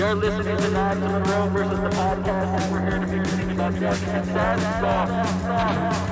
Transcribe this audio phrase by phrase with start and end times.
[0.00, 4.08] You're listening to Knives Monroe versus the podcast, and we're here to be about death
[4.08, 6.09] and sad stuff.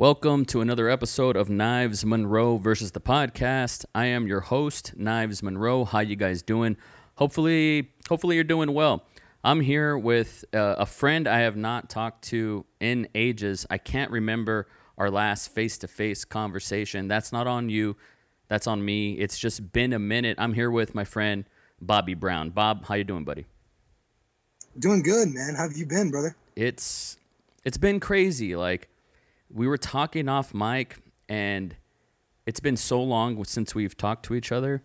[0.00, 3.84] Welcome to another episode of Knives Monroe versus the podcast.
[3.94, 5.84] I am your host, Knives Monroe.
[5.84, 6.78] How you guys doing?
[7.16, 9.04] Hopefully, hopefully you're doing well.
[9.44, 13.66] I'm here with uh, a friend I have not talked to in ages.
[13.68, 17.06] I can't remember our last face-to-face conversation.
[17.06, 17.98] That's not on you.
[18.48, 19.18] That's on me.
[19.18, 20.36] It's just been a minute.
[20.38, 21.44] I'm here with my friend
[21.78, 22.48] Bobby Brown.
[22.48, 23.44] Bob, how you doing, buddy?
[24.78, 25.56] Doing good, man.
[25.56, 26.36] How have you been, brother?
[26.56, 27.18] It's
[27.64, 28.56] it's been crazy.
[28.56, 28.88] Like
[29.52, 30.98] we were talking off mic
[31.28, 31.76] and
[32.46, 34.82] it's been so long since we've talked to each other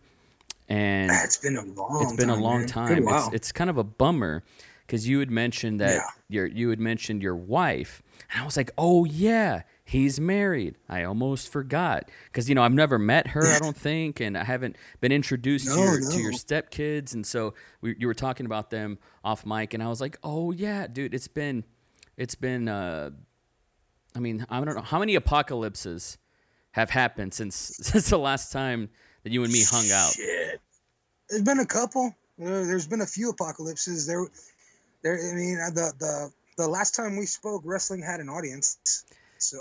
[0.68, 2.02] and It's been a long.
[2.04, 2.68] it's been a time, long man.
[2.68, 4.44] time it's, it's kind of a bummer
[4.86, 6.02] because you had mentioned that Yeah.
[6.30, 11.04] your you had mentioned your wife and i was like oh yeah he's married i
[11.04, 14.76] almost forgot because you know i've never met her i don't think and i haven't
[15.02, 18.70] been introduced to No, your to your stepkids and so we, you were talking about
[18.72, 21.64] them off mic and i was like oh yeah dude it's been
[22.18, 23.12] it's been uh
[24.16, 26.18] i mean i don't know how many apocalypses
[26.72, 28.90] have happened since since the last time
[29.24, 30.62] that you and me hung out Shit.
[31.30, 32.14] There's been a couple.
[32.40, 34.06] Uh, there's been a few apocalypses.
[34.06, 34.28] There,
[35.02, 35.16] there.
[35.18, 38.78] I mean, uh, the the the last time we spoke, wrestling had an audience.
[39.40, 39.58] So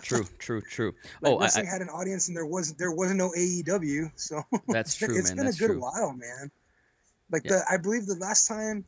[0.00, 2.92] true true true like, oh I, wrestling I, had an audience, and there was there
[2.92, 4.12] wasn't no AEW.
[4.14, 5.80] So That's true, it's been- true, It's man, been that's a good true.
[5.80, 6.52] while, man.
[7.32, 7.50] Like Yeah.
[7.56, 8.84] the, I believe the last time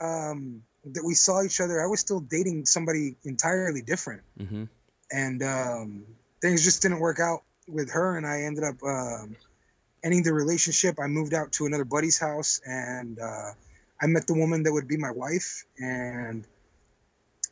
[0.00, 4.22] um, that we saw each other, I was still dating somebody entirely different.
[4.38, 4.64] hmm
[5.12, 6.04] and um,
[6.40, 9.34] things just didn't work out with her and i ended up um,
[10.04, 10.98] ending the relationship.
[11.02, 13.50] I moved out to another buddy's house and uh,
[14.00, 16.46] i met the woman that would be my wife and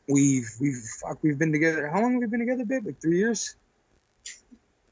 [0.08, 1.88] we've we've fuck, we've been together.
[1.88, 2.86] How long have we been together babe?
[2.86, 3.56] Like three years?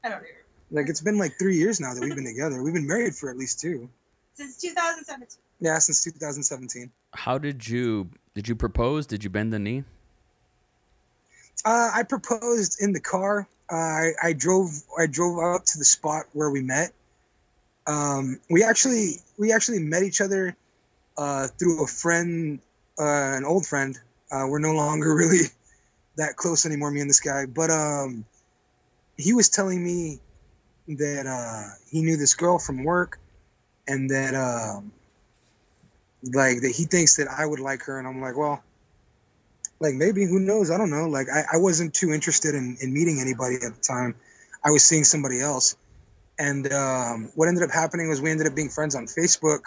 [0.03, 0.27] I don't know.
[0.71, 2.61] like it's been like three years now that we've been together.
[2.61, 3.89] We've been married for at least two.
[4.35, 5.27] Since 2017.
[5.61, 9.07] yeah since 2017 How did you did you propose?
[9.07, 9.83] Did you bend the knee?
[11.65, 13.47] Uh, I proposed in the car.
[13.67, 14.69] Uh, I, I drove.
[14.95, 16.91] I drove up to the spot where we met.
[17.87, 20.55] Um, we actually we actually met each other
[21.17, 22.59] uh, through a friend,
[22.99, 23.99] uh, an old friend.
[24.31, 25.47] Uh, we're no longer really
[26.17, 27.47] that close anymore, me and this guy.
[27.47, 28.23] But um,
[29.17, 30.19] he was telling me
[30.89, 33.17] that uh, he knew this girl from work,
[33.87, 34.91] and that um,
[36.23, 38.63] like that he thinks that I would like her, and I'm like, well
[39.79, 40.71] like maybe who knows?
[40.71, 41.07] I don't know.
[41.07, 44.15] Like i, I wasn't too interested in, in meeting anybody at the time.
[44.63, 45.75] I was seeing somebody else.
[46.39, 49.61] And um, what ended up happening was we ended up being friends on facebook.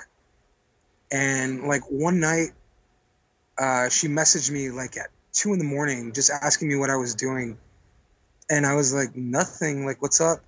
[1.12, 2.50] And like one night
[3.58, 6.96] uh, she messaged me like at two in the morning just asking me what i
[6.96, 7.58] was doing.
[8.48, 9.86] And i was like nothing.
[9.86, 10.40] Like what's up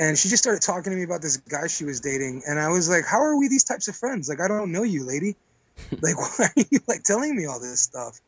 [0.00, 2.68] and she just started talking to me about this guy she was dating and i
[2.68, 5.36] was like how are we these types of friends like i don't know you lady
[6.00, 8.20] like why are you like telling me all this stuff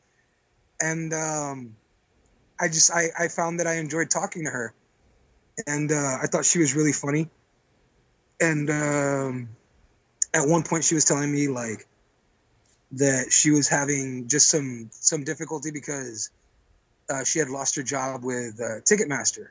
[0.83, 1.77] and um,
[2.61, 4.75] I just I, I found that I enjoyed talking to her,
[5.67, 7.29] and uh, I thought she was really funny.
[8.41, 9.49] And um,
[10.35, 11.87] at one point, she was telling me like
[12.93, 16.31] that she was having just some some difficulty because
[17.09, 19.49] uh, she had lost her job with uh, Ticketmaster.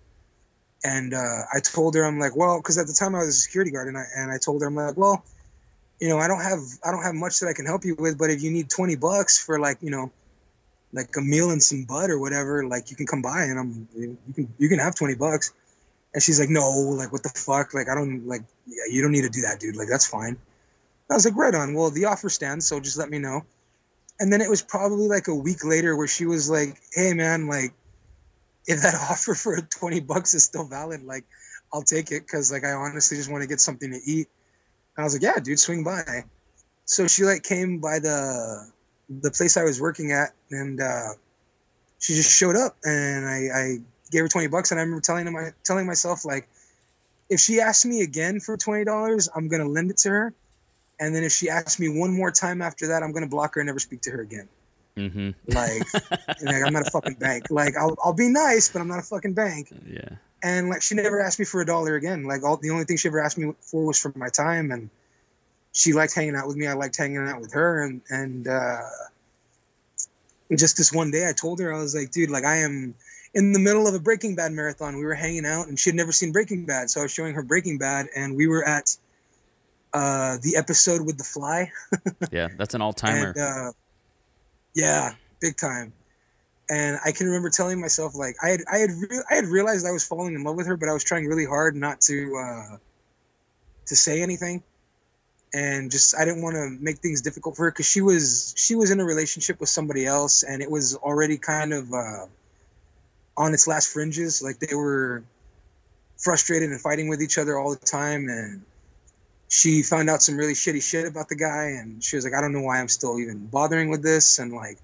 [0.84, 3.34] And uh, I told her, I'm like, well, because at the time I was a
[3.34, 5.24] security guard, and I and I told her, I'm like, well,
[6.00, 8.18] you know, I don't have I don't have much that I can help you with,
[8.18, 10.12] but if you need twenty bucks for like, you know,
[10.92, 13.88] like a meal and some bud or whatever, like you can come by and I'm
[13.96, 15.54] you can you can have twenty bucks.
[16.14, 17.74] And she's like, no, like what the fuck?
[17.76, 19.76] Like I don't like yeah, you don't need to do that, dude.
[19.76, 20.38] Like that's fine.
[21.10, 21.74] I was like, right on.
[21.74, 23.42] Well, the offer stands, so just let me know.
[24.20, 27.48] And then it was probably like a week later where she was like, hey man,
[27.48, 27.74] like
[28.68, 31.26] if that offer for twenty bucks is still valid, like
[31.74, 34.28] I'll take it because like I honestly just want to get something to eat.
[34.96, 36.26] And I was like, yeah, dude, swing by.
[36.86, 38.72] So she like came by the
[39.10, 41.10] the place I was working at, and uh,
[42.00, 43.78] she just showed up, and I, I
[44.12, 46.48] gave her twenty bucks, and I remember telling him, telling myself like,
[47.30, 50.34] if she asks me again for twenty dollars, I'm gonna lend it to her,
[51.00, 53.62] and then if she asks me one more time after that, I'm gonna block her
[53.62, 54.48] and never speak to her again.
[54.98, 55.30] Mm-hmm.
[55.48, 55.94] Like,
[56.44, 57.48] like I'm not a fucking bank.
[57.50, 59.72] Like I'll I'll be nice, but I'm not a fucking bank.
[59.86, 60.10] Yeah.
[60.44, 62.24] And like she never asked me for a dollar again.
[62.24, 64.90] Like all the only thing she ever asked me for was for my time, and
[65.72, 66.68] she liked hanging out with me.
[66.68, 68.82] I liked hanging out with her, and and uh,
[70.56, 72.96] just this one day, I told her I was like, dude, like I am.
[73.34, 74.98] in the middle of a Breaking Bad marathon.
[74.98, 77.36] We were hanging out, and she had never seen Breaking Bad, so I was showing
[77.36, 78.98] her Breaking Bad, and we were at
[79.94, 81.72] uh, the episode with the fly.
[82.32, 83.34] Yeah, that's an all timer.
[83.38, 83.72] Uh,
[84.74, 85.94] yeah, big time.
[86.70, 89.86] And I can remember telling myself like I had I had re- I had realized
[89.86, 92.38] I was falling in love with her, but I was trying really hard not to
[92.38, 92.78] uh,
[93.88, 94.64] to say anything,
[95.54, 98.76] and just I didn't want to make things difficult for her because she was she
[98.76, 102.26] was in a relationship with somebody else, and it was already kind of uh,
[103.36, 104.42] on its last fringes.
[104.42, 105.24] Like they were
[106.18, 108.62] frustrated and fighting with each other all the time, and
[109.52, 112.40] she found out some really shitty shit about the guy and she was like i
[112.40, 114.40] don't know why i'm still even bothering with this.
[114.40, 114.78] And like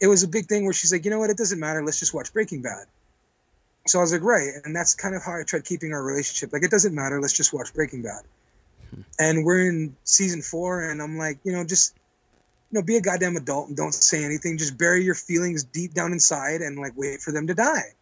[0.00, 1.30] it was a big thing where she's like you know what?
[1.30, 1.84] It doesn't matter.
[1.84, 2.86] Let's just watch breaking bad.
[3.86, 4.48] So i was like right.
[4.64, 6.50] And that's kind of how i tried keeping our relationship.
[6.50, 7.20] Like it doesn't matter.
[7.20, 8.22] Let's just watch breaking bad.
[9.18, 11.94] And we're in season four and i'm like you know just
[12.72, 14.56] you know be a goddamn adult and don't say anything.
[14.56, 17.92] Just bury your feelings deep down inside and like wait for them to die.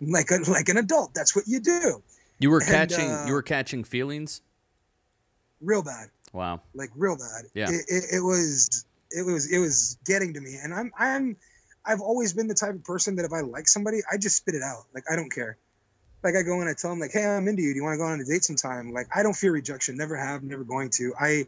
[0.00, 1.14] Like a, like an adult.
[1.14, 2.02] That's what you do.
[2.40, 4.42] You were and, catching uh, you were catching feelings.
[5.60, 6.60] Real bad Wow.
[6.74, 7.46] like real bad.
[7.54, 7.70] Yeah.
[7.70, 11.36] It, it, it was it was it was getting to me, and I'm I'm
[11.84, 14.54] I've always been the type of person that if I like somebody, I just spit
[14.54, 14.84] it out.
[14.94, 15.56] Like I don't care.
[16.22, 17.72] Like I go and I tell them like, hey, I'm into you.
[17.72, 18.92] Do you want to go on a date sometime?
[18.92, 19.96] Like I don't fear rejection.
[19.96, 20.42] Never have.
[20.42, 21.14] Never going to.
[21.18, 21.46] I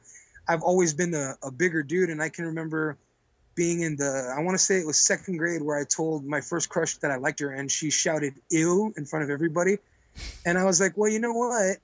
[0.49, 2.97] I've always been a, a bigger dude, and I can remember
[3.55, 6.41] being in the I want to say it was second grade where I told my
[6.41, 9.79] first crush that I liked her, and she shouted "ew" in front of everybody,
[10.47, 11.77] and I was like, well, you know what?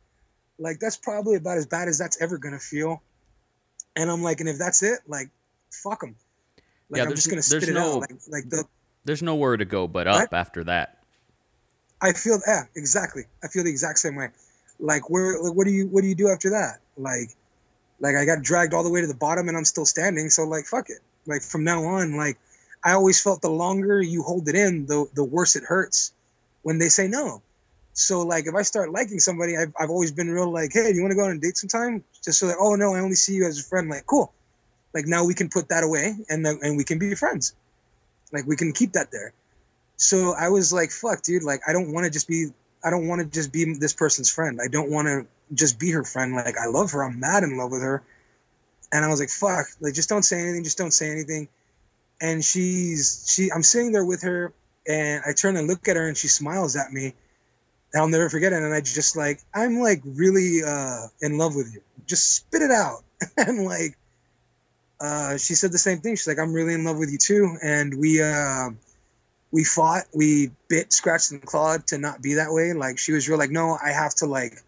[0.59, 3.03] Like that's probably about as bad as that's ever gonna feel.
[3.95, 5.31] And I'm like, and if that's it, like,
[5.71, 6.17] fuck them.
[6.91, 8.01] Like Yeah, I'm just gonna spit it no- out.
[8.01, 8.65] Like, like the
[9.05, 10.33] There's nowhere to go but up What?
[10.39, 10.99] after that.
[12.01, 13.25] I feel yeah, exactly.
[13.43, 14.29] I feel the exact same way.
[14.79, 16.81] Like where like, what do you what do you do after that?
[16.97, 17.31] Like
[18.01, 20.45] like I got dragged all the way to the bottom and I'm still standing, so
[20.45, 20.99] like fuck it.
[21.27, 22.39] Like from now on, like
[22.85, 26.13] I always felt the longer you hold it in, the the worse it hurts
[26.63, 27.43] when they say no.
[27.99, 30.95] So like if I start liking somebody, I've I've always been real like, hey, do
[30.95, 32.05] you want to go on a date sometime?
[32.23, 33.89] Just so that oh no, I only see you as a friend.
[33.89, 34.35] Like cool.
[34.93, 37.55] Like now we can put that away and and we can be friends.
[38.33, 39.33] Like we can keep that there.
[39.97, 42.49] So I was like, fuck, dude, like I don't want to just be
[42.85, 44.61] I don't want to just be this person's friend.
[44.63, 46.35] I don't want to just be her friend.
[46.35, 47.03] Like I love her.
[47.03, 48.03] I'm mad in love with her.
[48.93, 51.49] And I was like, fuck, like just don't say anything, just don't say anything.
[52.21, 54.53] And she's she I'm sitting there with her
[54.87, 57.15] and I turn and look at her and she smiles at me.
[57.97, 58.63] And I'll never forget it.
[58.63, 61.81] And I just like, I'm like really uh in love with you.
[62.05, 63.03] Just spit it out.
[63.39, 63.97] and like
[65.01, 66.15] uh she said the same thing.
[66.15, 67.57] She's like, I'm really in love with you too.
[67.63, 68.69] And we uh
[69.51, 72.75] we fought, we bit, scratched, and clawed to not be that way.
[72.75, 74.61] Like she was real like, no, I have to like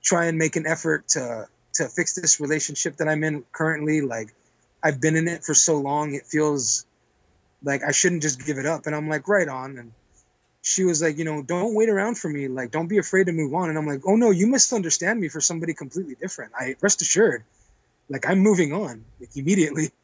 [0.00, 4.00] try and make an effort to to fix this relationship that I'm in currently.
[4.00, 4.32] Like
[4.80, 6.86] I've been in it for so long, it feels
[7.64, 8.86] like I shouldn't just give it up.
[8.86, 9.76] And I'm like, right on.
[9.76, 9.92] And
[10.64, 12.48] she was like, you know, don't wait around for me.
[12.48, 13.68] Like, don't be afraid to move on.
[13.68, 16.52] And I'm like, oh no, you misunderstand me for somebody completely different.
[16.58, 17.44] I rest assured,
[18.08, 19.90] like I'm moving on like immediately.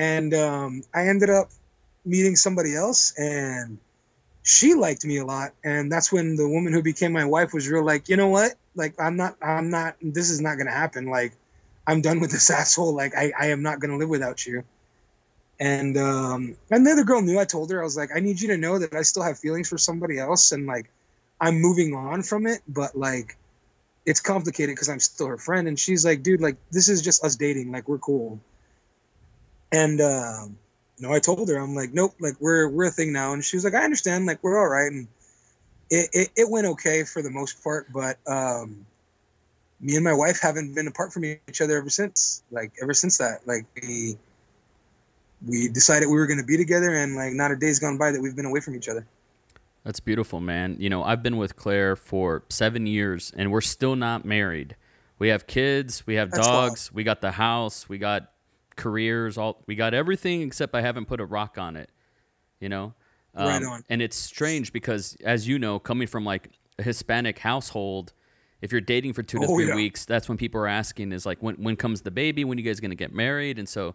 [0.00, 1.50] And um, I ended up
[2.04, 3.78] meeting somebody else and
[4.44, 7.68] she liked me a lot and that's when the woman who became my wife was
[7.68, 11.06] real like you know what like i'm not i'm not this is not gonna happen
[11.06, 11.32] like
[11.86, 14.62] i'm done with this asshole like i, I am not gonna live without you
[15.60, 18.40] and um and the other girl knew i told her i was like i need
[18.40, 20.90] you to know that i still have feelings for somebody else and like
[21.40, 23.36] i'm moving on from it but like
[24.06, 27.24] it's complicated because i'm still her friend and she's like dude like this is just
[27.24, 28.38] us dating like we're cool
[29.72, 30.56] and um
[31.00, 33.32] no, I told her, I'm like, nope, like we're we're a thing now.
[33.32, 34.90] And she was like, I understand, like we're all right.
[34.90, 35.08] And
[35.90, 38.86] it, it, it went okay for the most part, but um
[39.80, 42.42] me and my wife haven't been apart from each other ever since.
[42.50, 43.46] Like ever since that.
[43.46, 44.16] Like we
[45.46, 48.20] we decided we were gonna be together and like not a day's gone by that
[48.20, 49.06] we've been away from each other.
[49.84, 50.76] That's beautiful, man.
[50.78, 54.76] You know, I've been with Claire for seven years, and we're still not married.
[55.18, 58.32] We have kids, we have That's dogs, we got the house, we got
[58.76, 61.90] careers, all we got everything except I haven't put a rock on it.
[62.60, 62.94] You know,
[63.34, 63.84] Right um, on.
[63.88, 68.12] And it's strange because, as you know, coming from like a Hispanic household,
[68.60, 69.76] if you're dating for two to Oh, three yeah.
[69.76, 72.44] weeks, that's when people are asking is like, when when comes the baby?
[72.44, 73.58] When you guys gonna get married?
[73.58, 73.94] And so.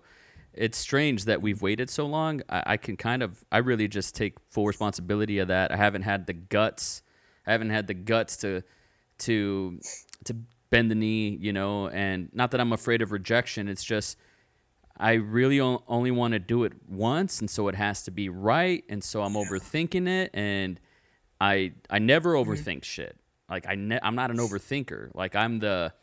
[0.54, 2.42] It's strange that we've waited so long.
[2.50, 5.72] I, I can kind of, I really just take full responsibility of that.
[5.72, 7.02] I haven't had the guts,
[7.46, 8.64] I haven't had the guts to,
[9.20, 9.80] to,
[10.26, 10.36] to
[10.70, 11.88] bend the knee, you know.
[11.90, 13.68] And not that I'm afraid of rejection.
[13.68, 14.18] It's just
[14.98, 18.30] I really o- only want to do it once, and so it has to be
[18.30, 18.84] right.
[18.90, 20.80] And so I'm overthinking it, and
[21.42, 22.52] I I never mm-hmm.
[22.52, 23.18] overthink shit.
[23.50, 25.12] Like I ne- I'm not an overthinker.
[25.14, 25.94] Like I'm the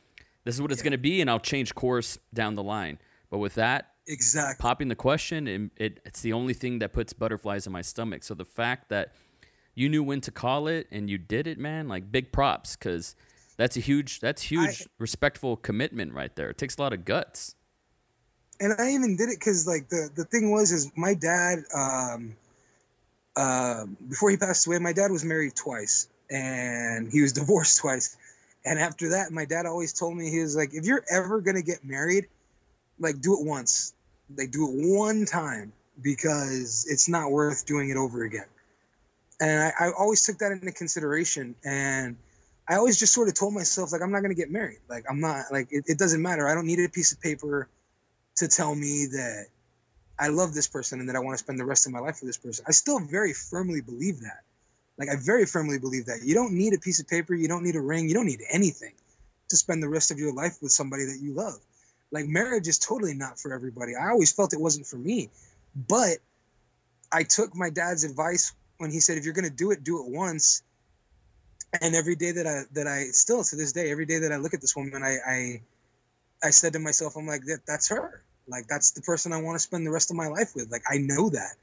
[0.45, 2.99] this is what it's gonna be, and I'll change course down the line.
[3.30, 4.60] But with that, Exactly.
[4.60, 8.24] popping the question, and it it's the only thing that puts butterflies in my stomach.
[8.24, 9.12] So the fact that
[9.74, 11.86] you knew when to call it and you did it, man.
[11.88, 13.14] Like big props, because
[13.56, 16.50] that's a huge, that's huge, respectful commitment right there.
[16.50, 17.54] It takes a lot of guts.
[18.60, 22.36] and I even did it because like the the thing was is my dad um
[23.36, 28.16] uh, before he passed away my dad was married twice and he was divorced twice
[28.64, 31.62] and after that my dad always told me he was like if you're ever gonna
[31.62, 32.26] get married
[32.98, 33.94] like do it once
[34.37, 35.72] like do it one time
[36.02, 38.46] because it's not worth doing it over again
[39.40, 42.16] and I, I always took that into consideration and
[42.68, 45.20] I always just sort of told myself like I'm not gonna get married like I'm
[45.20, 47.68] not like it, it doesn't matter I don't need a piece of paper
[48.37, 49.46] to tell me that
[50.20, 52.18] I love this person and that I want to spend the rest of my life
[52.20, 52.66] with this person.
[52.68, 54.40] I still very firmly believe that.
[54.99, 56.20] Like I very firmly believe that.
[56.22, 58.42] You don't need a piece of paper, you don't need a ring, you don't need
[58.50, 58.92] anything
[59.49, 61.58] to spend the rest of your life with somebody that you love.
[62.12, 63.92] Like marriage is totally not for everybody.
[63.94, 65.30] I always felt it wasn't for me.
[65.74, 66.18] But
[67.12, 70.04] I took my dad's advice when he said if you're going to do it, do
[70.04, 70.62] it once.
[71.80, 74.36] And every day that I that I still to this day, every day that I
[74.36, 75.62] look at this woman, I I
[76.42, 78.22] I said to myself, I'm like, that that's her.
[78.48, 80.70] Like that's the person I want to spend the rest of my life with.
[80.70, 81.54] Like I know that.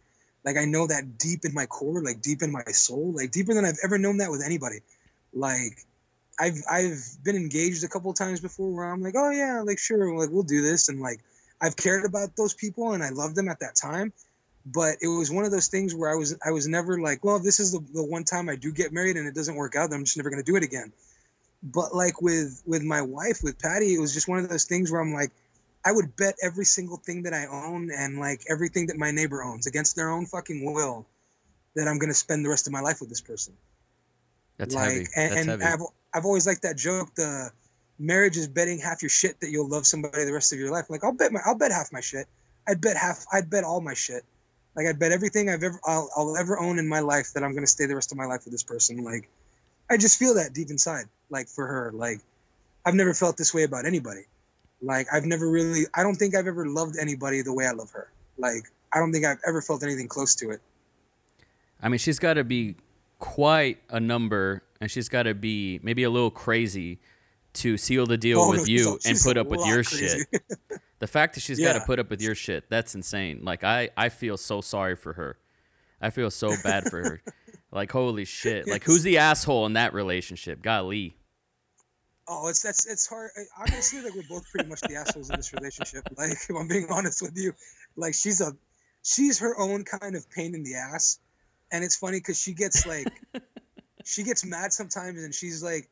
[0.45, 3.53] Like I know that deep in my core, like deep in my soul, like deeper
[3.53, 4.79] than I've ever known that with anybody.
[5.33, 5.85] Like
[6.39, 9.79] I've I've been engaged a couple of times before where I'm like, oh yeah, like
[9.79, 11.19] sure, like we'll do this, and like
[11.61, 14.13] I've cared about those people and I loved them at that time.
[14.65, 17.39] But it was one of those things where I was I was never like, well,
[17.39, 19.89] this is the, the one time I do get married and it doesn't work out,
[19.89, 20.91] then I'm just never gonna do it again.
[21.63, 24.91] But like with with my wife, with Patty, it was just one of those things
[24.91, 25.31] where I'm like,
[25.85, 29.41] I would bet every single thing that I own and like everything that my neighbor
[29.41, 31.05] owns against their own fucking will
[31.75, 33.53] that I'm gonna spend the rest of my life with this person.
[34.57, 34.97] That's like, heavy.
[35.15, 35.63] And, That's and heavy.
[35.63, 35.81] I've
[36.13, 37.13] I've always liked that joke.
[37.15, 37.51] The
[37.99, 40.89] marriage is betting half your shit that you'll love somebody the rest of your life.
[40.89, 42.27] Like I'll bet my I'll bet half my shit.
[42.67, 43.25] I'd bet half.
[43.31, 44.23] I'd bet all my shit.
[44.75, 47.53] Like I'd bet everything I've ever I'll, I'll ever own in my life that I'm
[47.53, 49.03] gonna stay the rest of my life with this person.
[49.03, 49.29] Like
[49.89, 51.05] I just feel that deep inside.
[51.29, 52.19] Like for her, like
[52.85, 54.25] I've never felt this way about anybody.
[54.81, 55.85] Like I've never really.
[55.93, 58.09] I don't think I've ever loved anybody the way I love her.
[58.37, 60.61] Like I don't think I've ever felt anything close to it.
[61.81, 62.75] I mean, she's got to be
[63.19, 66.99] quite a number, and she's got to be maybe a little crazy
[67.53, 70.23] to seal the deal Oh, with you and put up with your crazy.
[70.31, 70.43] shit.
[70.99, 73.41] The fact that she's got to put up with your shit, that's insane.
[73.43, 75.37] Like I, I feel so sorry for her.
[76.01, 77.21] I feel so bad for her.
[77.71, 78.65] Like holy shit.
[78.67, 80.61] Like who's the asshole in that relationship?
[80.63, 81.15] Golly.
[82.27, 83.29] Oh, it's that's it's hard.
[83.59, 86.03] Honestly, like we're both pretty much the assholes in this relationship.
[86.17, 87.53] Like, if I'm being honest with you,
[87.97, 88.53] like she's a,
[89.03, 91.19] she's her own kind of pain in the ass,
[91.71, 93.07] and it's funny because she gets like,
[94.05, 95.89] she gets mad sometimes, and she's like,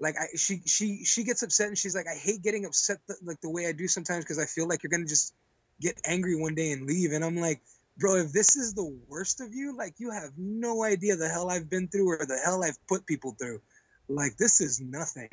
[0.00, 3.20] like I she she she gets upset, and she's like, I hate getting upset th-
[3.22, 5.34] like the way I do sometimes because I feel like you're gonna just
[5.80, 7.60] get angry one day and leave, and I'm like.
[7.96, 11.48] Bro, if this is the worst of you, like you have no idea the hell
[11.48, 13.60] I've been through or the hell I've put people through.
[14.08, 15.28] Like this is nothing.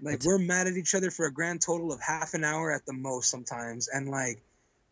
[0.00, 2.72] Like It's- we're mad at each other for a grand total of half an hour
[2.72, 4.42] at the most sometimes, and like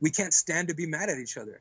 [0.00, 1.61] we can't stand to be mad at each other.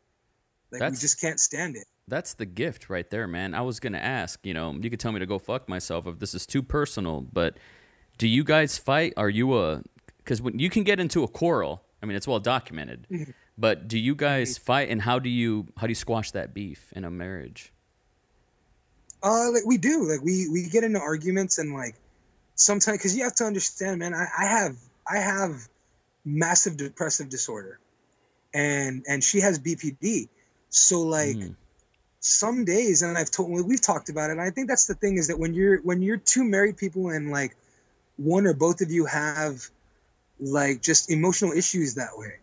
[0.72, 1.88] Like That's- we just can't stand it.
[2.08, 3.54] That's the gift right there, man.
[3.54, 6.20] I was gonna ask, you know, you could tell me to go fuck myself if
[6.20, 7.58] this is too personal, but
[8.18, 9.14] do you guys fight?
[9.18, 9.84] Are you a?
[10.18, 13.08] Because when you can get into a quarrel, I mean, it's well documented.
[13.18, 13.32] Mm-hmm.
[13.60, 16.94] But do you guys fight, and how do you how do you squash that beef
[16.96, 17.74] in a marriage?
[19.24, 20.08] Uh, like we do.
[20.08, 21.96] Like we we get into arguments and like
[22.54, 24.14] sometimes because you have to understand, man.
[24.14, 24.78] I, I have
[25.12, 25.68] I have
[26.24, 27.80] massive depressive disorder,
[28.54, 30.30] and and she has BPD.
[30.70, 31.56] So like Mm.
[32.28, 34.34] Some days, and I've told we've talked about it.
[34.34, 37.10] And I think that's the thing is that when you're when you're two married people
[37.10, 37.56] and like
[38.18, 39.70] one or both of you have
[40.40, 42.34] like just emotional issues that way.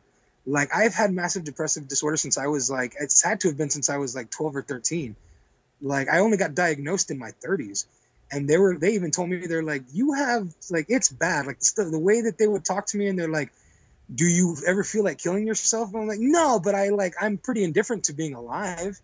[0.47, 3.71] Like I've had massive depressive disorder since I was like it's had to have been
[3.71, 5.17] since I was like 12 or 13.
[5.83, 7.87] Like I only got diagnosed in my 30s.
[8.33, 11.61] And they were they even told me they're like you have like it's bad like
[11.61, 13.53] the, the way that they would talk to me and they're like
[14.15, 15.93] do you ever feel like killing yourself?
[15.93, 19.01] And I'm like no, but I like I'm pretty indifferent to being alive.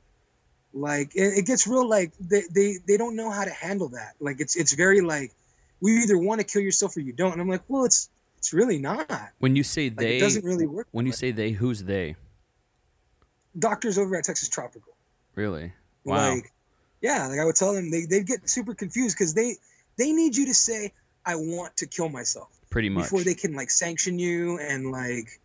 [0.72, 4.14] Like it, it gets real like they, they they don't know how to handle that.
[4.20, 5.32] Like it's it's very like
[5.80, 7.32] we either want to kill yourself or you don't.
[7.32, 8.08] And I'm like, well, it's
[8.38, 9.10] it's really not.
[9.38, 10.86] When you say it they, doesn't really work.
[10.92, 11.16] when you way.
[11.16, 12.16] say they, who's they?
[13.58, 14.92] doctors over at Texas Tropical,
[15.34, 15.72] Really?
[16.04, 16.34] Wow.
[16.34, 16.52] like
[17.02, 19.56] yeah, like I would tell them they they get super confused because they
[19.98, 20.92] they need you to say
[21.26, 23.04] I want to kill myself Pretty much.
[23.04, 25.40] before they can like sanction you and like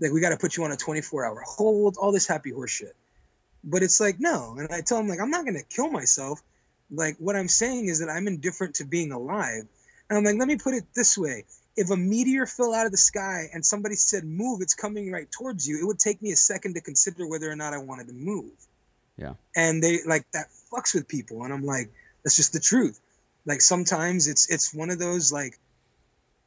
[0.00, 2.70] like we got to put you on a 24 hour hold all this happy horse
[2.70, 2.96] shit
[3.64, 6.40] but it's like no and i tell them like i'm not gonna kill myself
[6.90, 9.64] like what i'm saying is that i'm indifferent to being alive
[10.08, 11.44] and i'm like let me put it this way
[11.76, 15.30] if a meteor fell out of the sky and somebody said move it's coming right
[15.30, 18.06] towards you it would take me a second to consider whether or not i wanted
[18.06, 18.50] to move
[19.16, 19.34] Yeah.
[19.56, 21.42] And they like that fucks with people.
[21.42, 21.90] And I'm like,
[22.22, 23.00] that's just the truth.
[23.46, 25.58] Like sometimes it's it's one of those like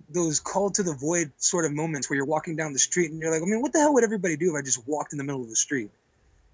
[0.10, 3.22] those call to the void sort of moments where you're walking down the street and
[3.22, 5.18] you're like, I mean, what the hell would everybody do if I just walked in
[5.18, 5.89] the middle of the street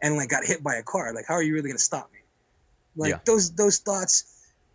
[0.01, 1.13] and like got hit by a car?
[1.13, 2.19] Like, how are you really gonna stop me?
[2.95, 3.19] Like Yeah.
[3.25, 4.25] those those thoughts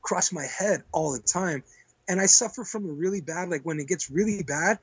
[0.02, 1.62] cross my head all the time.
[2.08, 4.78] And I suffer from a really bad, like when it gets really bad,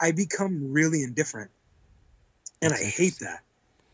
[0.00, 1.50] I become really indifferent.
[2.62, 3.40] And I hate that.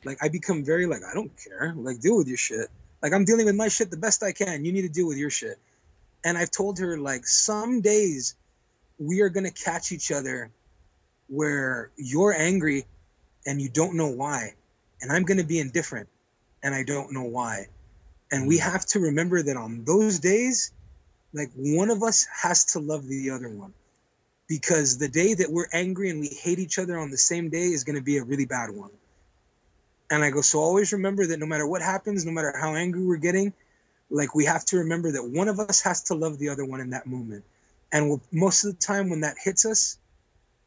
[0.05, 1.75] Like I become very like, I don't care.
[1.77, 2.69] Like deal with your shit.
[3.03, 4.65] Like I'm dealing with my shit the best I can.
[4.65, 5.59] You need to deal with your shit.
[6.25, 8.35] And I've told her like some days
[8.99, 10.51] we are gonna catch each other
[11.29, 12.87] where you're angry
[13.47, 14.55] and you don't know why.
[15.01, 16.09] And I'm gonna be indifferent
[16.63, 17.67] and I don't know why.
[18.33, 20.73] And we have to remember that on those days,
[21.33, 23.73] like one of us has to love the other one.
[24.49, 27.67] Because the day that we're angry and we hate each other on the same day
[27.67, 28.91] is gonna be a really bad one.
[30.11, 33.05] And I go, so always remember that no matter what happens, no matter how angry
[33.05, 33.53] we're getting,
[34.11, 36.81] like we have to remember that one of us has to love the other one
[36.81, 37.45] in that moment.
[37.93, 39.99] And we'll, most of the time when that hits us,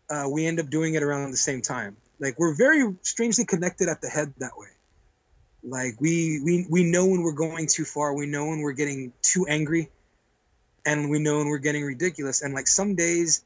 [0.09, 1.95] uh, we end up doing it around the same time.
[2.20, 4.68] Like we're very strangely connected at the head that way.
[5.64, 8.14] Like we we we know when we're going too far.
[8.14, 9.90] We know when we're getting too angry,
[10.86, 12.42] and we know when we're getting ridiculous.
[12.42, 13.44] And like some days,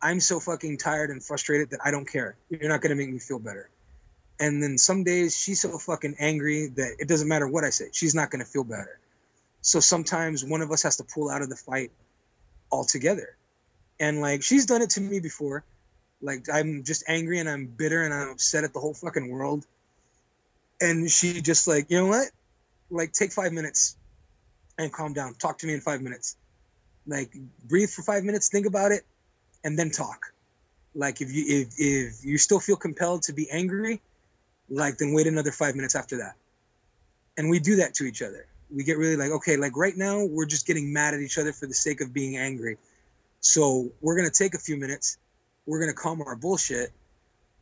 [0.00, 2.36] I'm so fucking tired and frustrated that I don't care.
[2.50, 3.68] You're not gonna make me feel better.
[4.40, 7.86] And then some days she's so fucking angry that it doesn't matter what I say.
[7.92, 8.98] She's not gonna feel better.
[9.60, 11.90] So sometimes one of us has to pull out of the fight
[12.70, 13.36] altogether.
[13.98, 15.64] And like she's done it to me before.
[16.24, 19.66] Like I'm just angry and I'm bitter and I'm upset at the whole fucking world.
[20.80, 22.28] And she just like, you know what?
[22.90, 23.96] Like take five minutes
[24.78, 25.34] and calm down.
[25.34, 26.36] Talk to me in five minutes.
[27.06, 27.30] Like
[27.68, 29.02] breathe for five minutes, think about it,
[29.62, 30.32] and then talk.
[30.94, 34.00] Like if you if if you still feel compelled to be angry,
[34.70, 36.36] like then wait another five minutes after that.
[37.36, 38.46] And we do that to each other.
[38.74, 41.52] We get really like, okay, like right now we're just getting mad at each other
[41.52, 42.78] for the sake of being angry.
[43.40, 45.18] So we're gonna take a few minutes,
[45.66, 46.90] we're gonna calm our bullshit,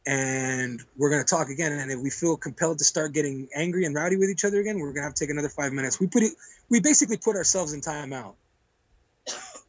[0.06, 1.72] and we're gonna talk again.
[1.72, 4.78] And if we feel compelled to start getting angry and rowdy with each other again,
[4.78, 6.00] we're gonna have to take another five minutes.
[6.00, 6.32] We put it,
[6.68, 8.34] we basically put ourselves in timeout,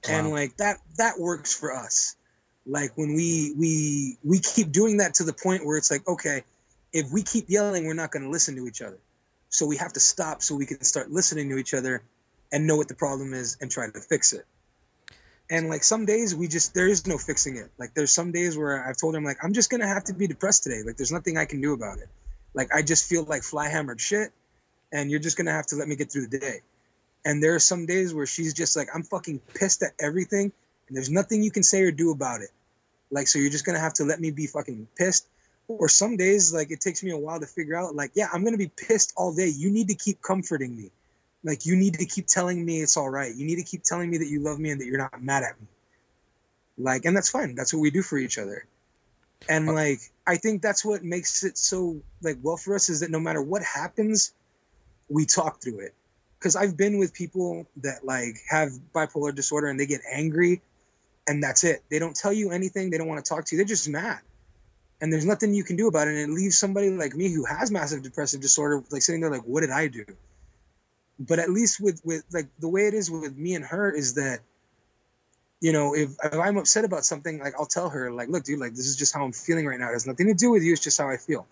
[0.08, 2.16] and like that that works for us.
[2.66, 6.44] Like when we we we keep doing that to the point where it's like, okay,
[6.92, 9.00] if we keep yelling, we're not gonna listen to each other.
[9.50, 12.02] So we have to stop so we can start listening to each other
[12.52, 14.46] and know what the problem is and try to fix it.
[15.50, 17.70] And like some days we just there is no fixing it.
[17.78, 20.28] Like there's some days where I've told him like I'm just gonna have to be
[20.28, 20.84] depressed today.
[20.86, 22.08] Like there's nothing I can do about it.
[22.54, 24.32] Like I just feel like fly hammered shit,
[24.92, 26.62] and you're just gonna have to let me get through the day.
[27.26, 30.52] And there are some days where she's just like I'm fucking pissed at everything,
[30.88, 32.50] and there's nothing you can say or do about it.
[33.12, 35.28] Like so you're just gonna have to let me be fucking pissed.
[35.68, 38.46] Or some days like it takes me a while to figure out like yeah I'm
[38.46, 39.50] gonna be pissed all day.
[39.50, 40.92] You need to keep comforting me
[41.44, 43.34] like you need to keep telling me it's all right.
[43.34, 45.44] You need to keep telling me that you love me and that you're not mad
[45.44, 45.68] at me.
[46.78, 47.56] Like and that's fine.
[47.56, 48.66] That's what we do for each other.
[49.50, 53.02] And uh, like i think that's what makes it so like well for us is
[53.02, 54.34] that no matter what happens
[55.10, 55.94] we talk through it.
[56.40, 60.62] Because i've been with people that like have bipolar disorder and they get angry
[61.28, 61.84] and that's it.
[61.90, 62.90] They don't tell you anything.
[62.90, 63.58] They don't want to talk to you.
[63.58, 64.20] They're just mad.
[65.00, 66.16] And there's nothing you can do about it.
[66.16, 69.44] And it leaves somebody like me who has massive depressive disorder like sitting there like
[69.44, 70.06] what did i do
[71.20, 74.16] but at least with with like the way it is with me and her is
[74.16, 74.40] that
[75.62, 78.60] you know if, if i'm upset about something like i'll tell her like look dude
[78.60, 79.90] like this is just how i'm feeling right now.
[79.90, 80.74] It has nothing to do with you.
[80.74, 81.46] It's just how i feel.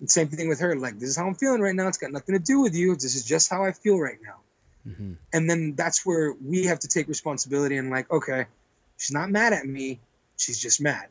[0.00, 1.88] And same thing with her like this is how i'm feeling right now.
[1.88, 2.94] It's got nothing to do with you.
[2.94, 4.40] This is just how i feel right now.
[4.94, 8.46] Hmm and then that's where we have to take responsibility and like okay
[8.98, 10.00] she's not mad at me.
[10.38, 11.08] She's just mad.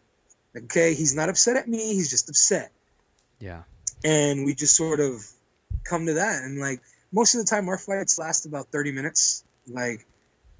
[0.54, 1.94] Like, okay he's not upset at me.
[1.94, 2.72] He's just upset.
[3.40, 3.64] Yeah.
[4.04, 5.26] and we just sort of
[5.84, 6.82] come to that and like
[7.16, 10.06] most of the time our fights last about 30 minutes like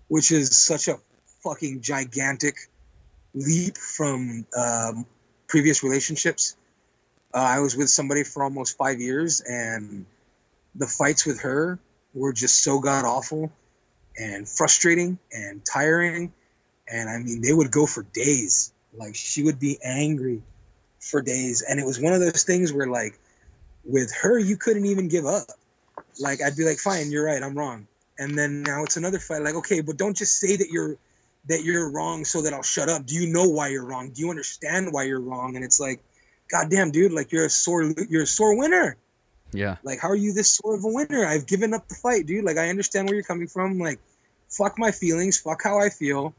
[0.08, 0.98] which is such a
[1.44, 2.56] fucking gigantic
[3.34, 5.06] leap from um,
[5.48, 6.56] previous relationships.
[7.34, 10.06] Uh, i was with somebody for almost five years and
[10.76, 11.78] the fights with her
[12.14, 13.52] were just so god awful
[14.18, 16.32] and frustrating and tiring.
[16.88, 18.72] And i mean they would go for days.
[18.94, 20.42] Like she would be angry
[21.02, 21.62] for days.
[21.62, 23.20] And it was one of those things where like
[23.84, 25.50] with her you couldn't even give up
[26.20, 27.88] like i'd be like fine you're right i'm wrong
[28.20, 30.96] and then now it's another fight like okay but don't just say that you're
[31.48, 34.22] that you're wrong so that i'll shut up do you know why you're wrong do
[34.22, 36.02] you understand why you're wrong and it's like
[36.50, 38.98] god damn dude like you're a sore you're a sore winner
[39.52, 39.78] Yeah.
[39.84, 42.46] like how are you this sore of a winner i've given up the fight dude
[42.46, 44.00] like i understand where you're coming from like
[44.50, 46.34] fuck my feelings fuck how i feel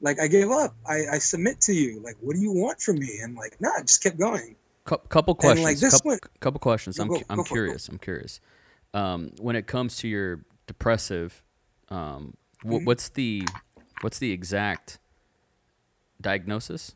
[0.00, 2.98] like i give up i, I submit to you like what do you want from
[2.98, 5.64] me and like nah just kept going Cou- couple And, questions.
[5.64, 6.98] like, this couple, one- couple questions.
[6.98, 7.54] I'm go- I'm go for it, go.
[7.54, 7.88] curious.
[7.88, 8.40] I'm curious.
[8.94, 11.42] Um, when it comes to your depressive,
[11.90, 12.84] um, wh- Mhm.
[12.86, 13.46] what's the
[14.00, 14.98] what's the exact
[16.20, 16.94] diagnosis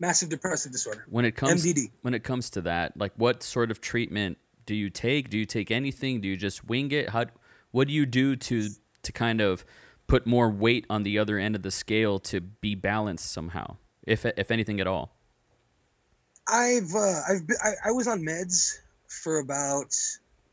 [0.00, 1.04] Massive depressive disorder.
[1.08, 1.92] when it comes MDD.
[2.02, 2.96] when it comes to that?
[2.96, 5.30] Like, what sort of treatment do you take?
[5.30, 6.20] Do you take anything?
[6.20, 7.10] Do you just wing it?
[7.10, 7.26] How
[7.70, 8.68] what do you do to
[9.02, 9.64] to kind of
[10.08, 14.24] put more weight on the other end of the scale to be balanced somehow, if
[14.26, 15.14] if anything at all?
[16.48, 19.94] I've uh, I've been, I, I was on meds for about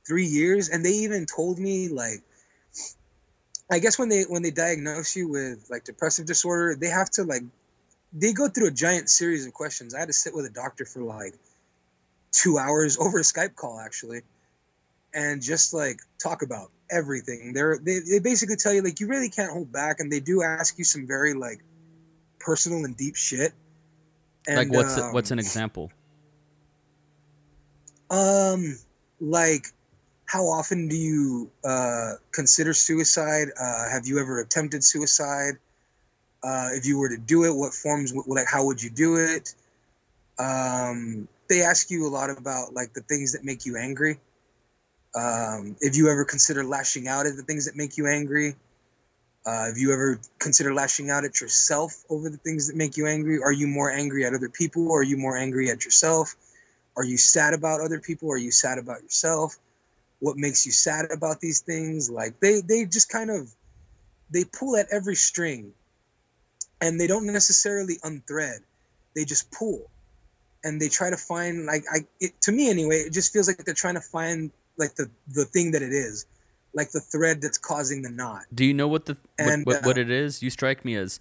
[0.09, 2.21] three years, and they even told me like,
[3.71, 7.23] I guess when they when they diagnose you with like depressive disorder, they have to
[7.23, 7.43] like,
[8.11, 9.93] they go through a giant series of questions.
[9.93, 11.35] I had to sit with a doctor for like
[12.31, 14.21] two hours over a Skype call actually,
[15.13, 17.53] and just like talk about everything.
[17.53, 20.41] They're they they basically tell you like you really can't hold back, and they do
[20.41, 21.61] ask you some very like
[22.39, 23.53] personal and deep shit.
[24.47, 25.91] like, what's um, what's an example?
[28.09, 28.79] Um,
[29.19, 29.67] like,
[30.29, 33.47] how often do you uh, consider suicide?
[33.59, 35.53] Uh, have you ever attempted suicide?
[36.43, 38.13] Uh, if you were to do it, what forms?
[38.27, 39.55] Like, how would you do it?
[40.37, 44.19] Um, they ask you a lot about like the things that make you angry.
[45.15, 48.55] Um, if you ever consider lashing out at the things that make you angry,
[49.47, 53.07] uh, have you ever consider lashing out at yourself over the things that make you
[53.07, 53.41] angry?
[53.41, 56.35] Are you more angry at other people, or are you more angry at yourself?
[56.95, 58.31] Are you sad about other people?
[58.31, 59.57] Are you sad about yourself?
[60.19, 62.10] What makes you sad about these things?
[62.10, 63.53] Like they they just kind of
[64.29, 65.73] they pull at every string
[66.82, 68.60] and they don't necessarily unthread.
[69.15, 69.89] They just pull.
[70.63, 73.58] And they try to find like I it, to me anyway, it just feels like
[73.63, 76.25] they're trying to find like the the thing that it is.
[76.73, 78.43] Like the thread that's causing the knot.
[78.53, 80.43] Do you know what the And, what, what, what uh, it is?
[80.43, 81.19] You strike me as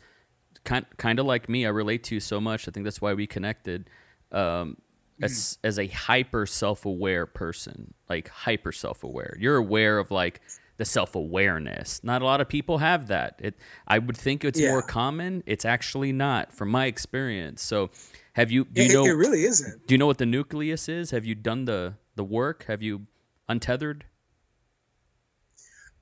[0.65, 1.65] kind kind of like me.
[1.65, 2.69] I relate to you so much.
[2.69, 3.89] I think that's why we connected.
[4.33, 4.77] Um,
[5.23, 9.37] as as a hyper self aware person, like hyper self aware.
[9.39, 10.41] You're aware of like
[10.77, 12.03] the self awareness.
[12.05, 13.39] Not a lot of people have that.
[13.43, 15.43] It I would think it's more common.
[15.47, 17.63] It's actually not, from my experience.
[17.63, 17.91] So,
[18.35, 19.87] have you do It, you know it really isn't.
[19.87, 21.11] do you know what the nucleus is?
[21.11, 22.65] Have you done the the work?
[22.69, 23.07] Have you
[23.49, 24.05] untethered?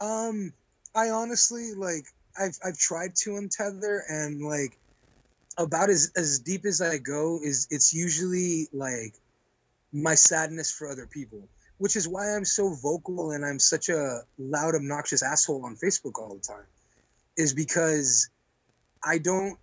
[0.01, 0.53] Um,
[0.95, 2.05] I honestly like
[2.39, 4.79] I've I've tried to untether and like
[5.59, 9.15] about as as deep as I go is it's usually like
[9.93, 14.23] my sadness for other people, which is why I'm so vocal and I'm such a
[14.39, 16.67] loud, obnoxious asshole on Facebook all the time,
[17.37, 18.29] is because
[19.05, 19.59] I don't.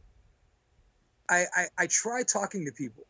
[1.30, 3.06] I I, I try talking to people,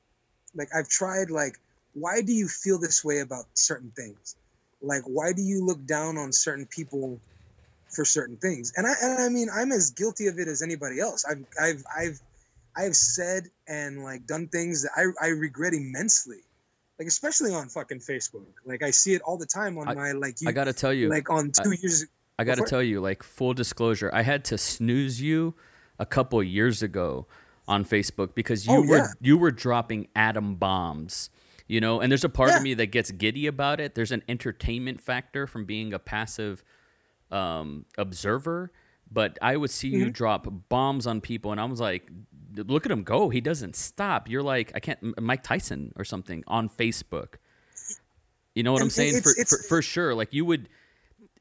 [0.56, 1.58] like I've tried like,
[1.93, 4.36] why do you feel this way about certain things?
[4.84, 7.19] like why do you look down on certain people
[7.89, 11.00] for certain things and i and i mean i'm as guilty of it as anybody
[11.00, 12.19] else i've i've i've
[12.76, 16.40] i've said and like done things that i i regret immensely
[17.00, 20.12] like especially on fucking facebook like i see it all the time on I- my
[20.14, 21.10] like you I got to tell you.
[21.10, 22.06] like on two years
[22.40, 22.70] I got to for it.
[22.72, 25.54] tell you, like full disclosure, I had to snooze you
[26.00, 27.28] a couple years ago
[27.68, 29.08] on Facebook because you Oh, were yeah.
[29.22, 31.30] you were dropping atom bombs,
[31.68, 32.02] you know.
[32.02, 32.58] And there's a part Yeah.
[32.58, 33.94] of me that gets giddy about it.
[33.94, 36.64] There's an entertainment factor from being a passive
[37.32, 38.72] um, observer,
[39.12, 40.00] but I would see Mm-hmm.
[40.00, 42.10] you drop bombs on people, and I was like,
[42.56, 43.30] "Look at him go!
[43.30, 47.36] He doesn't stop." You're like, I can't, Mike Tyson or something on Facebook.
[48.56, 49.16] You know what I'm saying?
[49.18, 50.70] it's- For, for it's- for sure, like you would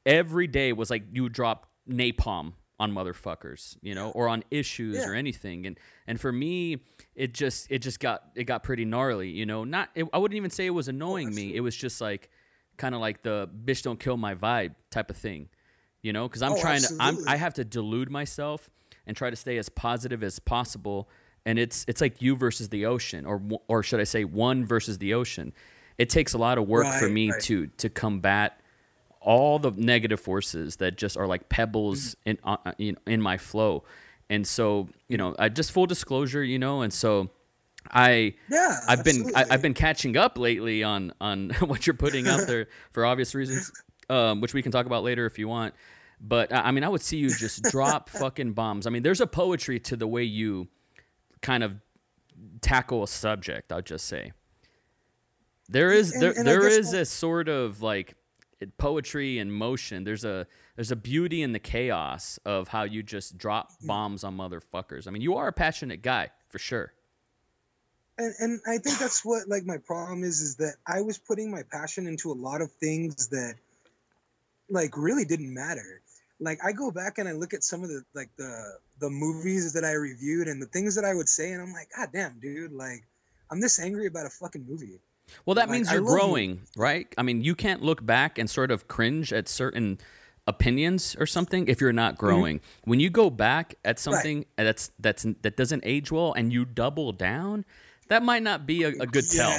[0.06, 4.96] every day was like you would drop napalm on motherfuckers, you know, or on issues
[4.96, 5.08] Yeah.
[5.08, 5.66] or anything.
[5.66, 6.78] And and for me,
[7.14, 9.64] it just it just got it got pretty gnarly, you know.
[9.64, 11.54] Not it, I wouldn't even say it was annoying me.
[11.54, 12.30] It was just like
[12.78, 15.48] kind of like the bitch don't kill my vibe type of thing,
[16.02, 17.18] you know, because I'm Oh, trying to I'm.
[17.28, 18.70] I have to delude myself
[19.06, 21.08] and try to stay as positive as possible.
[21.44, 24.98] And it's it's like you versus the ocean, or or should I say one versus
[24.98, 25.52] the ocean.
[25.98, 27.40] It takes a lot of work for me right.
[27.42, 28.60] to to combat
[29.24, 33.36] all the negative forces that just are like pebbles in uh, uh, in, in my
[33.36, 33.84] flow
[34.28, 37.30] and so you know i just full disclosure you know and so
[37.90, 42.26] i yeah i've been I, I've been catching up lately on on what you're putting
[42.26, 43.72] out there for obvious reasons
[44.10, 45.74] um, which we can talk about later if you want
[46.24, 49.26] but i mean i would see you just drop fucking bombs i mean there's a
[49.26, 50.68] poetry to the way you
[51.40, 51.74] kind of
[52.60, 54.32] tackle a subject i'll just say
[55.68, 58.14] there is And- there and there what- a sort of like
[58.78, 60.04] poetry and motion.
[60.04, 64.36] There's a there's a beauty in the chaos of how you just drop bombs on
[64.36, 65.08] motherfuckers.
[65.08, 66.92] I mean, you are a passionate guy for sure.
[68.18, 71.50] and, and I think that's what like my problem is is that I was putting
[71.50, 73.54] my passion into a lot of things that
[74.70, 76.00] like really didn't matter.
[76.42, 79.72] Like I go back and I look at some of the like the the movies
[79.72, 82.38] that I reviewed and the things that I would say and I'm like, God damn,
[82.40, 83.04] dude, like
[83.50, 84.98] I'm this angry about a fucking movie.
[85.46, 87.06] Well, that Like, means you're growing, right?
[87.16, 89.98] I mean, you can't look back and sort of cringe at certain
[90.46, 92.26] opinions or something if you're not mm-hmm.
[92.26, 92.60] growing.
[92.84, 97.12] When you go back at something that's that's that doesn't age well and you double
[97.12, 97.64] down,
[98.08, 99.50] that might not be a, a good tell.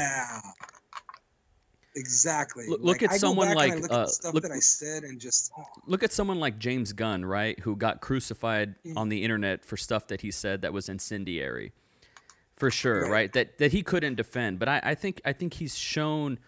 [1.96, 2.66] Exactly.
[2.68, 4.60] Look- Like, at someone back and I like, look at uh, stuff look- that I
[4.60, 8.98] said and just oh, Look at someone like James Gunn, right, who got crucified Mm.
[8.98, 11.72] on the internet for stuff that he said that was incendiary.
[12.56, 13.10] For sure, right?
[13.12, 13.34] Right.
[13.34, 14.60] That that he couldn't defend.
[14.60, 16.40] But I, I think I think he's shown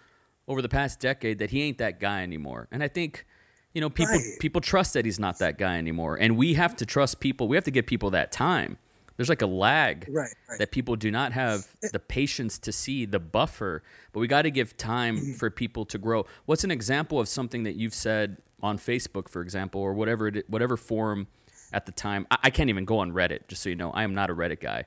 [0.47, 2.67] over the past decade that he ain't that guy anymore.
[2.71, 3.25] And I think,
[3.73, 4.39] you know, people Right.
[4.39, 6.15] people trust that he's not that guy anymore.
[6.19, 7.47] And we have to trust people.
[7.47, 8.77] We have to give people that time.
[9.17, 10.59] There's like a lag right, right.
[10.59, 14.51] that people do not have the patience to see the buffer but we got to
[14.51, 15.33] give time Mm-hmm.
[15.33, 16.25] for people to grow.
[16.45, 20.49] What's an example of something that you've said on facebook for example or whatever it,
[20.49, 21.27] whatever forum
[21.73, 22.27] at the time?
[22.31, 23.91] I, I can't even go on reddit just so you know.
[23.91, 24.85] I am not a reddit guy.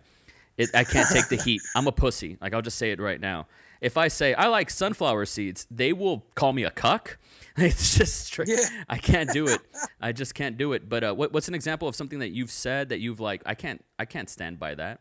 [0.56, 1.62] It, i can't take the heat.
[1.76, 2.36] I'm a pussy.
[2.40, 3.46] Like i'll just say it right now.
[3.80, 7.16] If i say i like sunflower seeds they will call me a cuck
[7.66, 8.56] it's just Yeah.
[8.88, 9.60] i can't do it
[10.00, 12.50] i just can't do it but uh, what, what's an example of something that you've
[12.50, 15.00] said that you've like i can't i can't stand by that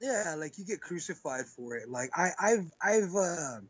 [0.00, 1.88] yeah, like you get crucified for it.
[1.88, 3.60] Like I, I've, I've, uh,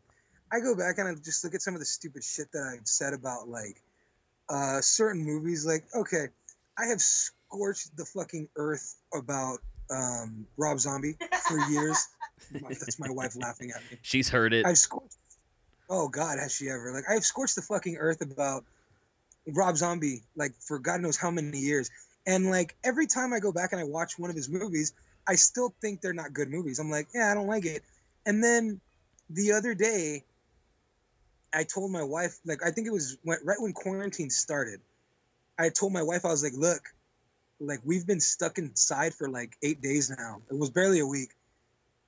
[0.52, 2.86] I go back and I just look at some of the stupid shit that I've
[2.86, 3.80] said about like
[4.48, 5.64] uh, certain movies.
[5.64, 6.26] Like, okay,
[6.78, 9.58] I have scorched the fucking earth about
[9.90, 11.16] um, Rob Zombie
[11.48, 12.08] for years.
[12.52, 13.98] That's my wife laughing at me.
[14.02, 15.16] she's heard it I've scorched.
[15.88, 16.92] Oh God, has she ever?
[16.92, 18.64] Like I've scorched the fucking earth about
[19.46, 21.90] Rob Zombie, like for God knows how many years.
[22.26, 24.92] And like every time I go back and I watch one of his movies,
[25.28, 26.78] I still think they're not good movies.
[26.78, 27.82] I'm like, yeah, I don't like it.
[28.24, 28.80] And then
[29.30, 30.24] the other day,
[31.54, 34.80] I told my wife, like I think it was right when quarantine started.
[35.58, 36.82] I told my wife, I was like, look,
[37.60, 40.42] like we've been stuck inside for like eight days now.
[40.50, 41.30] It was barely a week.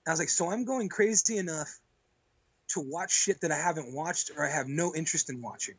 [0.06, 1.78] I was like, so I'm going crazy enough
[2.68, 5.74] to watch shit that I haven't watched or I have no interest in watching.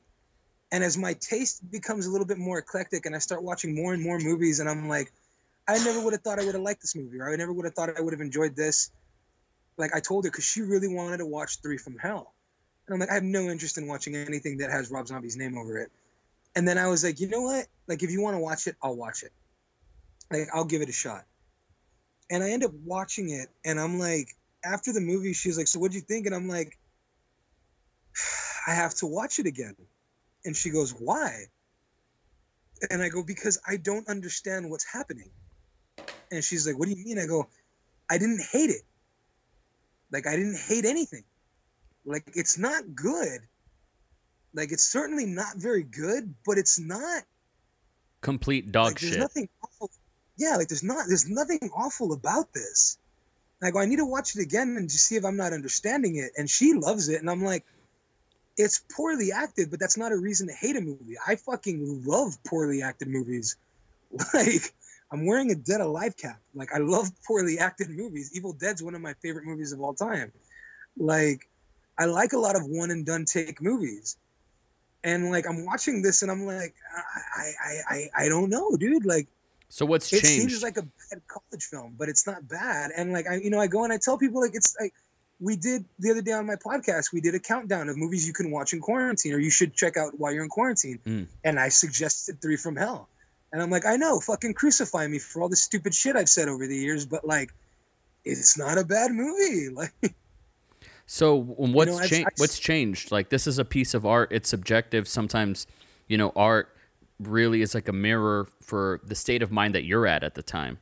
[0.72, 3.94] And as my taste becomes a little bit more eclectic and I start watching more
[3.94, 5.12] and more movies, and I'm like,
[5.68, 7.66] I never would have thought I would have liked this movie, or I never would
[7.66, 8.92] have thought I would have enjoyed this.
[9.78, 12.34] Like I told her, because she really wanted to watch Three from Hell.
[12.88, 15.58] And I'm like, I have no interest in watching anything that has Rob Zombie's name
[15.58, 15.92] over it.
[16.56, 17.68] And then I was like, you know what?
[17.88, 19.32] Like, if you want to watch it, I'll watch it.
[20.32, 21.26] Like, I'll give it a shot.
[22.32, 24.30] And I end up watching it, and I'm like,
[24.64, 26.26] after the movie, she's like, so what'd you think?
[26.26, 26.78] And I'm like,
[28.68, 29.76] I have to watch it again.
[30.46, 31.46] And she goes, why?
[32.90, 35.30] And I go, because I don't understand what's happening.
[36.32, 37.20] And she's like, what do you mean?
[37.20, 37.48] I go,
[38.10, 38.84] I didn't hate it.
[40.12, 41.24] Like, I didn't hate anything.
[42.06, 43.42] Like, it's not good.
[44.54, 47.24] Like, it's certainly not very good, but it's not
[48.22, 49.90] complete dog like, there's shit nothing awful.
[50.38, 52.98] Yeah, like there's not there's nothing awful about this.
[53.62, 55.54] And I go, I need to watch it again and just see if I'm not
[55.54, 56.32] understanding it.
[56.38, 57.66] And she loves it, and I'm like,
[58.58, 61.16] it's poorly acted, but that's not a reason to hate a movie.
[61.26, 63.56] I fucking love poorly acted movies.
[64.34, 64.74] Like
[65.12, 66.40] I'm wearing a Dead Alive cap.
[66.54, 68.32] Like I love poorly acted movies.
[68.34, 70.32] Evil Dead's one of my favorite movies of all time.
[70.98, 71.48] Like
[71.98, 74.18] I like a lot of one and done take movies.
[75.04, 76.76] And like I'm watching this and I'm like,
[77.38, 79.06] I I I, I don't know, dude.
[79.06, 79.28] Like
[79.70, 82.92] so what's it changed seems like a bad college film, but it's not bad.
[82.96, 84.94] And like I, you know, I go and I tell people like it's like
[85.40, 87.14] we did the other day on my podcast.
[87.14, 89.96] We did a countdown of movies you can watch in quarantine, or you should check
[89.96, 91.00] out while you're in quarantine.
[91.06, 91.28] Mm.
[91.46, 93.08] And I suggested Three from Hell,
[93.54, 96.50] and I'm like, I know, fucking crucify me for all the stupid shit I've said
[96.50, 97.54] over the years, but like,
[98.26, 99.70] it's not a bad movie.
[99.74, 100.14] Like,
[101.06, 102.30] So what's I've- changed?
[102.38, 103.12] What's changed?
[103.12, 104.30] Like this is a piece of art.
[104.32, 105.08] It's subjective.
[105.08, 105.66] Sometimes,
[106.08, 106.76] you know, art
[107.20, 110.44] really is like a mirror for the state of mind that you're at at the
[110.44, 110.80] time.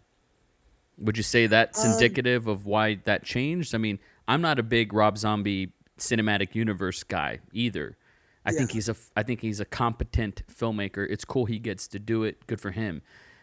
[0.98, 3.76] Would you say that's Um, indicative of why that changed?
[3.76, 7.98] I mean, I'm not a big Rob Zombie cinematic universe guy either.
[8.46, 11.06] I think he's a I think he's a competent filmmaker.
[11.10, 12.48] It's cool he gets to do it.
[12.48, 13.02] Good for him.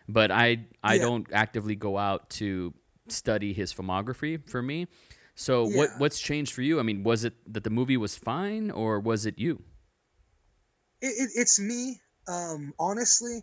[0.09, 1.03] But I I Yeah.
[1.03, 2.75] don't actively go out to
[3.09, 4.87] study his filmography for me.
[5.35, 6.81] So what what's changed for you?
[6.81, 9.63] I mean, was it that the movie was fine or was it you?
[11.01, 12.01] it, it, it's me.
[12.27, 13.43] Um, honestly,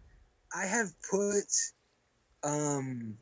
[0.53, 1.45] I have put
[2.43, 3.17] um,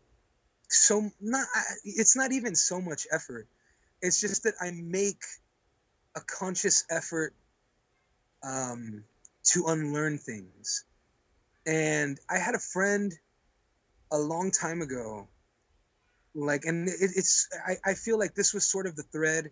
[0.70, 1.48] so not.
[1.84, 3.48] It's not even so much effort.
[4.02, 5.22] It's just that I make
[6.16, 7.34] a conscious effort
[8.44, 9.04] um,
[9.46, 10.86] to unlearn things.
[11.66, 13.14] And I had a friend
[14.12, 15.28] a long time ago,
[16.34, 17.48] like, and it, it's.
[17.68, 19.52] I, I feel like this was sort of the thread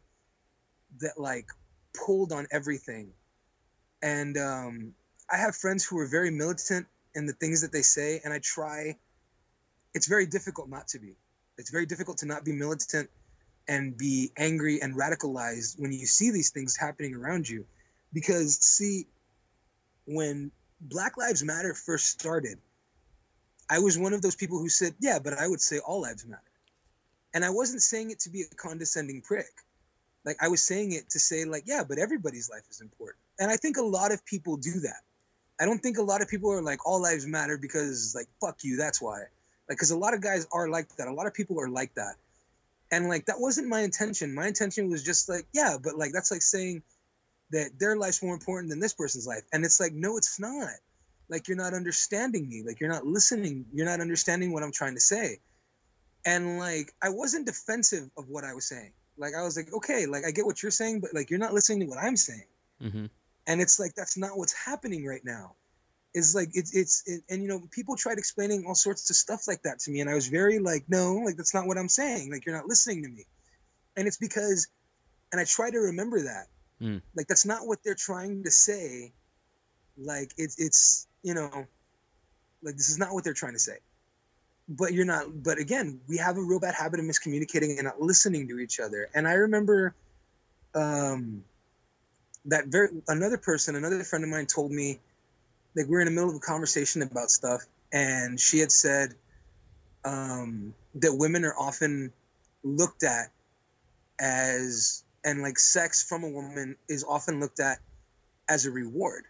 [1.02, 1.48] that like
[1.94, 3.12] pulled on everything
[4.02, 4.94] and um,
[5.32, 8.40] I have friends who are very militant in the things that they say, and I
[8.40, 8.98] try.
[9.94, 11.16] It's very difficult not to be.
[11.58, 13.10] It's very difficult to not be militant
[13.68, 17.66] and be angry and radicalized when you see these things happening around you
[18.14, 19.08] because see
[20.06, 22.58] when black lives matter first started
[23.70, 26.26] i was one of those people who said yeah but i would say all lives
[26.26, 26.42] matter
[27.34, 29.52] and i wasn't saying it to be a condescending prick
[30.24, 33.52] like i was saying it to say like yeah but everybody's life is important and
[33.52, 35.02] i think a lot of people do that
[35.60, 38.64] i don't think a lot of people are like all lives matter because like fuck
[38.64, 39.20] you that's why.
[39.70, 41.08] Like because a lot of guys are like that.
[41.08, 42.16] A lot of people are like that.
[42.92, 44.34] And like that wasn't my intention.
[44.34, 46.84] My intention was just like yeah but like that's like saying
[47.52, 49.44] that their life's more important than this person's life.
[49.52, 50.70] And it's like no it's not.
[51.30, 52.64] Like you're not understanding me.
[52.66, 53.66] Like you're not listening.
[53.74, 55.40] You're not understanding what i'm trying to say.
[56.26, 58.92] And like i wasn't defensive of what i was saying.
[59.18, 61.54] Like i was like okay like i get what you're saying but like you're not
[61.54, 62.46] listening to what i'm saying.
[62.82, 63.06] Mm-hmm.
[63.48, 65.56] And it's like that's not what's happening right now.
[66.14, 69.48] It's like it's it's it, and you know people tried explaining all sorts of stuff
[69.48, 71.90] like that to me and i was very like no like that's not what i'm
[71.90, 72.32] saying.
[72.32, 73.26] Like you're not listening to me.
[73.96, 74.68] And it's because
[75.32, 76.48] and i try to remember that.
[76.80, 77.02] Mm.
[77.16, 79.12] like that's not what they're trying to say.
[79.98, 81.66] Like it's it's you know
[82.62, 83.78] like this is not what they're trying to say.
[84.70, 88.02] But you're not but again we have a real bad habit of miscommunicating and not
[88.02, 89.10] listening to each other.
[89.14, 89.96] And i remember
[90.74, 91.44] um
[92.48, 95.00] that very another person another friend of mine told me
[95.76, 99.14] like we were in the middle of a conversation about stuff and she had said
[100.06, 102.12] um that women are often
[102.64, 103.32] looked at
[104.20, 107.80] as and like sex from a woman is often looked at
[108.50, 109.26] as a reward.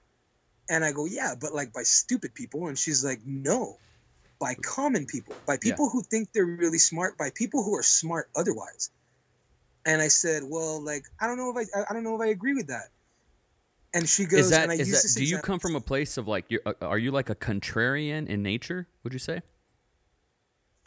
[0.70, 2.68] And i go yeah but like by stupid people.
[2.68, 3.78] And she's like no
[4.40, 8.30] by common people by people who think they're really smart by people who are smart
[8.36, 8.92] otherwise.
[9.86, 12.28] And i said well like i don't know if i i don't know if i
[12.28, 12.90] agree with that
[13.98, 15.04] and she goes Is that and I is use that?
[15.04, 16.46] this Do you come from a place of like?
[16.66, 18.88] Uh, are you like a contrarian in nature?
[19.04, 19.42] Would you say?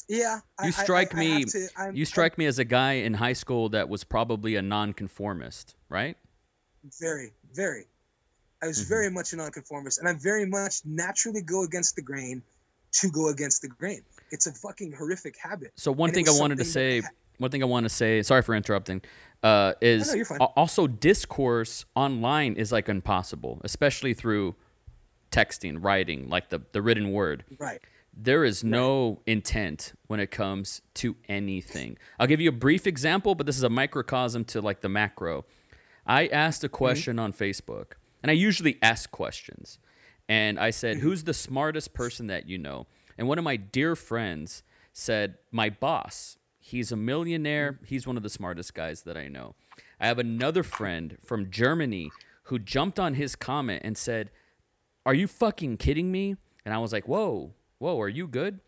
[0.09, 1.45] yeah You I- strike I- I me.
[1.77, 5.77] I'm- you strike me as a guy in high school that was probably a nonconformist,
[5.89, 6.17] right?
[6.99, 7.85] Very very
[8.63, 8.89] i was Mhm.
[8.89, 12.43] very much a nonconformist and i very much naturally go against the grain
[12.93, 16.33] to go against the grain it's a fucking horrific habit So one And thing I
[16.33, 17.03] wanted to say,
[17.39, 19.03] one thing I want to say, sorry for interrupting,
[19.43, 20.39] uh, is no, you're fine.
[20.41, 24.55] al- also discourse online is like impossible, especially through
[25.31, 27.45] texting, writing, like the the written word.
[27.59, 27.81] right
[28.13, 31.97] There is no intent when it comes to anything.
[32.19, 35.45] I'll give you a brief example, but this is a microcosm to like the macro.
[36.07, 39.79] I asked a question on Facebook, and I usually ask questions.
[40.29, 42.87] And I said, Who's the smartest person that you know?
[43.19, 46.37] And one of my dear friends said, My boss.
[46.71, 47.73] He's a millionaire.
[47.73, 47.85] Mm-hmm.
[47.87, 49.55] He's one of the smartest guys that I know.
[50.01, 52.11] I have another friend from Germany
[52.45, 54.31] who jumped on his comment and said,
[55.05, 56.37] Are you fucking kidding me?
[56.65, 58.61] And I was like, Whoa, whoa, are you good?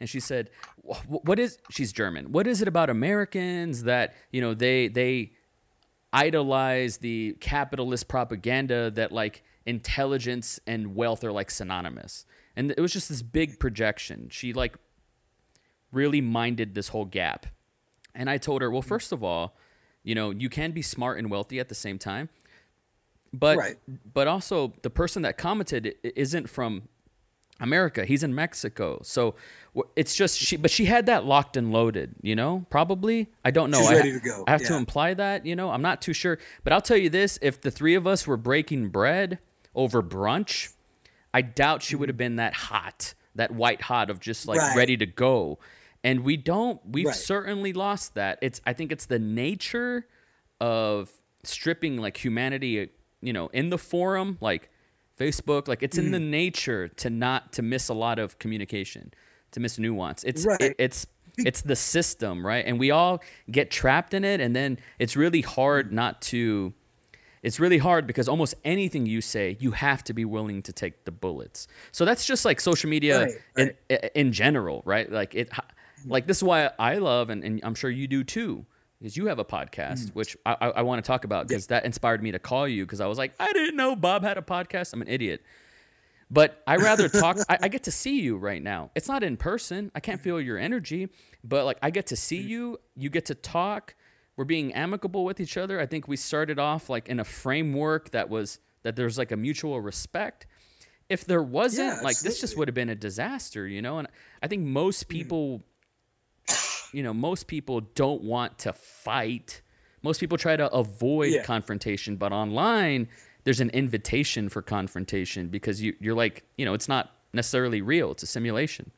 [0.00, 0.50] And she said,
[0.82, 2.30] "What is?" She's German.
[2.30, 5.32] What is it about Americans that you know they they
[6.12, 12.26] idolize the capitalist propaganda that like intelligence and wealth are like synonymous?
[12.54, 14.28] And it was just this big projection.
[14.30, 14.78] She like
[15.92, 17.46] really minded this whole gap.
[18.14, 19.56] And I told her, well, first of all,
[20.02, 22.28] you know, you can be smart and wealthy at the same time.
[23.32, 23.76] But Right.
[24.14, 26.88] but also the person that commented isn't from
[27.60, 28.04] America.
[28.04, 29.00] He's in Mexico.
[29.02, 29.34] So
[29.96, 32.64] it's just she but she had that locked and loaded, you know?
[32.70, 33.28] Probably.
[33.44, 33.80] I don't know.
[33.80, 35.70] She's I, ready to go, I have to imply that, you know?
[35.70, 36.38] I'm not too sure.
[36.64, 39.38] But I'll tell you this, if the three of us were breaking bread
[39.74, 40.72] over brunch,
[41.34, 42.18] I doubt she would have mm-hmm.
[42.18, 44.76] been that hot, that white hot of just like Right.
[44.76, 45.58] ready to go.
[46.08, 47.14] And we don't we've Right.
[47.32, 48.38] certainly lost that.
[48.40, 50.06] It's I think it's the nature
[50.60, 51.10] of
[51.44, 52.88] stripping like humanity,
[53.20, 54.70] you know, in the forum, like
[55.18, 56.30] Facebook, like it's in the Mm.
[56.30, 59.12] nature to not to miss a lot of communication,
[59.50, 60.24] to miss nuance.
[60.24, 60.60] It's Right.
[60.60, 61.06] it, it's
[61.50, 62.64] it's the system, right?
[62.66, 66.72] And we all get trapped in it and then it's really hard not to
[67.42, 71.04] it's really hard because almost anything you say, you have to be willing to take
[71.04, 71.68] the bullets.
[71.92, 73.76] So that's just like social media Right, right.
[73.88, 75.08] In, in general, right?
[75.20, 75.48] Like it,
[76.06, 78.66] like this is why I love, and, and I'm sure you do too,
[78.98, 80.14] because you have a podcast, mm.
[80.14, 82.84] which I, I, I want to talk about because that inspired me to call you
[82.84, 84.92] because I was like, I didn't know Bob had a podcast.
[84.92, 85.42] I'm an idiot.
[86.30, 87.38] But I rather talk.
[87.48, 88.90] I, I get to see you right now.
[88.94, 89.90] It's not in person.
[89.94, 91.08] I can't feel your energy,
[91.42, 92.48] but like I get to see mm.
[92.48, 92.80] you.
[92.96, 93.94] You get to talk.
[94.36, 95.80] We're being amicable with each other.
[95.80, 99.36] I think we started off like in a framework that was that there's like a
[99.36, 100.46] mutual respect.
[101.08, 103.98] If there wasn't, Yeah, like this just would have been a disaster, you know.
[103.98, 104.08] And
[104.42, 105.08] I think most mm.
[105.08, 105.62] people,
[106.92, 109.62] you know, most people don't want to fight.
[110.02, 111.42] Most people try to avoid Yeah.
[111.42, 113.08] confrontation, but online
[113.44, 118.10] there's an invitation for confrontation because you you're like, you know, it's not necessarily real.
[118.12, 118.90] It's a simulation.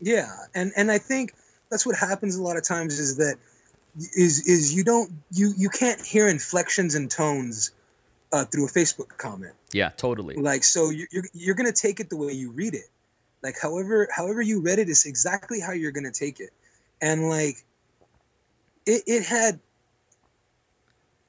[0.00, 1.34] Yeah, and and I think
[1.70, 3.36] that's what happens a lot of times is that
[3.98, 7.72] is is you don't you you can't hear inflections and tones
[8.32, 9.54] uh, through a Facebook comment.
[9.72, 10.36] Yeah, totally.
[10.36, 12.88] Like so you're, you're you're gonna take it the way you read it.
[13.42, 16.50] Like however however you read it is exactly how you're gonna take it.
[17.00, 17.56] And like
[18.86, 19.58] it it had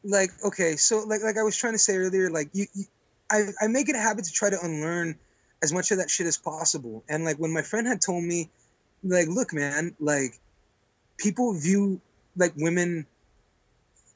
[0.03, 2.85] like okay so like like I was trying to say earlier like you, you
[3.31, 5.17] I I make it a habit to try to unlearn
[5.63, 7.03] as much of that shit as possible.
[7.07, 8.49] And like when my friend had told me
[9.03, 10.39] like look man like
[11.17, 12.01] people view
[12.35, 13.05] like women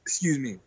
[0.02, 0.58] excuse me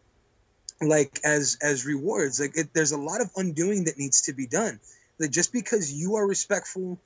[0.81, 4.47] like as as rewards like it, there's a lot of undoing that needs to be
[4.47, 4.79] done
[5.19, 6.99] like just because you are respectful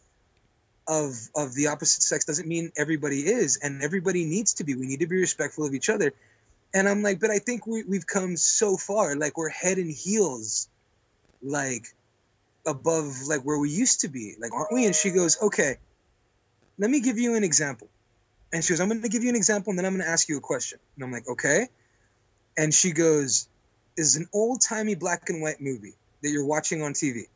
[0.88, 4.76] of of the opposite sex doesn't mean everybody is and everybody needs to be.
[4.76, 6.14] We need to be respectful of each other.
[6.74, 9.16] And i'm like but i think we, we've come so far.
[9.16, 10.68] Like we're head and heels
[11.42, 11.88] like
[12.66, 14.36] above like where we used to be.
[14.40, 14.86] Like aren't we?
[14.86, 15.78] And she goes okay
[16.80, 17.88] let me give you an example.
[18.52, 20.12] And she goes i'm going to give you an example and then i'm going to
[20.12, 20.80] ask you a question.
[20.96, 21.68] And i'm like okay.
[22.58, 23.48] And she goes
[23.98, 27.28] is an old timey black and white movie that you're watching on TV.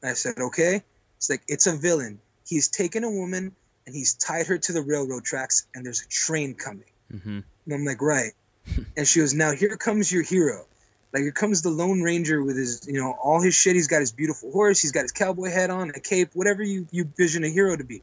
[0.00, 0.82] And I said, okay.
[1.16, 2.18] It's like, it's a villain.
[2.52, 3.54] He's taken a woman
[3.86, 6.84] and he's tied her to the railroad tracks and there's a train coming.
[7.10, 8.32] hmm And I'm like, right.
[8.96, 10.66] and she goes, now here comes your hero.
[11.14, 13.74] Like, here comes the Lone Ranger with his, you know, all his shit.
[13.74, 14.82] He's got his beautiful horse.
[14.82, 17.84] He's got his cowboy hat on, a cape, whatever you, you vision a hero to
[17.84, 17.96] be.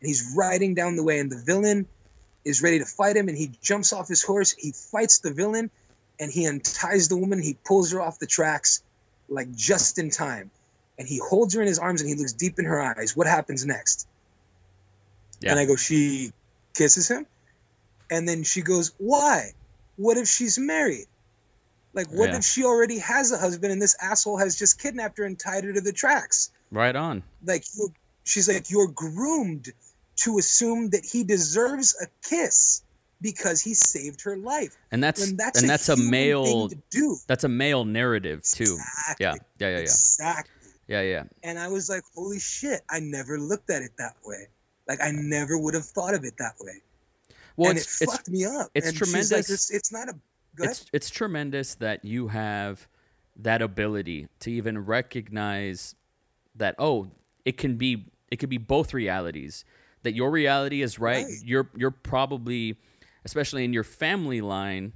[0.00, 1.86] And he's riding down the way and the villain
[2.44, 4.52] is ready to fight him and he jumps off his horse.
[4.52, 5.70] He fights the villain
[6.18, 7.40] and he unties the woman.
[7.40, 8.82] He pulls her off the tracks,
[9.28, 10.50] like just in time.
[10.98, 13.16] And he holds her in his arms and he looks deep in her eyes.
[13.16, 14.06] What happens next?
[15.40, 15.50] Yeah.
[15.50, 16.30] And I go, she
[16.74, 17.26] kisses him.
[18.10, 19.52] And then she goes, why?
[19.96, 21.06] What if she's married?
[21.94, 22.36] Like, what Yeah.
[22.38, 25.64] if she already has a husband and this asshole has just kidnapped her and tied
[25.64, 26.50] her to the tracks?
[26.70, 27.22] Right on.
[27.44, 27.64] Like,
[28.24, 29.72] she's like, you're groomed
[30.16, 32.82] to assume that he deserves a kiss
[33.20, 34.76] because he saved her life.
[34.92, 37.16] And that's When that's and a that's a male thing to do.
[37.26, 38.76] that's a male narrative too.
[38.78, 39.16] Exactly.
[39.24, 39.34] Yeah.
[39.58, 39.80] Yeah, yeah, yeah.
[39.82, 40.50] Exactly.
[40.86, 41.24] Yeah, yeah.
[41.42, 44.48] And I was like, holy shit, I never looked at it that way.
[44.88, 46.82] Like I never would have thought of it that way.
[47.56, 48.70] Well, and it's it it's fucked me up.
[48.74, 49.32] it's and tremendous.
[49.32, 50.14] Like, it's, it's not a
[50.58, 52.86] it's it's tremendous that you have
[53.36, 55.94] that ability to even recognize
[56.54, 57.08] that oh
[57.44, 59.64] it can be it could be both realities
[60.02, 61.34] that your reality is right, Right.
[61.42, 62.76] you're you're probably
[63.24, 64.92] especially in your family line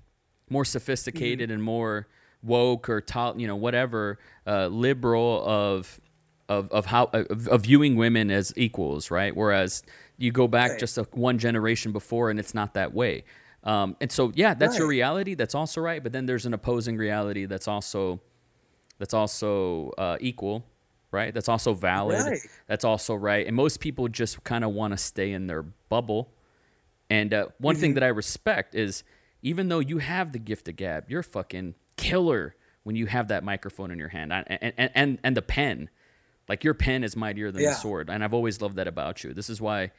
[0.51, 0.71] more mm-hmm.
[0.71, 2.07] sophisticated and more
[2.43, 6.01] woke or to, you know whatever uh, liberal of
[6.49, 9.35] of of how of, of viewing women as equals right?
[9.37, 9.83] Whereas
[10.17, 10.81] you go back Right.
[10.81, 13.25] just a, one generation before and it's not that way.
[13.65, 15.35] Um, and so yeah that's your reality.
[15.35, 16.03] That's also right.
[16.03, 18.21] But then there's an opposing reality that's also
[18.99, 20.65] that's also uh, equal
[21.11, 21.33] right?
[21.33, 22.21] That's also valid.
[22.21, 22.41] Right.
[22.67, 23.47] that's also right.
[23.47, 26.31] And most people just kind of want to stay in their bubble.
[27.09, 29.05] And uh, one thing that I respect is
[29.41, 33.45] even though you have the gift of gab, you're fucking killer when you have that
[33.45, 35.91] microphone in your hand and and and, and the pen.
[36.49, 37.71] Like your pen is mightier than Yeah.
[37.71, 39.35] the sword, and I've always loved that about you.
[39.35, 39.91] This is why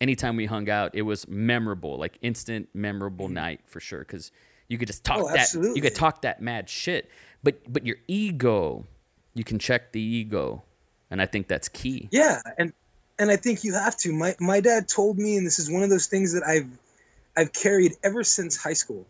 [0.00, 3.98] anytime we hung out, it was memorable, like instant memorable night for sure.
[3.98, 4.32] Because
[4.68, 7.10] you could just talk Oh, that you could talk that mad shit,
[7.42, 8.86] but but your ego,
[9.34, 10.62] you can check the ego,
[11.10, 12.08] and I think that's key.
[12.10, 12.72] Yeah, and
[13.18, 14.12] and I think you have to.
[14.14, 16.70] My my dad told me, and this is one of those things that I've
[17.36, 19.06] I've carried ever since high school.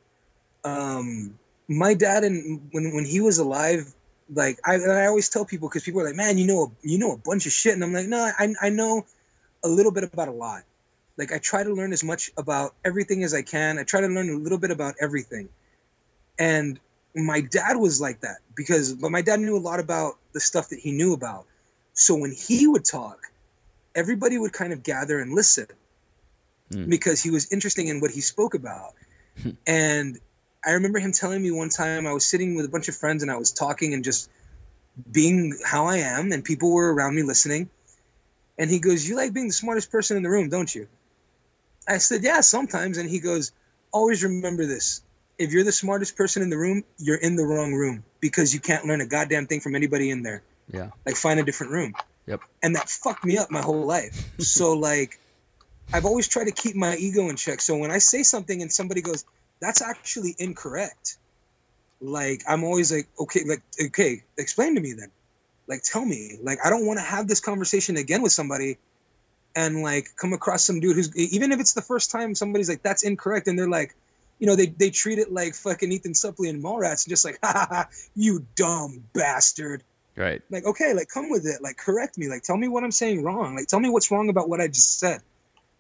[0.65, 1.39] Um,
[1.71, 3.95] my dad and when when he was alive,
[4.29, 6.87] like I and I always tell people because people are like, man, you know a,
[6.87, 9.07] you know a bunch of shit, and I'm like, no, I I know
[9.63, 10.63] a little bit about a lot.
[11.17, 13.79] Like I try to learn as much about everything as I can.
[13.79, 15.49] I try to learn a little bit about everything,
[16.39, 16.81] and
[17.15, 20.71] my dad was like that because but my dad knew a lot about the stuff
[20.71, 21.47] that he knew about.
[21.93, 23.19] So when he would talk,
[23.95, 25.67] everybody would kind of gather and listen
[26.73, 26.89] Mm.
[26.89, 28.95] because he was interesting in what he spoke about.
[29.67, 30.21] and
[30.65, 33.23] I remember him telling me one time I was sitting with a bunch of friends
[33.23, 34.29] and I was talking and just
[35.11, 37.71] being how I am, and people were around me listening.
[38.59, 40.87] And he goes, You like being the smartest person in the room, don't you?
[41.89, 42.99] I said, Yeah, sometimes.
[42.99, 43.53] And he goes,
[43.93, 45.03] Always remember this.
[45.39, 48.61] If you're the smartest person in the room, you're in the wrong room because you
[48.61, 50.43] can't learn a goddamn thing from anybody in there.
[50.71, 50.91] Yeah.
[51.07, 51.95] Like, find a different room
[52.27, 52.43] Yep.
[52.63, 54.23] and that fucked me up my whole life.
[54.41, 55.19] so like
[55.93, 57.61] I've always tried to keep my ego in check.
[57.63, 59.25] So when I say something and somebody goes,
[59.61, 61.17] "That's actually incorrect,"
[62.01, 65.11] like I'm always like, "Okay, like okay, explain to me then."
[65.67, 66.39] Like tell me.
[66.43, 68.79] Like I don't want to have this conversation again with somebody
[69.55, 72.83] and like come across some dude who's even if it's the first time somebody's like
[72.83, 73.95] that's incorrect and they're like
[74.41, 77.39] you know, they, they treat it like fucking Ethan Suplee and Mallrats and just like,
[77.45, 79.85] ha ha ha, you dumb bastard
[80.17, 80.43] Right.
[80.51, 83.23] like okay like come with it like correct me like tell me what i'm saying
[83.23, 85.23] wrong like tell me what's wrong about what i just said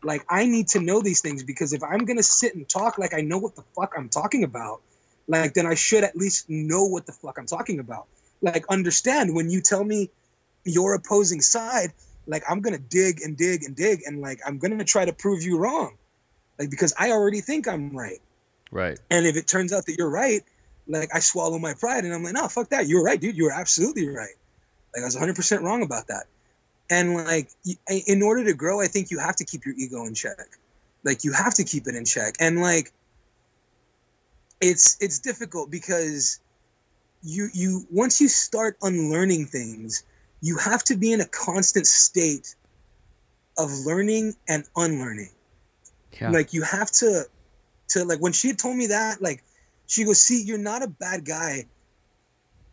[0.02, 3.14] Like I need to know these things because if I'm gonna sit and talk like
[3.14, 4.80] I know what the fuck I'm talking about,
[5.28, 8.06] like then I should at least know what the fuck I'm talking about.
[8.40, 10.10] Like understand when you tell me
[10.64, 11.92] your opposing side,
[12.26, 15.42] like I'm gonna dig and dig and dig and like I'm gonna try to prove
[15.42, 15.96] you wrong.
[16.58, 18.20] Like because I already think I'm right.
[18.70, 18.98] Right.
[19.10, 20.42] And if it turns out that you're right,
[20.86, 22.86] like I swallow my pride and I'm like, no, fuck that.
[22.86, 23.36] You're right, dude.
[23.36, 24.34] You're absolutely right.
[24.94, 26.24] Like I was 100% wrong about that.
[26.90, 27.50] And like,
[28.06, 30.58] in order to grow, I think you have to keep your ego in check.
[31.04, 32.34] Like you have to keep it in check.
[32.40, 32.92] And like,
[34.60, 36.40] it's it's difficult because
[37.22, 40.04] you you once you start unlearning things,
[40.42, 42.54] you have to be in a constant state
[43.56, 45.30] of learning and unlearning
[46.20, 46.30] Yeah.
[46.30, 47.24] like you have to
[47.90, 49.42] to like when she had told me that like
[49.86, 51.66] she goes see you're not a bad guy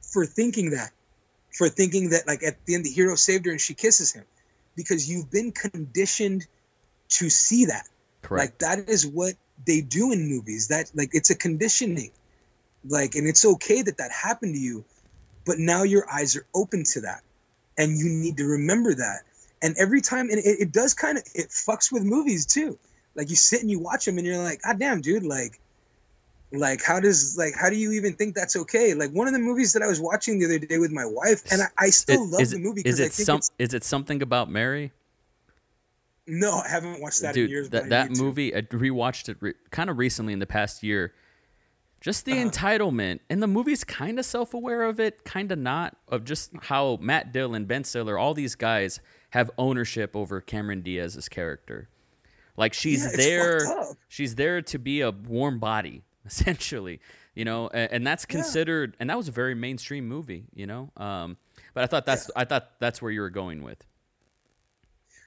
[0.01, 0.91] for thinking that
[1.57, 4.23] for thinking that like at the end the hero saved her and she kisses him.
[4.75, 6.45] Because you've been conditioned
[7.09, 7.87] to see that.
[8.21, 8.41] Correct.
[8.41, 9.33] like that is what
[9.65, 10.67] they do in movies.
[10.67, 12.11] That like it's a conditioning.
[12.87, 14.85] Like and it's okay that that happened to you
[15.47, 17.21] but now your eyes are open to that.
[17.77, 19.21] And you need to remember that.
[19.61, 22.77] And every time and it, it does kind of it fucks with movies too.
[23.15, 25.59] Like you sit and you watch them and you're like god damn dude like
[26.53, 29.39] like how does like how do you even think that's okay like one of the
[29.39, 32.23] movies that i was watching the other day with my wife and i, I still
[32.23, 33.41] It- love is, the movie Is because i it think some?
[33.59, 34.93] Is it something about Mary?
[36.25, 39.53] no i haven't watched that in years Dude, that that movie I rewatched it re-
[39.71, 41.13] kind of recently in the past year.
[41.99, 42.49] Just the Uh-huh.
[42.49, 45.97] entitlement, and the movie's kind of self-aware of it, kind of not.
[46.07, 48.99] Of just how Matt Dillon, Ben Stiller, all these guys
[49.31, 51.89] have ownership over Cameron Diaz's character.
[52.55, 53.59] Like she's Yeah, there,
[54.07, 56.99] she's there to be a warm body, essentially.
[57.33, 60.45] You know, and, and that's considered, and that was a very mainstream movie.
[60.53, 61.37] You know, um,
[61.73, 63.83] but I thought that's I thought that's where you were going with.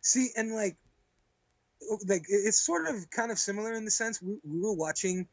[0.02, 0.76] See, and like,
[2.08, 5.28] like it's sort of kind of similar in the sense we, we were watching,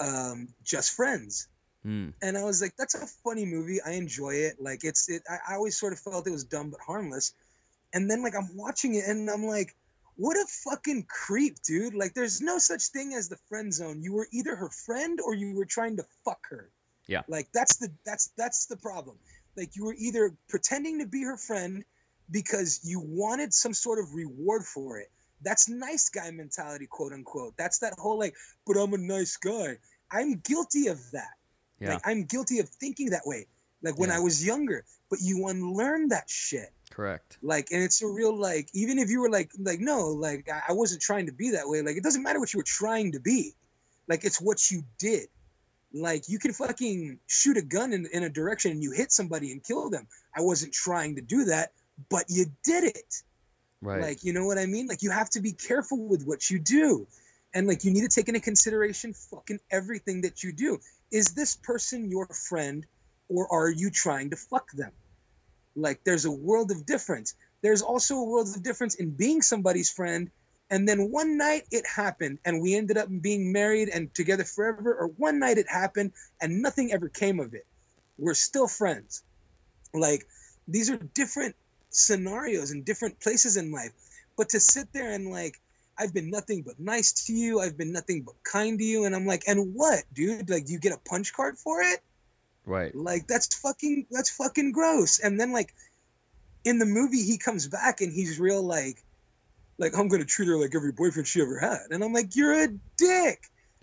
[0.00, 1.48] um, Just Friends,
[1.84, 2.10] Hmm.
[2.22, 3.78] and I was like, that's a funny movie.
[3.84, 4.56] I enjoy it.
[4.60, 5.22] Like it's it.
[5.28, 7.32] I, I always sort of felt it was dumb but harmless,
[7.92, 9.74] and then like I'm watching it and I'm like,
[10.16, 11.94] what a fucking creep, dude.
[11.94, 14.02] Like there's no such thing as the friend zone.
[14.02, 16.70] You were either her friend or you were trying to fuck her.
[17.08, 17.22] Yeah.
[17.28, 19.16] Like that's the that's that's the problem.
[19.56, 21.84] Like you were either pretending to be her friend
[22.30, 25.10] because you wanted some sort of reward for it.
[25.42, 27.54] That's nice guy mentality, quote unquote.
[27.56, 28.34] That's that whole like,
[28.66, 29.78] but I'm a nice guy.
[30.10, 31.32] I'm guilty of that.
[31.80, 33.46] Yeah, Like I'm guilty of thinking that way.
[33.82, 34.16] Like when Yeah.
[34.16, 34.84] I was younger.
[35.10, 36.70] But you unlearn that shit.
[36.92, 37.38] Correct.
[37.42, 40.72] Like, and it's a real like, even if you were like, like no, like I,
[40.72, 41.82] wasn't trying to be that way.
[41.82, 43.54] Like it doesn't matter what you were trying to be.
[44.08, 45.28] Like it's what you did.
[45.94, 49.52] Like you can fucking shoot a gun in, in a direction and you hit somebody
[49.52, 50.06] and kill them.
[50.34, 51.72] I wasn't trying to do that,
[52.08, 53.22] but you did it.
[53.82, 54.00] Right.
[54.00, 54.86] Like, you know what I mean?
[54.86, 57.08] Like, you have to be careful with what you do.
[57.52, 60.78] And, like, you need to take into consideration fucking everything that you do.
[61.10, 62.86] Is this person your friend
[63.28, 64.92] or are you trying to fuck them?
[65.74, 67.34] Like, there's a world of difference.
[67.62, 70.30] There's also a world of difference in being somebody's friend.
[70.70, 74.94] And then one night it happened and we ended up being married and together forever.
[74.94, 77.66] Or one night it happened and nothing ever came of it.
[78.18, 79.22] We're still friends.
[79.92, 80.26] Like,
[80.66, 81.56] these are different
[81.90, 83.92] scenarios and different places in life.
[84.36, 85.60] But to sit there and like,
[85.98, 87.60] I've been nothing but nice to you.
[87.60, 89.04] I've been nothing but kind to you.
[89.04, 90.48] And I'm like, and what, dude?
[90.48, 92.00] Like, do you get a punch card for it?
[92.66, 92.94] Right.
[92.94, 95.18] Like, that's fucking, that's fucking gross.
[95.18, 95.74] And then like,
[96.64, 99.02] in the movie, he comes back and he's real like,
[99.78, 101.90] like I'm gonna treat her like every boyfriend she ever had.
[101.90, 103.40] And I'm like, you're a dick.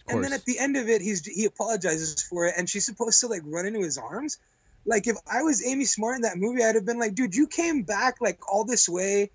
[0.08, 3.20] And then at the end of it, he's he apologizes for it, and she's supposed
[3.20, 4.40] to like run into his arms.
[4.86, 7.46] Like if I was Amy Smart in that movie, I'd have been like, dude, you
[7.46, 9.30] came back like all this way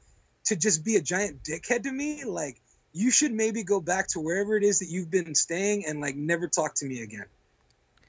[0.47, 2.25] to just be a giant dickhead to me.
[2.25, 2.61] Like
[2.93, 6.17] you should maybe go back to wherever it is that you've been staying and like
[6.17, 7.27] never talk to me again.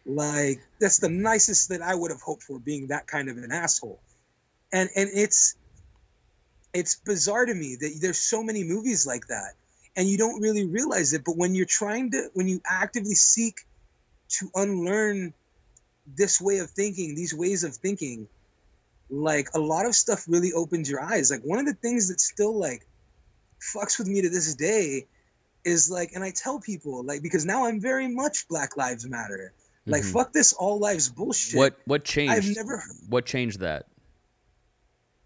[0.05, 3.51] Like that's the nicest that I would have hoped for, being that kind of an
[3.51, 3.99] asshole.
[4.71, 5.55] And and it's
[6.73, 9.53] it's bizarre to me that there's so many movies like that
[9.95, 13.61] and you don't really realize it but when you're trying to when you actively seek
[14.27, 15.33] to unlearn
[16.17, 18.27] this way of thinking these ways of thinking
[19.09, 22.19] like a lot of stuff really opens your eyes like one of the things that
[22.19, 22.85] still like
[23.73, 25.05] fucks with me to this day
[25.63, 29.53] is like and i tell people like because now i'm very much black lives matter
[29.85, 30.13] like Mhm.
[30.13, 32.33] fuck this all lives bullshit What what changed?
[32.33, 33.87] I've never- What changed that?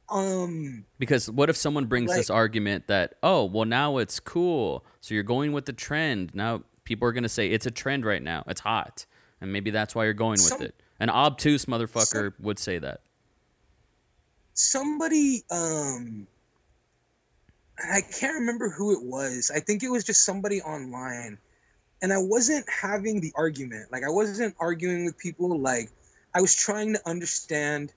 [0.10, 4.84] um Because what if someone brings this argument that, oh, well, now it's cool.
[5.01, 6.34] So you're going with the trend.
[6.34, 8.43] Now people are going to say it's a trend right now.
[8.47, 9.05] It's hot.
[9.39, 10.76] And maybe that's why you're going with Some- it.
[10.99, 13.01] An obtuse motherfucker would say that.
[14.53, 16.28] somebody um
[17.82, 19.51] I can't remember who it was.
[19.55, 21.38] I think it was just somebody online.
[22.01, 23.91] And I wasn't having the argument.
[23.91, 25.89] Like I wasn't arguing with people like
[26.33, 27.91] I was trying to understand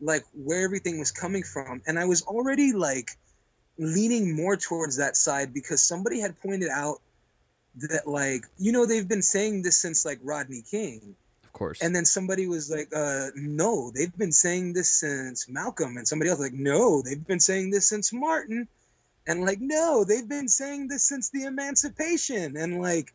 [0.00, 3.10] like where everything was coming from and I was already like
[3.78, 7.00] leaning more towards that side because somebody had pointed out
[7.76, 11.80] that like you know they've been saying this since like Rodney King Of course.
[11.82, 15.96] and then somebody was like, uh, no, they've been saying this since Malcolm.
[15.96, 18.68] And somebody else was like, no, they've been saying this since Martin.
[19.30, 22.56] And like, no, they've been saying this since the emancipation.
[22.56, 23.14] And like,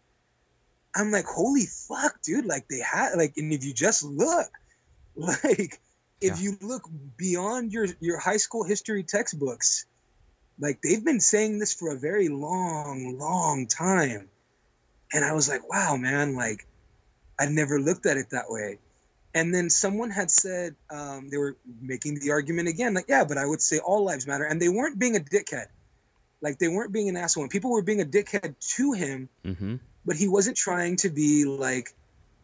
[0.96, 2.46] I'm like, holy fuck, dude.
[2.46, 4.48] Like they had like, and if you just look,
[5.18, 5.82] like
[6.22, 6.44] if Yeah.
[6.44, 6.84] you look
[7.18, 9.86] beyond your your high school history textbooks,
[10.58, 14.30] like they've been saying this for a very long, long time.
[15.14, 16.66] And I was like, wow, man, like
[17.40, 18.80] I'd never looked at it that way.
[19.34, 23.38] And then someone had said um, they were making the argument again, like, yeah, but
[23.38, 25.68] I would say all lives matter, and they weren't being a dickhead,
[26.46, 27.44] like they weren't being an asshole.
[27.44, 29.76] And people were being a dickhead to him, mm-hmm.
[30.06, 31.94] but he wasn't trying to be like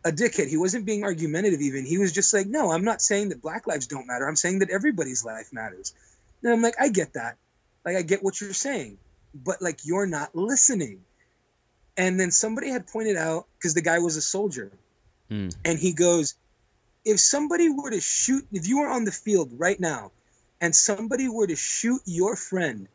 [0.03, 0.47] a dickhead.
[0.47, 1.61] He wasn't being argumentative.
[1.61, 4.27] Even he was just like, no, I'm not saying that Black lives don't matter.
[4.27, 5.93] I'm saying that everybody's life matters.
[6.43, 7.37] And I'm like, I get that,
[7.85, 8.97] like I get what you're saying,
[9.33, 11.01] but like you're not listening.
[11.95, 14.71] And then somebody had pointed out because the guy was a soldier
[15.31, 15.55] Mm.
[15.63, 16.35] and he goes,
[17.05, 20.11] if somebody were to shoot, if you were on the field right now,
[20.59, 22.87] and somebody were to shoot your friend,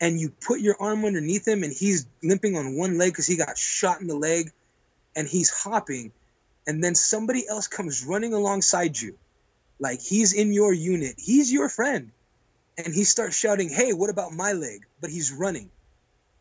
[0.00, 3.36] and you put your arm underneath him, and he's limping on one leg because he
[3.36, 4.50] got shot in the leg,
[5.14, 6.12] and he's hopping,
[6.66, 9.16] and then somebody else comes running alongside you,
[9.78, 12.10] like he's in your unit, he's your friend,
[12.76, 15.70] and he starts shouting, "Hey, what about my leg?" But he's running.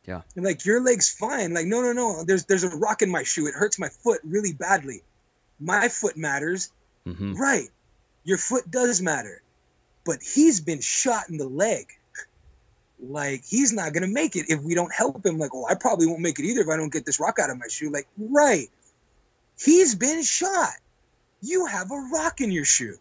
[0.06, 0.22] Yeah.
[0.36, 1.54] And like your leg's fine.
[1.54, 2.24] Like no, no, no.
[2.24, 3.48] There's there's a rock in my shoe.
[3.48, 5.04] It hurts my foot really badly.
[5.60, 6.72] My foot matters.
[7.06, 7.36] Mm-hmm.
[7.36, 7.70] Right.
[8.24, 9.42] Your foot does matter.
[10.06, 11.88] But he's been shot in the leg.
[13.02, 15.38] Like he's not gonna make it if we don't help him.
[15.38, 17.50] Like, oh, I probably won't make it either if I don't get this rock out
[17.50, 17.90] of my shoe.
[17.92, 18.68] Like, right.
[19.60, 20.74] He's been shot.
[21.42, 22.98] You have a rock in your shoe.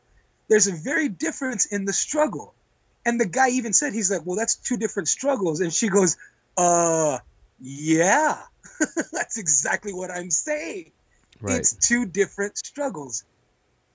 [0.48, 2.54] There's a very difference in the struggle.
[3.06, 5.60] And the guy even said, he's like, well, that's two different struggles.
[5.60, 6.16] And she goes,
[6.56, 7.18] uh,
[7.60, 8.38] yeah.
[9.12, 10.92] that's exactly what I'm saying
[11.40, 11.58] Right.
[11.60, 13.22] it's two different struggles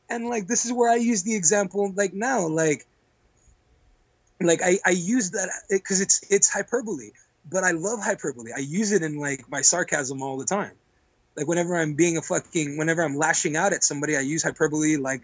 [0.10, 2.86] and like this is where i use the example like now like
[4.46, 7.10] like i i use that because it's it's hyperbole
[7.50, 10.72] but i love hyperbole i use it in like my sarcasm all the time
[11.36, 14.98] like whenever i'm being a fucking whenever i'm lashing out at somebody i use hyperbole
[14.98, 15.22] like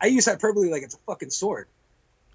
[0.00, 1.66] i use hyperbole like it's a fucking sword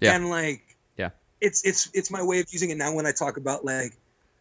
[0.00, 0.14] Yeah.
[0.14, 0.62] and like
[0.96, 1.10] Yeah.
[1.40, 3.96] it's it's it's my way of using it now when i talk about like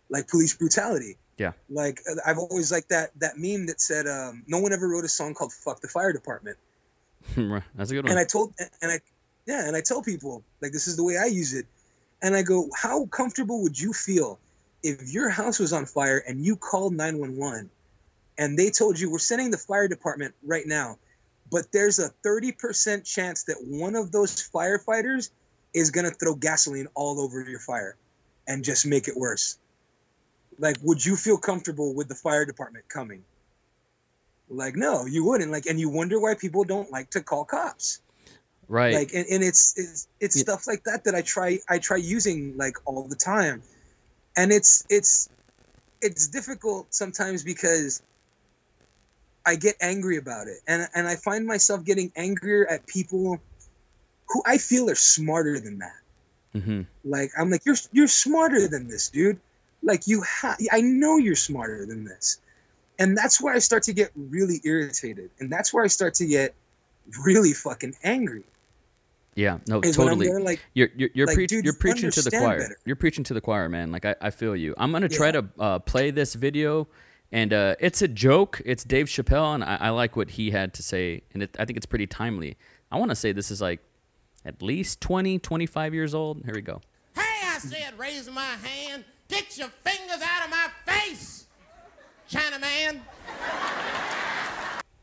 [0.09, 1.53] like police brutality Yeah.
[1.69, 5.09] like I've always liked that that meme that said um, no one ever wrote a
[5.09, 6.57] song called "Fuck the Fire Department,"
[7.37, 7.63] Right.
[7.73, 8.11] That's a good one.
[8.11, 8.99] and I told and I
[9.47, 11.65] yeah, and I tell people like this is the way I use it,
[12.23, 14.39] and I go, how comfortable would you feel
[14.81, 17.69] if your house was on fire and you called nine one one,
[18.37, 20.97] and they told you we're sending the fire department right now,
[21.51, 25.29] but there's a thirty percent chance that one of those firefighters
[25.73, 27.97] is gonna throw gasoline all over your fire,
[28.47, 29.59] and just make it worse.
[30.57, 33.23] Like would you feel comfortable with the fire department coming?
[34.49, 35.51] Like no you wouldn't.
[35.51, 37.99] Like and you wonder why people don't like to call cops
[38.73, 38.93] right.
[38.93, 40.43] like and, and it's it's, it's Yeah.
[40.43, 43.61] stuff like that that i try i try using like all the time
[44.35, 45.29] and it's it's
[46.01, 48.01] it's difficult sometimes because
[49.45, 53.39] i get angry about it and and i find myself getting angrier at people
[54.29, 56.03] who i feel are smarter than that
[56.55, 56.81] mm-hmm.
[57.03, 59.39] like I'm like you're you're smarter than this, dude.
[59.81, 62.39] Like you ha- I know you're smarter than this.
[62.99, 65.31] And that's where I start to get really irritated.
[65.39, 66.53] And that's where I start to get
[67.25, 68.43] really fucking angry.
[69.35, 69.57] Yeah.
[69.67, 69.79] No.
[69.81, 70.27] Is Totally.
[70.27, 72.59] there like You're you're you're, Like, preach, dude, you're preaching to the choir.
[72.59, 72.77] better.
[72.85, 73.91] You're preaching to the choir, man.
[73.91, 74.73] Like I, I feel you.
[74.77, 75.31] I'm gonna try Yeah.
[75.41, 76.87] to uh, play this video,
[77.31, 78.61] and uh, it's a joke.
[78.65, 81.65] It's Dave Chappelle, and I, I like what he had to say, and it, I
[81.65, 82.57] think it's pretty timely.
[82.91, 83.79] I want to say this is like
[84.45, 86.43] at least 20, 25 years old.
[86.45, 86.81] Here we go.
[87.15, 89.03] Hey, I said, raise my hand.
[89.29, 91.47] Get your fingers out of my face,
[92.29, 92.99] Chinaman.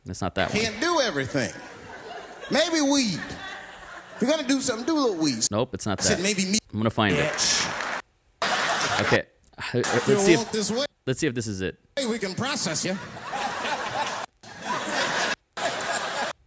[0.06, 0.62] It's not that one.
[0.62, 1.50] Can't do everything.
[2.50, 3.20] Maybe weed.
[4.20, 5.46] If you're gonna do something, do a little weed.
[5.50, 6.22] Nope, it's not I said that.
[6.22, 6.58] maybe me.
[6.74, 7.32] I'm gonna find it.
[9.00, 9.22] Okay.
[9.72, 10.84] Let's don't see if this way.
[11.06, 11.78] let's see if this is it.
[11.96, 12.98] Hey, we can process you.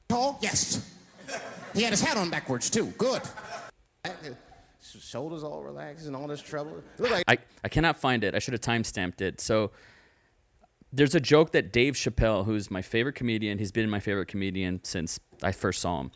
[0.07, 0.37] Tall?
[0.39, 0.87] Yes.
[1.73, 2.93] He had his hat on backwards, too.
[2.95, 3.23] Good.
[4.79, 6.83] Shoulders all relaxed and all this trouble.
[6.99, 8.35] Look like I, I cannot find it.
[8.35, 9.41] I should have time stamped it.
[9.41, 9.71] So
[10.91, 14.83] there's a joke that Dave Chappelle, who's my favorite comedian, he's been my favorite comedian
[14.83, 16.11] since I first saw him.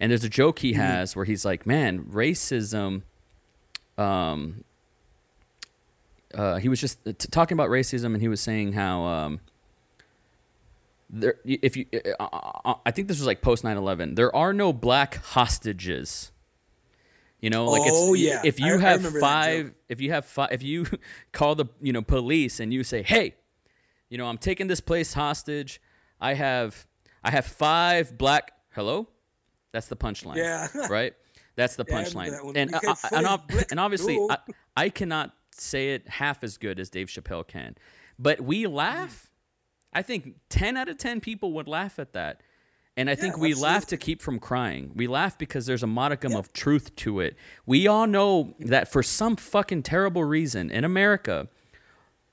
[0.00, 3.02] And there's a joke he has where he's like, "Man, racism
[3.96, 4.64] um
[6.34, 9.40] uh, he was just t- talking about racism, and he was saying how um,
[11.08, 11.86] there, if you,
[12.18, 12.26] uh,
[12.64, 16.32] uh, I think this was like post 9-11, There are no black hostages.
[17.40, 18.40] You know, like Oh, it's yeah.
[18.44, 20.86] if you I have that five, if you have five, if you
[21.32, 23.34] call the you know police and you say, hey,
[24.08, 25.80] you know, I'm taking this place hostage.
[26.20, 26.86] I have
[27.22, 28.52] I have five black.
[28.74, 29.08] Hello,
[29.74, 30.36] that's the punchline.
[30.36, 30.68] Yeah.
[30.88, 31.12] right.
[31.56, 32.30] That's the Yeah, punchline.
[32.30, 32.56] that.
[32.56, 34.18] And We I- had I- and, ob- and obviously.
[34.30, 34.38] I,
[34.76, 37.76] I cannot say it half as good as Dave Chappelle can,
[38.18, 39.30] but we laugh.
[39.92, 42.40] I think ten out of ten people would laugh at that.
[42.96, 44.92] And I think Yeah, we laugh to keep from crying.
[44.94, 47.36] We laugh because there's a modicum of truth to it.
[47.66, 51.48] We all know that for some fucking terrible reason in America,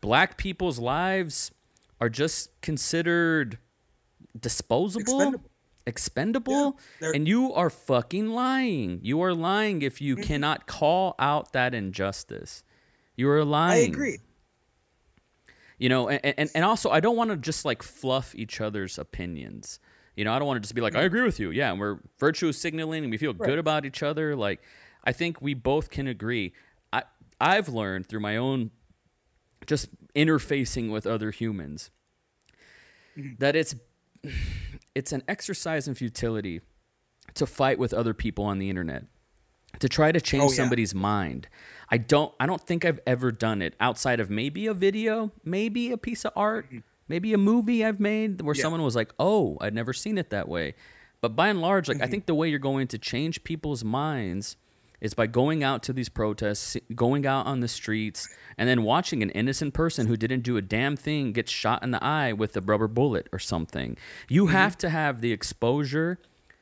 [0.01, 1.51] black people's lives
[1.99, 3.57] are just considered
[4.39, 5.50] disposable, Expendable.
[5.85, 8.99] Expendable, they're- and you are fucking lying.
[9.01, 10.23] You are lying if you mm-hmm.
[10.23, 12.63] cannot call out that injustice.
[13.15, 13.91] You are lying.
[13.91, 14.19] I agree.
[15.77, 18.99] You know, and, and, and also I don't want to just like fluff each other's
[18.99, 19.79] opinions.
[20.15, 21.05] You know, I don't want to just be like, I mm-hmm.
[21.07, 21.51] agree with you.
[21.51, 24.35] Yeah, and we're virtue signaling and we feel good about each other.
[24.35, 24.61] Like,
[25.03, 26.53] I think we both can agree.
[26.93, 27.03] I
[27.39, 28.71] I've learned through my own
[29.65, 31.91] just interfacing with other humans
[33.17, 33.35] mm-hmm.
[33.39, 33.75] that it's
[34.95, 36.61] it's an exercise in futility
[37.33, 39.05] to fight with other people on the internet
[39.79, 40.55] to try to change Oh, yeah.
[40.57, 41.47] somebody's mind.
[41.89, 45.91] I don't I don't think I've ever done it outside of maybe a video, maybe
[45.91, 46.67] a piece of art,
[47.07, 48.59] maybe a movie I've made where Mm-hmm.
[48.59, 48.61] Yeah.
[48.63, 50.75] someone was like, "Oh, I'd never seen it that way."
[51.21, 52.11] But by and large, like I Mm-hmm.
[52.11, 54.57] think the way you're going to change people's minds
[55.01, 59.21] is by going out to these protests, going out on the streets, and then watching
[59.23, 62.55] an innocent person who didn't do a damn thing get shot in the eye with
[62.55, 63.97] a rubber bullet or something.
[64.29, 64.53] You Mm-hmm.
[64.53, 66.19] have to have the exposure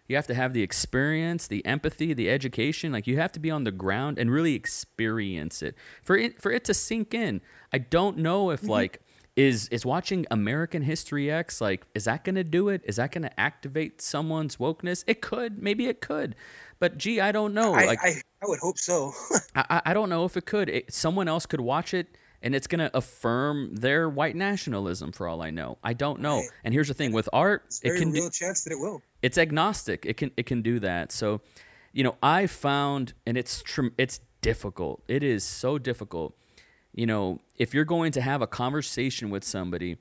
[0.08, 2.92] you have to have the experience, the empathy, the education.
[2.92, 6.52] Like you have to be on the ground and really experience it for it for
[6.52, 7.42] it to sink in.
[7.72, 9.02] I don't know if like
[9.36, 12.82] is is watching American History X like is that going to do it?
[12.86, 15.04] Is that going to activate someone's wokeness?
[15.06, 16.36] It could, maybe it could,
[16.80, 17.73] but gee, I don't know.
[17.73, 18.09] I, like I,
[18.41, 19.11] I would hope so.
[19.55, 20.69] I, I- don't know if it could.
[20.69, 22.07] It, someone else could watch it
[22.41, 25.77] and it's going to affirm their white nationalism for all I know.
[25.84, 26.38] I don't know.
[26.38, 26.49] Right.
[26.63, 29.01] And here's the thing with art, It's it can do, real chance that it will.
[29.21, 30.05] it's agnostic.
[30.05, 31.11] It can it can do that.
[31.11, 31.41] So,
[31.91, 35.03] you know, I found and it's tr- it's difficult.
[35.09, 36.34] It is so difficult.
[36.93, 39.97] You know, if you're going to have a conversation with somebody,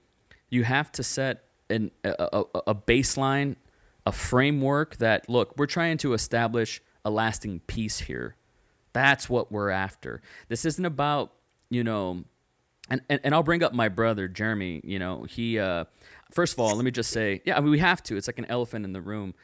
[0.49, 3.57] you have to set an a, a, a baseline,
[4.09, 8.37] a framework that look, we're trying to establish a lasting peace here.
[8.95, 10.23] That's what we're after.
[10.49, 11.35] This isn't about,
[11.69, 12.25] you know,
[12.89, 14.81] and, and, and I'll bring up my brother Jeremy.
[14.83, 15.85] You know, he uh,
[16.31, 18.17] first of all, let me just say, yeah, I mean, we have to.
[18.17, 19.35] It's like an elephant in the room.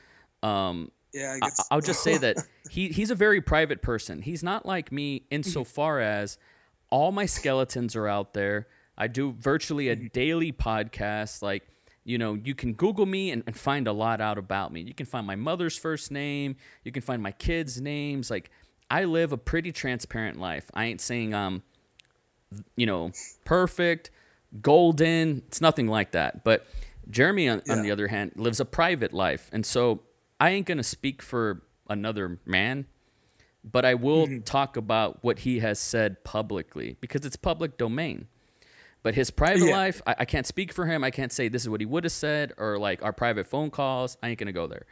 [0.43, 1.69] Um, Yeah, I I, guess.
[1.71, 2.39] I'll just say that
[2.71, 4.23] he he's a very private person.
[4.23, 6.39] He's not like me insofar as
[6.89, 8.67] all my skeletons are out there.
[8.97, 11.43] I do virtually a daily podcast.
[11.43, 11.69] Like,
[12.05, 14.83] you know, you can Google me and, and find a lot out about me.
[14.83, 16.57] You can find my mother's first name.
[16.85, 18.31] You can find my kids' names.
[18.31, 18.51] Like,
[18.91, 20.71] I live a pretty transparent life.
[20.75, 21.63] I ain't saying I'm
[22.77, 23.13] you know,
[23.45, 24.11] perfect,
[24.61, 25.43] golden.
[25.49, 26.45] It's nothing like that.
[26.45, 26.67] But
[27.11, 29.51] Jeremy, on, on the other hand, lives a private life.
[29.53, 30.03] And so
[30.41, 32.87] I ain't going to speak for another man,
[33.63, 34.41] but I will mm-hmm.
[34.41, 38.29] talk about what he has said publicly because it's public domain.
[39.05, 39.77] But his private Yeah.
[39.77, 41.05] life, I, I can't speak for him.
[41.05, 43.71] I can't say this is what he would have said or like our private phone
[43.71, 44.17] calls.
[44.23, 44.87] I ain't going to go there.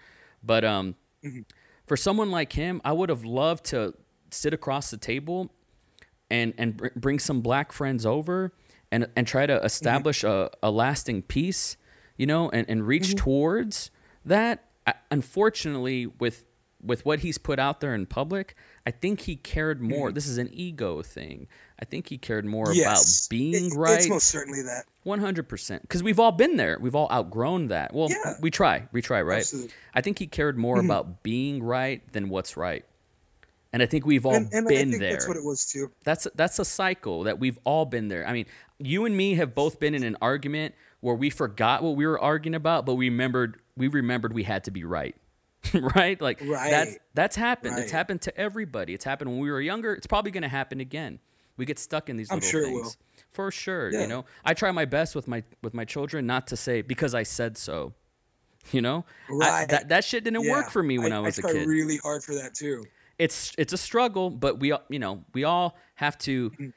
[0.45, 1.41] But um, mm-hmm.
[1.87, 3.95] for someone like him, I would have loved to
[4.31, 5.51] sit across the table
[6.31, 8.53] and and br- bring some black friends over
[8.91, 9.67] and and try to mm-hmm.
[9.67, 11.79] establish a, a lasting peace,
[12.19, 13.25] you know, and, and reach mm-hmm.
[13.25, 13.91] towards
[14.27, 14.65] that.
[14.87, 16.45] I, unfortunately, with
[16.83, 18.57] with what he's put out there in public,
[18.87, 20.09] I think he cared more.
[20.11, 20.15] Hmm.
[20.15, 21.47] This is an ego thing.
[21.81, 23.27] I think he cared more yes.
[23.27, 23.99] about being It- right.
[23.99, 24.85] It's most certainly that.
[25.05, 26.79] One hundred percent, because we've all been there.
[26.81, 27.93] We've all outgrown that.
[27.93, 28.35] Well, Yeah.
[28.41, 29.39] we try, we try, right?
[29.39, 29.73] Absolutely.
[29.95, 30.87] I think he cared more mm-hmm.
[30.87, 32.85] about being right than what's right,
[33.73, 35.13] and I think we've all And, and I been think there.
[35.13, 35.91] that's what it was too.
[36.05, 38.25] That's that's a cycle that we've all been there.
[38.27, 38.47] I mean,
[38.79, 42.21] you and me have both been in an argument where we forgot what we were
[42.21, 45.17] arguing about, but we remembered we remembered we had to be right.
[45.95, 46.21] right?
[46.21, 46.51] Like that's
[46.91, 46.99] Right.
[47.15, 47.79] that's happened.
[47.79, 48.95] It's happened to everybody.
[48.95, 49.95] It's happened when we were younger.
[49.95, 51.19] It's probably going to happen again.
[51.57, 52.83] We get stuck in these I'm little sure things.
[52.83, 52.93] will.
[53.31, 54.03] For sure, Yeah.
[54.03, 54.25] you know.
[54.45, 57.57] I try my best with my with my children not to say because I said
[57.57, 57.93] so.
[58.71, 59.05] You know?
[59.29, 59.69] I- Right.
[59.69, 62.35] that that shit didn't work for me when I, was a kid really hard for
[62.35, 62.85] that too.
[63.19, 66.69] it's it's a struggle, but we all- you know we all have to, Mm-hmm.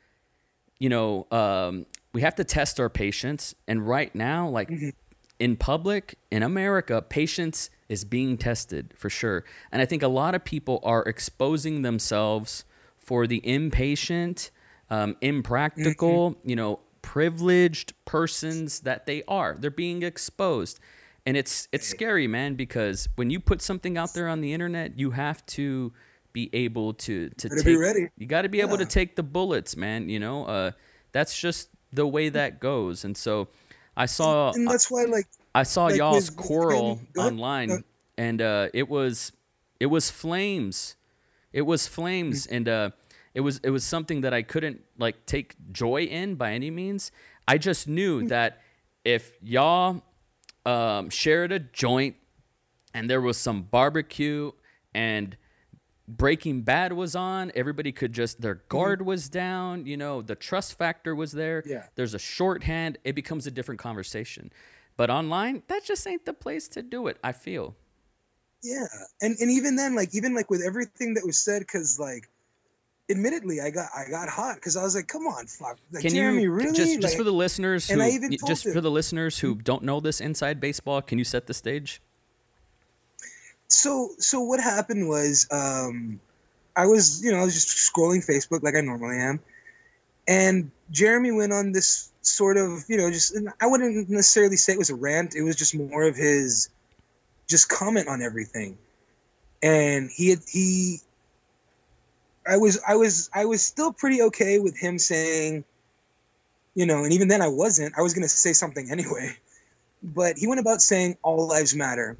[0.79, 3.55] you know, um, we have to test our patience.
[3.67, 4.89] And right now, like Mm-hmm.
[5.39, 9.43] in public in America, patience is being tested for sure.
[9.71, 12.65] And I think a lot of people are exposing themselves
[12.97, 14.51] for the impatient
[14.89, 19.55] um, impractical, you know, privileged persons that they are.
[19.59, 20.79] They're being exposed.
[21.25, 24.99] And it's it's scary, man, because when you put something out there on the internet,
[24.99, 25.91] you have to
[26.33, 28.09] be able to to take be ready.
[28.17, 30.45] you got to be able to take the bullets, man, you know?
[30.45, 30.71] Uh
[31.11, 33.05] that's just the way that goes.
[33.05, 33.47] And so
[33.97, 37.21] I saw and that's why like I saw like, y'all's with- with quarrel him- go
[37.21, 37.31] ahead.
[37.33, 37.77] online, Uh,
[38.17, 39.31] and uh, it was
[39.79, 40.95] it was flames.
[41.51, 42.91] It was flames, and uh,
[43.33, 47.11] it was it was something that I couldn't like take joy in by any means.
[47.47, 48.29] I just knew Mm.
[48.29, 48.61] that
[49.03, 50.01] if y'all
[50.65, 52.15] um, shared a joint
[52.93, 54.51] and there was some barbecue
[54.93, 55.37] and
[56.07, 60.77] Breaking Bad was on, everybody could just their guard was down, you know, the trust
[60.77, 61.63] factor was there.
[61.65, 61.85] Yeah.
[61.95, 64.51] There's a shorthand, it becomes a different conversation.
[64.97, 67.75] But online, that just ain't the place to do it, I feel.
[68.63, 68.87] Yeah,
[69.21, 72.29] and and even then, like even like with everything that was said, because like,
[73.09, 76.11] admittedly, I got I got hot because I was like, come on, fuck, like Can
[76.11, 76.71] Jeremy, you really?
[76.73, 79.55] just just Like, for the listeners who and I even just for the listeners who
[79.55, 82.01] don't know this inside baseball, can you set the stage?
[83.67, 86.19] so so what happened was, um,
[86.75, 89.39] I was you know I was just scrolling Facebook like I normally am,
[90.27, 94.79] and Jeremy went on this sort of you know just I wouldn't necessarily say it
[94.79, 95.35] was a rant.
[95.35, 96.69] It was just more of his
[97.47, 98.77] just comment on everything,
[99.61, 100.99] and he had he.
[102.47, 105.63] I was I was I was still pretty okay with him saying,
[106.75, 107.97] you know, and even then I wasn't.
[107.97, 109.35] I was gonna say something anyway,
[110.03, 112.17] but he went about saying all lives matter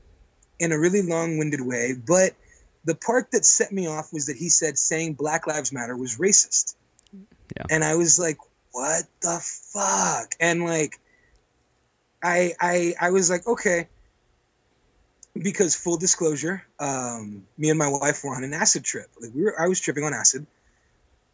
[0.60, 1.93] in a really long-winded way.
[1.93, 2.34] But
[2.86, 6.18] the part that set me off was that he said saying Black Lives Matter was
[6.18, 6.76] racist.
[7.14, 7.64] Yeah.
[7.70, 8.38] And I was like,
[8.76, 10.36] what the fuck?
[10.41, 10.99] And like
[12.21, 13.88] I I I was like, okay.
[15.34, 19.07] Because full disclosure, um, me and my wife were on an acid trip.
[19.21, 20.45] Like we were I was tripping on acid.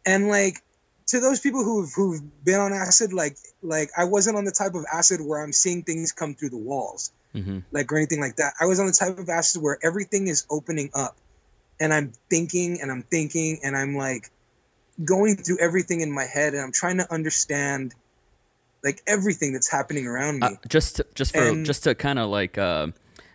[0.06, 0.62] And like
[1.08, 4.76] to those people who've who've been on acid, like like I wasn't on the type
[4.76, 8.36] of acid where I'm seeing things come through the walls hmm like or anything like
[8.36, 8.54] that.
[8.60, 11.16] I was on the type of acid where everything is opening up,
[11.80, 14.30] and I'm thinking and I'm thinking and I'm like
[15.04, 17.94] going through everything in my head, and I'm trying to understand
[18.84, 20.46] like everything that's happening around me.
[20.46, 22.88] Uh, just to, just for And- just to kind of like uh,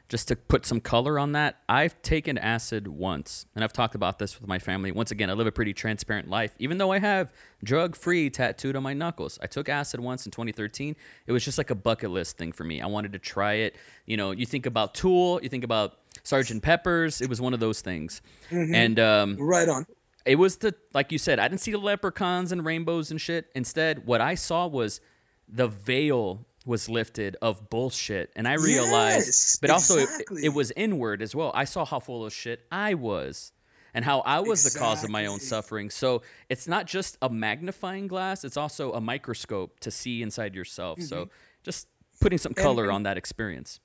[0.10, 4.20] just to put some color on that, I've taken acid once, and I've talked about
[4.20, 4.92] this with my family.
[4.92, 7.32] Once again, I live a pretty transparent life, even though I have
[7.64, 9.38] drug-free tattooed on my knuckles.
[9.42, 10.96] I took acid once in 2013.
[11.26, 12.82] It was just like a bucket list thing for me.
[12.82, 13.76] I wanted to try it.
[14.06, 17.20] You know, you think about Tool, you think about Sergeant Pepper's.
[17.22, 19.86] It was one of those things, and um, right on.
[20.28, 23.50] It was the like you said i didn't see the leprechauns and rainbows and shit.
[23.56, 25.02] Instead what i saw was
[25.48, 28.32] the veil was lifted of bullshit.
[28.36, 30.46] And i realized Yes, but also it, exactly.
[30.46, 31.52] it was inward as well.
[31.56, 33.54] I saw how full of shit i was
[33.94, 35.90] and how i was the cause of my own suffering.
[35.90, 41.02] So it's not just a magnifying glass it's also a microscope to see inside yourself.
[41.02, 41.30] So
[41.64, 41.88] just
[42.20, 42.64] putting some Mm-hmm.
[42.64, 43.80] Color and- on that experience.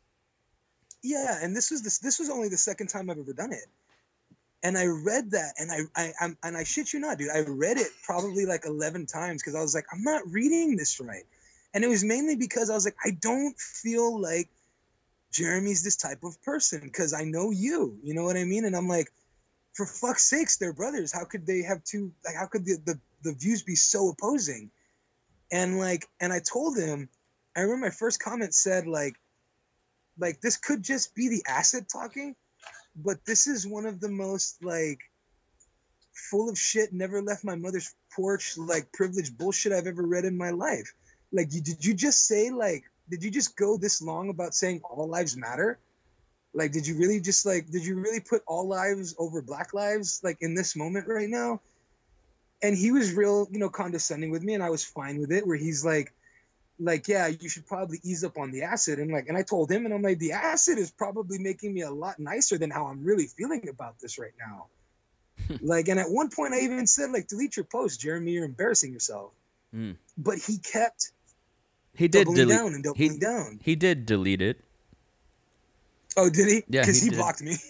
[1.04, 3.66] Yeah, and this was this this was only the second time I've ever done it.
[4.64, 7.30] And I read that, and I, I, I'm, and I shit you not, dude.
[7.34, 11.00] I read it probably like eleven times because I was like, I'm not reading this
[11.00, 11.24] right,
[11.74, 14.48] and it was mainly because I was like, I don't feel like
[15.32, 18.64] Jeremy's this type of person because I know you, you know what I mean?
[18.64, 19.10] And I'm like,
[19.74, 21.12] for fuck's sakes, they're brothers.
[21.12, 22.12] How could they have two?
[22.24, 24.70] Like, how could the the, the views be so opposing?
[25.50, 27.08] And like, and I told him,
[27.56, 29.16] I remember my first comment said like,
[30.18, 32.36] like this could just be the acid talking
[32.96, 35.00] but this is one of the most like
[36.14, 40.36] full of shit never left my mother's porch like privileged bullshit i've ever read in
[40.36, 40.92] my life.
[41.32, 45.08] Like did you just say like did you just go this long about saying all
[45.08, 45.78] lives matter?
[46.54, 50.20] Like did you really just like did you really put all lives over black lives
[50.22, 51.60] like in this moment right now?
[52.62, 55.46] And he was real you know condescending with me and i was fine with it
[55.46, 56.12] where he's like
[56.78, 58.98] like yeah you should probably ease up on the acid.
[58.98, 61.82] And like and i told him and i'm like the acid is probably making me
[61.82, 64.66] a lot nicer than how i'm really feeling about this right now.
[65.60, 68.92] Like and at one point i even said like delete your post jeremy you're embarrassing
[68.92, 69.32] yourself.
[69.74, 69.96] Mm.
[70.18, 71.12] but he kept
[71.94, 73.58] he did delete down and he, down.
[73.62, 74.60] he did delete it.
[76.16, 76.62] Oh did he?
[76.68, 77.56] Yeah, because he he, blocked me.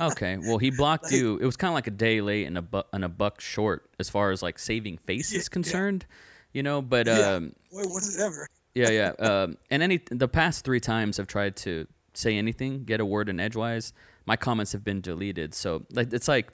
[0.00, 1.36] Okay, well, he blocked Like- you.
[1.38, 3.88] It was kind of like a day late and a bu- and a buck short
[4.00, 6.06] as far as like saving face Yeah, is concerned,
[6.52, 6.82] you know.
[6.82, 7.34] But Yeah.
[7.36, 9.12] um, Boy, was it ever yeah, yeah.
[9.18, 13.28] Um, and any the past three times I've tried to say anything, get a word
[13.28, 13.92] in edgewise,
[14.26, 15.54] my comments have been deleted.
[15.54, 16.52] So like it's like,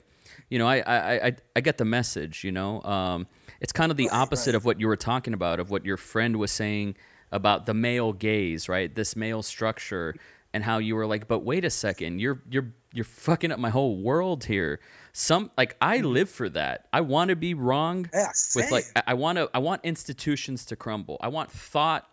[0.49, 2.43] you know, I I I, I get the message.
[2.43, 3.27] You know, um,
[3.61, 4.55] it's kind of the Right, opposite right.
[4.55, 6.95] of what you were talking about, of what your friend was saying
[7.31, 8.93] about the male gaze, right?
[8.93, 10.15] This male structure
[10.53, 13.69] and how you were like, but wait a second, you're you're you're fucking up my
[13.69, 14.79] whole world here.
[15.13, 16.87] Some like I live for that.
[16.93, 18.15] I want to be wrong Mm-hmm.
[18.17, 18.85] Yeah, with like.
[19.07, 21.17] I- want to I want institutions to crumble.
[21.21, 22.07] I want thought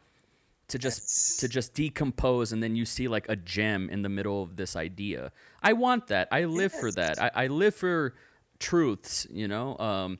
[0.68, 1.36] to just Yes.
[1.38, 4.74] to just decompose and then you see like a gem in the middle of this
[4.76, 5.30] idea.
[5.62, 6.26] I want that.
[6.32, 7.20] I live for that.
[7.22, 8.14] I, I live for
[8.58, 10.18] truths, you know, um,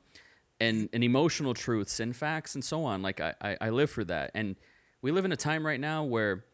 [0.61, 3.03] and and emotional truths and facts and so on.
[3.03, 4.31] Like I, I, I live for that.
[4.35, 4.57] And
[5.03, 6.45] we live in a time right now where,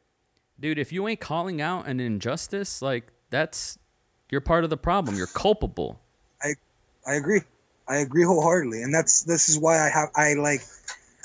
[0.59, 3.79] dude, if you ain't calling out an injustice, like that's
[4.31, 5.17] you're part of the problem.
[5.17, 6.01] You're culpable.
[7.07, 7.43] I agree.
[7.89, 10.63] I agree wholeheartedly, and that's this is why I have I like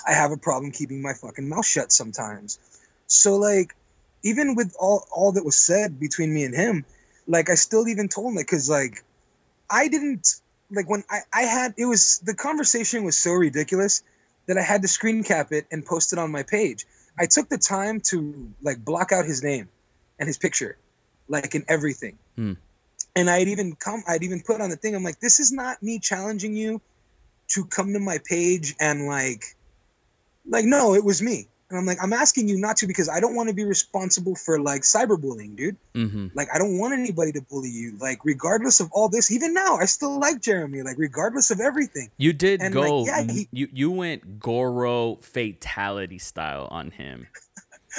[0.08, 2.60] I have a problem keeping my fucking mouth shut sometimes.
[3.06, 3.76] So like,
[4.24, 6.86] even with all all that was said between me and him,
[7.28, 9.04] like I still even told him like because like
[9.70, 14.04] I didn't like when I I had it was the conversation was so ridiculous
[14.48, 16.86] that I had to screen cap it and post it on my page.
[17.20, 19.70] I took the time to like block out his name
[20.20, 20.78] and his picture,
[21.28, 22.54] like in everything hmm.
[23.18, 24.96] And I'd even come, I'd even put on the thing.
[24.96, 26.82] I'm like, this is not me challenging you
[27.54, 29.44] to come to my page and like,
[30.50, 31.48] like no, it was me.
[31.70, 34.36] And I'm like, I'm asking you not to because I don't want to be responsible
[34.36, 35.76] for like cyberbullying, dude.
[35.94, 37.98] hmm Like, I don't want anybody to bully you.
[38.00, 40.82] Like, regardless of all this, even now, I still like Jeremy.
[40.84, 42.10] Like, regardless of everything.
[42.18, 43.00] You did And, go.
[43.02, 47.28] like, yeah, he- you you went Goro fatality style on him.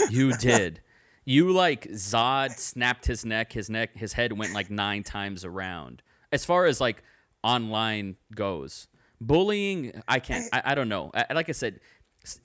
[0.09, 0.81] You did.
[1.29, 3.53] You like Zod snapped his neck.
[3.53, 6.03] His neck, his head went like nine times around.
[6.33, 7.03] As far as like
[7.45, 8.89] online goes,
[9.21, 10.47] bullying, I can't.
[10.55, 11.11] I, I don't know.
[11.13, 11.81] I, like I said,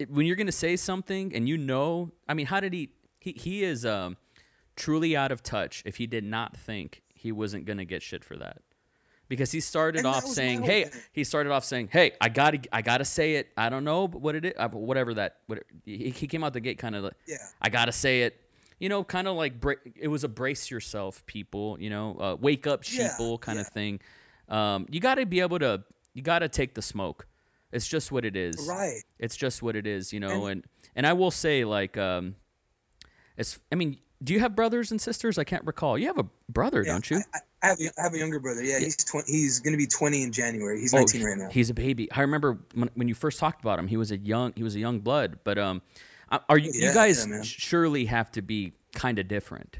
[0.09, 2.89] when you're gonna say something and you know, I mean, how did he?
[3.19, 4.17] He he is um
[4.75, 5.81] truly out of touch.
[5.85, 8.63] If he did not think he wasn't gonna get shit for that
[9.29, 11.01] because he started And off saying, "Hey," thing.
[11.13, 13.47] he started off saying, "Hey, I gotta, I gotta say it.
[13.55, 15.37] I don't know what it is, uh, whatever that.
[15.47, 17.37] What he, he came out the gate kind of like, Yeah.
[17.61, 18.41] I gotta say it.
[18.83, 21.77] You know, kind of like bra- it was a brace yourself, people.
[21.79, 23.69] You know, uh, wake up, Yeah, kind of yeah.
[23.69, 23.99] thing.
[24.49, 27.25] Um, you got to be able to, you got to take the smoke.
[27.71, 28.67] It's just what it is.
[28.69, 29.01] Right.
[29.19, 30.47] It's just what it is, you know.
[30.47, 30.65] And
[30.97, 32.35] and I will say, like, um,
[33.37, 33.57] it's.
[33.71, 35.37] I mean, do you have brothers and sisters?
[35.37, 35.97] I can't recall.
[35.97, 37.21] You have a brother, Yeah, don't you?
[37.33, 38.63] I, I have, a- I have a younger brother.
[38.65, 40.81] Yeah, he's 20, he's going to be 20 in January.
[40.81, 41.47] He's Oh, 19 right now.
[41.49, 42.11] He's a baby.
[42.11, 43.87] I remember when, when you first talked about him.
[43.87, 44.51] He was a young.
[44.57, 45.39] He was a young blood.
[45.45, 45.81] But um,
[46.49, 46.71] are you?
[46.73, 49.79] Yeah, you guys yeah, surely have to be kind of different.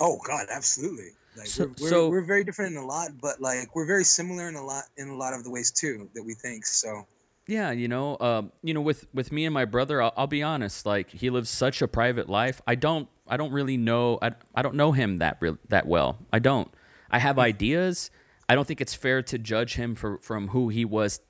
[0.00, 1.10] Oh God, absolutely.
[1.36, 4.04] Like So- we're, we're, so- we're very different in a lot, but like we're very
[4.04, 6.66] similar in a lot in a lot of the ways too that we think.
[6.66, 7.06] So
[7.46, 10.42] Yeah, you know, um, you know, with with me and my brother, I'll, I'll be
[10.42, 10.86] honest.
[10.86, 12.60] Like he lives such a private life.
[12.66, 14.18] I don't, I don't really know.
[14.22, 16.18] I, I don't know him that real that well.
[16.32, 16.70] I don't.
[17.10, 18.10] I have ideas.
[18.48, 21.20] I don't think it's fair to judge him for from who he was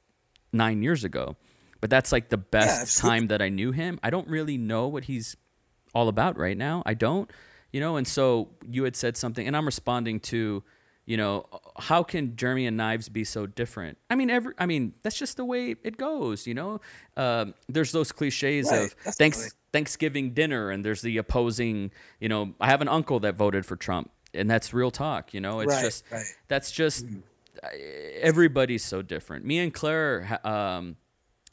[0.52, 1.36] nine years ago.
[1.84, 3.18] But that's like the best absolutely.
[3.18, 4.00] time that I knew him.
[4.02, 5.36] I don't really know what he's
[5.94, 6.82] all about right now.
[6.86, 7.30] I don't,
[7.74, 7.96] you know.
[7.96, 10.62] And so you had said something, and I'm responding to,
[11.04, 11.44] you know,
[11.78, 13.98] how can Jeremy and Knives be so different?
[14.08, 16.80] I mean, every, I mean, that's just the way it goes, you know.
[17.18, 22.54] Um, there's those cliches Right, of thanks Thanksgiving dinner, and there's the opposing, you know.
[22.62, 25.60] I have an uncle that voted for Trump, and that's real talk, you know.
[25.60, 26.04] It's Right, just
[26.48, 27.04] that's just
[28.22, 29.44] everybody's so different.
[29.44, 30.96] Me and Claire, um,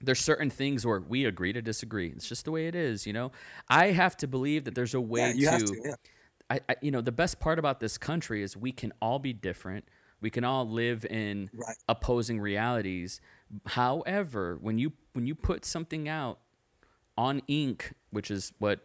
[0.03, 2.09] there's certain things where we agree to disagree.
[2.09, 3.31] It's just the way it is, you know.
[3.69, 5.81] I have to believe that there's a way yeah, you to, have to.
[5.83, 5.95] Yeah.
[6.49, 9.33] I, I, you know, the best part about this country is we can all be
[9.33, 9.85] different.
[10.19, 11.75] We can all live in Right.
[11.87, 13.21] opposing realities.
[13.65, 16.39] However, when you when you put something out
[17.17, 18.79] on ink, which is what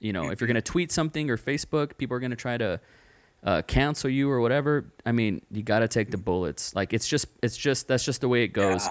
[0.00, 2.58] you know, if you're going to tweet something or Facebook, people are going to try
[2.58, 2.78] to
[3.42, 4.92] uh, cancel you or whatever.
[5.06, 6.74] I mean, you got to take the bullets.
[6.74, 8.86] Like it's just, it's just that's just the way it goes.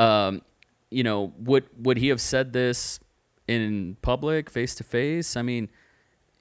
[0.00, 0.42] Um,
[0.90, 3.00] you know, would would he have said this
[3.46, 5.36] in public, face to face?
[5.36, 5.68] I mean,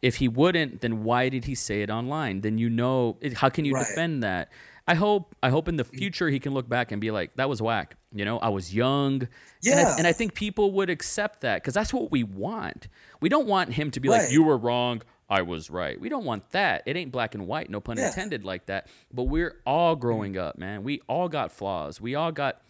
[0.01, 2.41] if he wouldn't, then why did he say it online?
[2.41, 3.85] Then you know, how can you Right.
[3.87, 4.51] defend that?
[4.89, 5.97] I hope, I hope in the mm.
[5.97, 7.97] future he can look back and be like, that was whack.
[8.13, 9.27] You know, I was young.
[9.65, 9.95] And I, Yeah.
[9.97, 12.87] and I think people would accept that because that's what we want.
[13.19, 15.01] We don't want him to be like, you were wrong.
[15.29, 15.99] I was right.
[15.99, 16.83] We don't want that.
[16.85, 18.07] It ain't black and white, no pun Yeah.
[18.07, 18.87] intended, like that.
[19.13, 19.99] But we're all mm.
[19.99, 20.83] growing up, man.
[20.83, 21.99] We all got flaws.
[21.99, 22.61] We all got,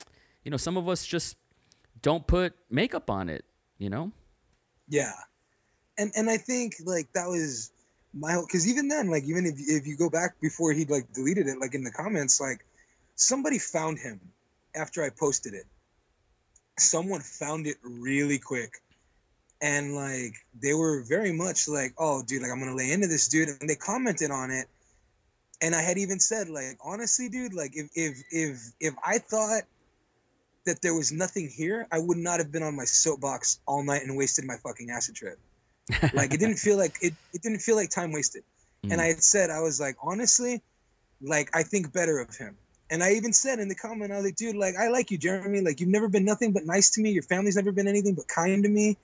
[0.43, 1.37] you know, some of us just
[2.01, 3.45] don't put makeup on it,
[3.77, 4.11] you know?
[4.87, 5.13] Yeah,
[5.97, 7.71] and and I think like that was
[8.13, 11.47] my because even then like even if if you go back before he like deleted
[11.47, 12.65] it like in the comments like
[13.15, 14.19] somebody found him
[14.75, 15.65] after I posted it.
[16.77, 18.81] Someone found it really quick,
[19.61, 23.27] and like they were very much like, "Oh, dude, like I'm gonna lay into this
[23.27, 24.67] dude," and they commented on it.
[25.59, 29.63] And I had even said like, honestly, dude, like if if if if I thought
[30.67, 34.03] that there was nothing here, I would not have been on my soapbox all night
[34.03, 35.39] and wasted my fucking acid trip.
[36.13, 37.13] Like it didn't feel like it.
[37.33, 38.43] It didn't feel like time wasted.
[38.83, 38.99] And Mhm.
[38.99, 40.61] I had said, I was like, honestly,
[41.21, 42.55] like I think better of him.
[42.89, 45.17] And I even said in the comment, I was like, dude, like I like you,
[45.17, 45.61] Jeremy.
[45.61, 47.11] Like you've never been nothing but nice to me.
[47.11, 48.97] Your family's never been anything but kind to me.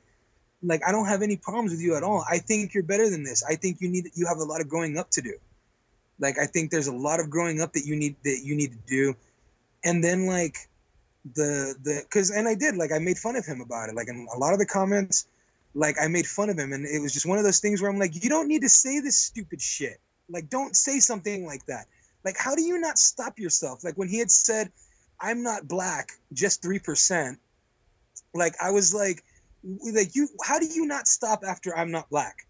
[0.62, 2.24] Like I don't have any problems with you at all.
[2.30, 3.44] I think you're better than this.
[3.44, 5.34] I think you need you have a lot of growing up to do.
[6.20, 8.72] Like I think there's a lot of growing up that you need that you need
[8.72, 9.16] to do.
[9.84, 10.70] And then like
[11.26, 13.96] the the because and I did like I made fun of him about it.
[13.96, 15.28] Like in a lot of the comments,
[15.74, 17.90] like I made fun of him, and it was just one of those things where
[17.90, 20.00] I'm like, you don't need to say this stupid shit.
[20.30, 21.86] Like don't say something like that.
[22.26, 23.84] Like how do you not stop yourself?
[23.84, 24.72] Like when he had said,
[25.20, 27.40] "I'm not black, just three percent."
[28.34, 29.24] Like I was like,
[29.64, 32.48] like you, how do you not stop after "I'm not black"?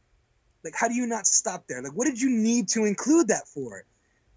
[0.64, 1.82] Like how do you not stop there?
[1.82, 3.84] Like what did you need to include that for?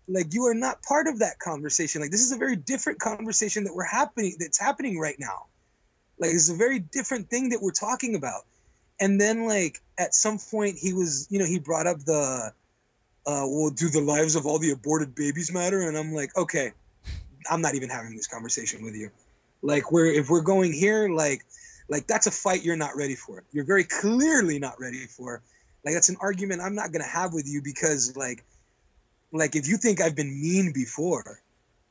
[0.08, 2.00] Like you are not part of that conversation.
[2.00, 5.46] Like this is a very different conversation that we're happening that's happening right now.
[6.18, 8.42] Like it's a very different thing that we're talking about.
[9.00, 12.52] And then like at some point he was you know he brought up the
[13.26, 15.88] uh well do the lives of all the aborted babies matter?
[15.88, 16.72] And i'm like okay
[17.50, 19.10] i'm not even having this conversation with you.
[19.62, 21.42] Like we're if we're going here like
[21.88, 23.44] like that's a fight you're not ready for.
[23.52, 25.42] You're very clearly not ready for.
[25.84, 28.44] Like that's an argument i'm not going to have with you because like
[29.36, 31.40] like if you think I've been mean before,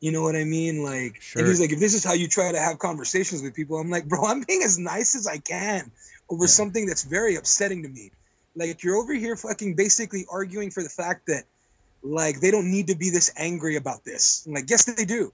[0.01, 0.83] you know what I mean?
[0.83, 1.41] Like, Sure.
[1.41, 3.89] and he's like, if this is how you try to have conversations with people, I'm
[3.89, 5.91] like, bro, I'm being as nice as I can
[6.29, 6.49] over Yeah.
[6.49, 8.11] something that's very upsetting to me.
[8.55, 11.43] Like, you're over here fucking basically arguing for the fact that,
[12.03, 14.43] like, they don't need to be this angry about this.
[14.45, 15.33] I'm like, yes, they do.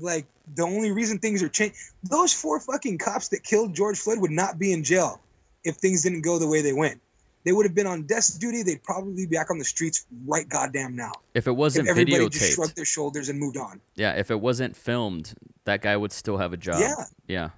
[0.00, 4.18] Like, the only reason things are changed, those four fucking cops that killed George Floyd
[4.20, 5.20] would not be in jail
[5.64, 7.00] if things didn't go the way they went.
[7.44, 8.62] They would have been on desk duty.
[8.62, 12.28] They'd probably be back on the streets right goddamn now if it wasn't if everybody
[12.28, 13.80] just shrugged their shoulders and moved on.
[13.94, 15.34] yeah, if it wasn't filmed,
[15.64, 16.80] that guy would still have a job.
[16.80, 17.04] Yeah.
[17.26, 17.50] yeah,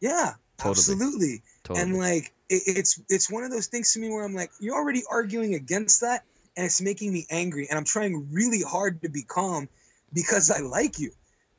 [0.00, 0.70] Yeah, Totally.
[0.72, 1.42] absolutely.
[1.62, 1.82] totally.
[1.82, 4.74] And like, it, it's it's one of those things to me where I'm like, you're
[4.74, 6.24] already arguing against that,
[6.56, 7.66] and it's making me angry.
[7.70, 9.68] And I'm trying really hard to be calm
[10.12, 11.12] because I like you.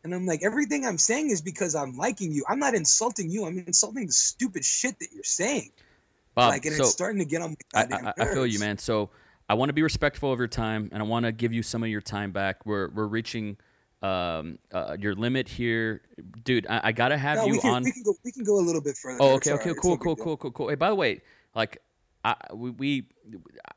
[0.03, 2.43] And I'm like, everything I'm saying is because I'm liking you.
[2.49, 3.45] I'm not insulting you.
[3.45, 5.72] I'm insulting the stupid shit that you're saying.
[6.36, 8.45] Bob, like, and so it's starting to get on I, my goddamn I, I feel
[8.45, 8.77] you, man.
[8.77, 9.09] So
[9.49, 11.84] I want to be respectful of your time, and I want to give you some
[11.84, 12.65] of your time back.
[12.65, 13.57] We're we're reaching
[14.01, 16.01] um, uh, your limit here,
[16.43, 16.65] dude.
[16.67, 17.84] I, I gotta have No, you we can, on.
[17.84, 18.13] we can go.
[18.23, 19.17] We can go a little bit further.
[19.21, 19.71] Oh, okay, okay, right.
[19.71, 20.69] It's cool, cool, cool, cool, cool.
[20.69, 21.21] Hey, by the way,
[21.53, 21.82] like,
[22.23, 23.05] I we, we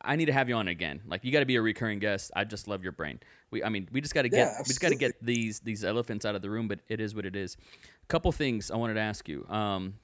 [0.01, 1.03] I need to have you on again.
[1.07, 2.31] Like, you got to be a recurring guest.
[2.37, 3.19] I just love your brain.
[3.51, 5.61] We, I mean, we just got to get Yeah, we just got to get these
[5.61, 6.69] these elephants out of the room.
[6.69, 7.57] But it is what it is.
[8.03, 9.47] A couple things I wanted to ask you.
[9.49, 9.95] Um,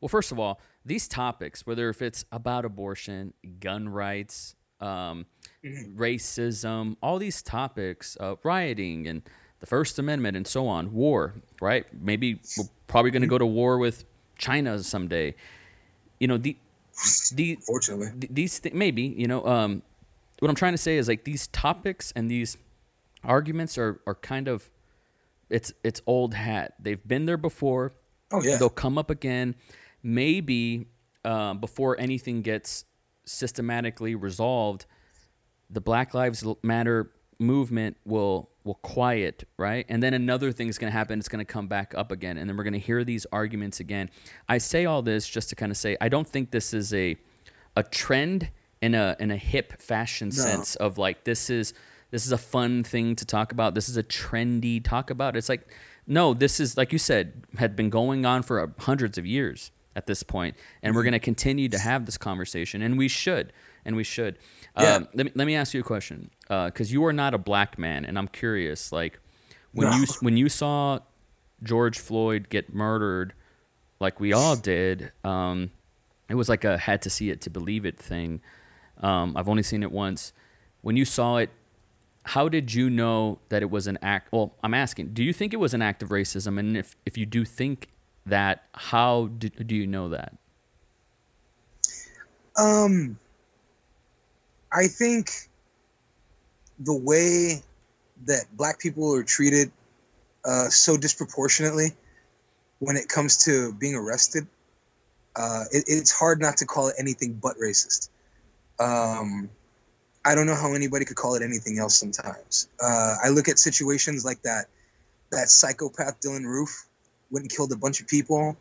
[0.00, 5.26] well, first of all, these topics, whether if it's about abortion, gun rights, um,
[5.62, 6.00] Mm-hmm.
[6.00, 9.20] racism, all these topics, uh, rioting, and
[9.58, 11.84] the First Amendment, and so on, war, right?
[11.92, 14.06] Maybe we're probably going to go to war with
[14.38, 15.34] China someday.
[16.18, 16.56] You know, the
[17.34, 19.82] the Fortunately, th- these th- maybe you know um,
[20.38, 22.56] what I'm trying to say is like these topics and these
[23.22, 24.70] arguments are are kind of
[25.50, 26.72] it's it's old hat.
[26.80, 27.92] They've been there before.
[28.32, 29.56] oh yeah, They'll come up again.
[30.02, 30.86] Maybe
[31.24, 32.84] um, before anything gets
[33.24, 34.86] systematically resolved,
[35.68, 39.86] the Black Lives Matter movement will will quiet, right?
[39.88, 41.18] And then another thing's going to happen.
[41.18, 43.80] It's going to come back up again, and then we're going to hear these arguments
[43.80, 44.10] again.
[44.48, 47.16] I say all this just to kind of say I don't think this is a
[47.76, 48.50] a trend
[48.82, 51.72] in a in a hip fashion sense of like this is
[52.10, 53.74] this is a fun thing to talk about.
[53.74, 55.36] This is a trendy talk about.
[55.36, 55.66] It's like
[56.06, 59.70] no, this is like you said had been going on for uh, hundreds of years
[59.96, 63.52] at this point, and we're going to continue to have this conversation, and we should,
[63.84, 64.38] and we should.
[64.78, 64.94] Yeah.
[64.94, 67.78] Um, let me let me ask you a question, because you are not a black
[67.78, 69.18] man, and I'm curious, like
[69.72, 69.96] when No.
[69.96, 71.00] you when you saw
[71.62, 73.34] George Floyd get murdered,
[73.98, 75.70] like we all did, um,
[76.28, 78.40] it was like a had to see it to believe it thing.
[78.98, 80.32] Um, I've only seen it once.
[80.82, 81.50] When you saw it,
[82.24, 84.30] how did you know that it was an act?
[84.32, 86.58] Well, I'm asking, do you think it was an act of racism?
[86.58, 87.88] And if, if you do think
[88.26, 90.34] that, how do, do you know that?
[92.56, 93.18] Um,
[94.72, 95.30] I think
[96.78, 97.62] the way
[98.26, 99.70] that black people are treated
[100.44, 101.92] uh, so disproportionately
[102.78, 104.46] when it comes to being arrested,
[105.36, 108.08] uh, it, it's hard not to call it anything but racist.
[108.78, 109.50] Um,
[110.24, 112.68] I don't know how anybody could call it anything else sometimes.
[112.82, 114.66] Uh, I look at situations like that,
[115.30, 116.86] that psychopath Dylann Roof
[117.30, 118.56] went and killed a bunch of people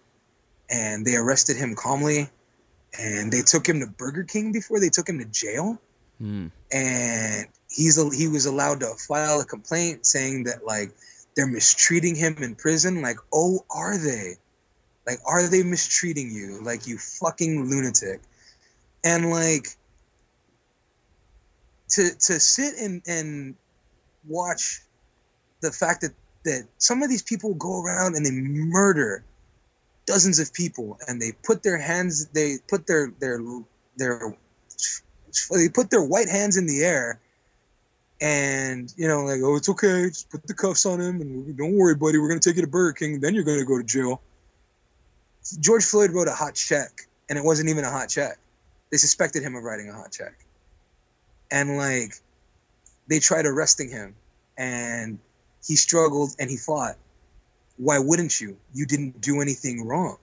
[0.69, 2.29] and they arrested him calmly
[2.99, 5.79] and they took him to Burger King before they took him to jail.
[6.19, 6.47] Hmm.
[6.69, 10.91] and he's he was allowed to file a complaint saying that like
[11.33, 13.01] they're mistreating him in prison.
[13.01, 14.35] Like oh are they?
[15.07, 16.61] Like are they mistreating you?
[16.61, 18.21] Like you fucking lunatic.
[19.05, 19.67] And like
[21.91, 23.55] to to sit and and
[24.27, 24.81] watch
[25.61, 26.11] the fact that
[26.43, 29.23] that some of these people go around and they murder
[30.05, 33.39] dozens of people and they put their hands they put their their
[33.97, 34.35] their
[35.51, 37.19] they put their white hands in the air
[38.21, 41.73] and you know like oh it's okay just put the cuffs on him and don't
[41.73, 43.77] worry buddy we're going to take you to burger king then you're going to go
[43.77, 44.21] to jail.
[45.59, 48.37] George floyd wrote a hot check and it wasn't even a hot check.
[48.91, 50.33] They suspected him of writing a hot check.
[51.51, 52.13] And like
[53.07, 54.15] they tried arresting him
[54.57, 55.19] and
[55.65, 56.95] he struggled and he fought.
[57.77, 58.57] Why wouldn't you?
[58.73, 60.17] You didn't do anything wrong.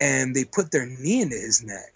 [0.00, 1.92] And they put their knee into his neck.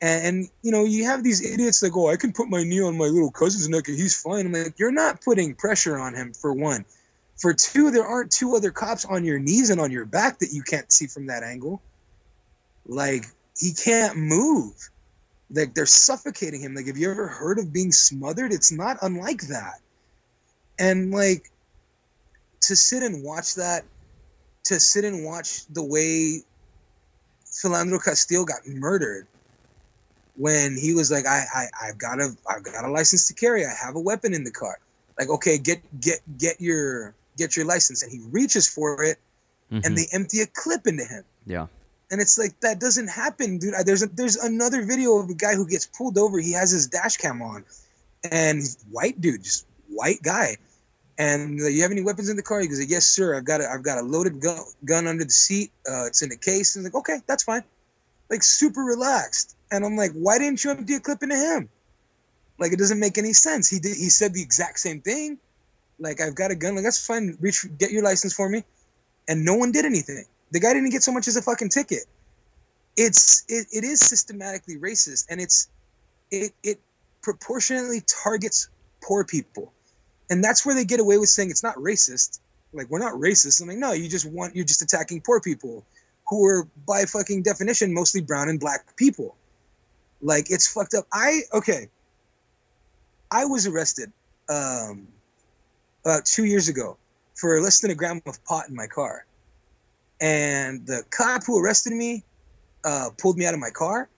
[0.00, 2.82] And, you know you have these idiots that oh, go i can put my knee
[2.82, 4.46] on my little cousin's neck and he's fine.
[4.46, 6.84] I'm like you're not putting pressure on him for one.
[7.36, 10.52] For two there aren't two other cops on your knees and on your back that
[10.52, 11.80] you can't see from that angle.
[12.86, 13.26] Like
[13.56, 14.74] he can't move.
[15.52, 16.74] Like they're suffocating him.
[16.74, 18.52] Like have you ever heard of being smothered?
[18.52, 19.78] It's not unlike that.
[20.80, 21.48] And like
[22.62, 23.84] to sit and watch that
[24.64, 26.42] to sit and watch the way
[27.46, 29.26] Philando Castillo got murdered
[30.36, 33.66] when he was like I, I I've got a I've got a license to carry
[33.66, 34.78] I have a weapon in the car
[35.18, 39.18] like okay get get get your get your license and he reaches for it
[39.70, 39.86] Mhm.
[39.86, 41.66] and they empty a clip into him yeah.
[42.10, 43.72] and it's like that doesn't happen, dude.
[43.86, 46.38] There's a, there's another video of a guy who gets pulled over.
[46.38, 47.64] He has his dash cam on,
[48.30, 50.58] and he's white dude, just white guy.
[51.22, 52.58] And uh, you have any weapons in the car?
[52.60, 53.36] He goes, yes, sir.
[53.36, 55.70] I've got a I've got a loaded gun, gun under the seat.
[55.88, 56.74] Uh, it's in the case.
[56.74, 57.62] And like, okay, that's fine.
[58.28, 59.56] Like super relaxed.
[59.70, 61.68] And I'm like, why didn't you empty a clip into him?
[62.58, 63.68] Like it doesn't make any sense.
[63.68, 63.96] He did.
[63.96, 65.38] He said the exact same thing.
[66.00, 66.74] Like I've got a gun.
[66.74, 67.36] Like that's fine.
[67.40, 68.64] Reach, get your license for me.
[69.28, 70.24] And no one did anything.
[70.50, 72.04] The guy didn't get so much as a fucking ticket
[72.96, 75.68] it's it, it is systematically racist and it's
[76.30, 76.80] it it
[77.22, 78.68] proportionately targets
[79.02, 79.72] poor people
[80.32, 82.40] and that's where they get away with saying it's not racist.
[82.72, 83.60] Like we're not racist.
[83.60, 85.84] I'm like no you just want you're just attacking poor people
[86.26, 89.36] who are by fucking definition mostly brown and black people.
[90.22, 91.04] Like it's fucked up.
[91.12, 91.88] I okay.
[93.30, 94.10] I was arrested
[94.48, 95.06] um
[96.04, 96.96] about two years ago
[97.34, 99.26] for less than a gram of pot in my car.
[100.18, 102.24] And the cop who arrested me
[102.84, 104.08] uh, pulled me out of my car.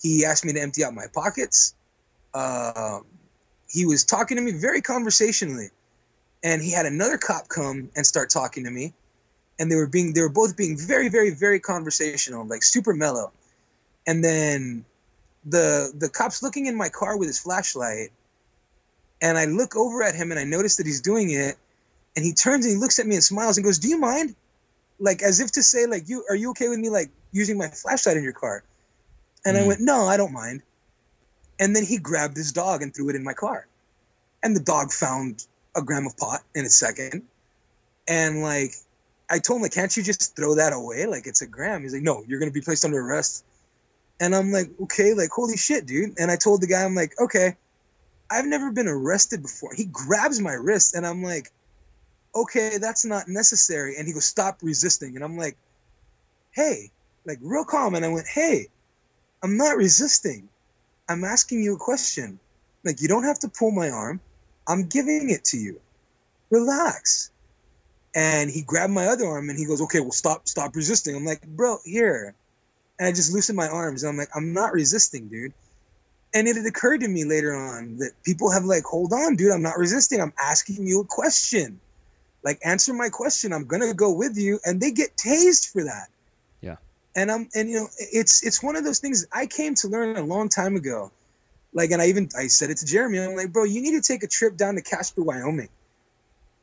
[0.00, 1.74] He asked me to empty out my pockets.
[2.34, 3.04] Um,
[3.70, 5.70] he was talking to me very conversationally,
[6.42, 8.92] and he had another cop come and start talking to me,
[9.58, 13.32] and they were being they were both being very very very conversational, like super mellow.
[14.06, 14.84] And then
[15.44, 18.10] the the cop's looking in my car with his flashlight,
[19.22, 21.56] and I look over at him and I notice that he's doing it,
[22.16, 24.34] and he turns and he looks at me and smiles and goes, "Do you mind?"
[24.98, 27.68] Like as if to say, like, "You are you okay with me like using my
[27.68, 28.64] flashlight in your car?"
[29.44, 29.66] And I Mm.
[29.66, 30.62] went, "No, I don't mind."
[31.60, 33.68] And then he grabbed his dog and threw it in my car,
[34.42, 35.46] and the dog found
[35.76, 37.22] a gram of pot in a second,
[38.08, 38.72] and like.
[39.32, 41.06] I told him, like, can't you just throw that away?
[41.06, 41.82] Like, it's a gram.
[41.82, 43.44] He's like, no, you're going to be placed under arrest.
[44.18, 46.18] And I'm like, okay, like, holy shit, dude.
[46.18, 47.54] And I told the guy, I'm like, okay,
[48.28, 49.72] I've never been arrested before.
[49.72, 51.52] He grabs my wrist, and I'm like,
[52.34, 53.94] okay, that's not necessary.
[53.96, 55.14] And he goes, stop resisting.
[55.14, 55.56] And I'm like,
[56.50, 56.90] hey,
[57.24, 57.94] like, real calm.
[57.94, 58.66] And I went, hey,
[59.44, 60.48] I'm not resisting.
[61.10, 62.38] I'm asking you a question.
[62.84, 64.20] Like, you don't have to pull my arm.
[64.68, 65.80] I'm giving it to you.
[66.50, 67.32] Relax.
[68.14, 71.16] And he grabbed my other arm and he goes, okay, well, stop, stop resisting.
[71.16, 72.32] I'm like, bro, here.
[73.00, 74.04] And I just loosened my arms.
[74.04, 75.52] And I'm like, I'm not resisting, dude.
[76.32, 79.50] And it had occurred to me later on that people have like, hold on, dude,
[79.50, 80.20] I'm not resisting.
[80.20, 81.80] I'm asking you a question.
[82.44, 83.52] Like, answer my question.
[83.52, 84.60] I'm gonna go with you.
[84.64, 86.06] And they get tased for that.
[87.20, 90.16] And I'm and you know, it's it's one of those things I came to learn
[90.16, 91.12] a long time ago.
[91.74, 93.20] Like, and I even I said it to Jeremy.
[93.20, 95.68] I'm like, bro, you need to take a trip down to Casper, Wyoming.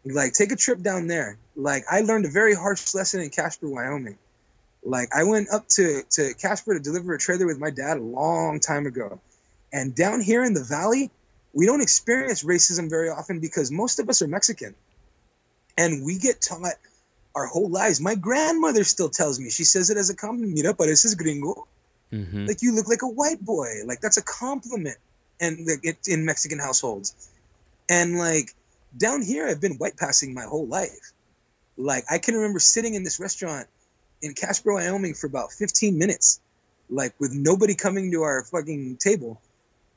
[0.04, 1.38] Like, take a trip down there.
[1.56, 4.18] Like, I learned a very harsh lesson in Casper, Wyoming.
[4.84, 8.02] Like, I went up to to Casper to deliver a trailer with my dad a
[8.02, 9.22] long time ago.
[9.72, 11.12] And down here in the valley,
[11.54, 14.74] we don't experience racism very often because most of us are Mexican.
[15.78, 16.74] And we get taught
[17.38, 18.02] our whole lives.
[18.02, 21.68] My grandmother still tells me, she says it as a compliment, mira, pareces gringo.
[22.12, 23.70] hmm Like, you look like a white boy.
[23.86, 24.98] Like, that's a compliment
[25.40, 27.30] and like, it, in Mexican households.
[27.90, 28.48] And like,
[29.06, 31.06] down here, I've been white passing my whole life.
[31.78, 33.68] Like, I can remember sitting in this restaurant
[34.22, 36.42] in Casper, Wyoming for about 15 minutes,
[36.90, 39.40] like, with nobody coming to our fucking table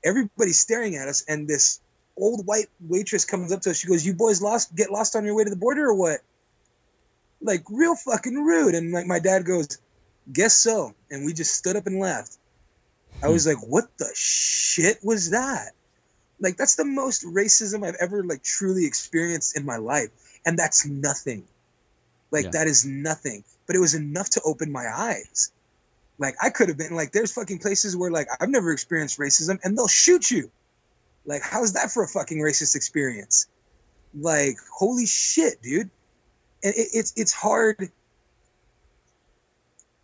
[0.05, 1.81] everybody's staring at us and this
[2.17, 5.25] old white waitress comes up to us she goes you boys lost get lost on
[5.25, 6.21] your way to the border or what
[7.41, 9.79] like real fucking rude and like my dad goes
[10.33, 12.37] guess so and we just stood up and left
[13.23, 15.73] I was like, what the shit was that?
[16.41, 20.09] Like that's the most racism I've ever like truly experienced in my life.
[20.47, 21.45] And that's nothing.
[22.31, 22.51] Like Yeah.
[22.53, 23.45] that is nothing.
[23.67, 25.53] But it was enough to open my eyes.
[26.19, 29.59] Like I could have been like there's fucking places where like I've never experienced racism
[29.63, 30.51] and they'll shoot you.
[31.27, 33.49] Like how's that for a fucking racist experience?
[34.19, 35.91] Like holy shit, dude.
[36.63, 37.91] And it, it's it's hard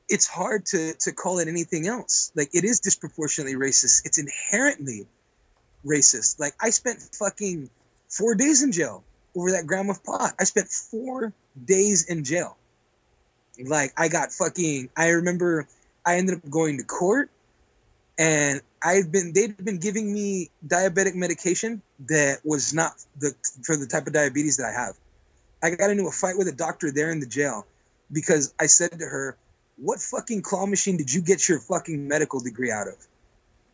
[0.09, 2.33] it's hard to to call it anything else.
[2.35, 4.07] Like it is disproportionately racist.
[4.07, 5.07] It's inherently
[5.85, 6.39] racist.
[6.39, 7.71] Like I spent fucking
[8.09, 9.03] four days in jail
[9.37, 10.35] over that gram of pot.
[10.39, 11.33] I spent four
[11.65, 12.57] days in jail.
[13.65, 14.91] Like I got fucking.
[14.97, 15.67] I remember
[16.05, 17.31] I ended up going to court,
[18.19, 23.87] and I've been they'd been giving me diabetic medication that was not the for the
[23.87, 24.95] type of diabetes that I have.
[25.67, 27.67] I got into a fight with a doctor there in the jail
[28.13, 29.37] because I said to her,
[29.77, 32.95] "What fucking claw machine did you get your fucking medical degree out of?"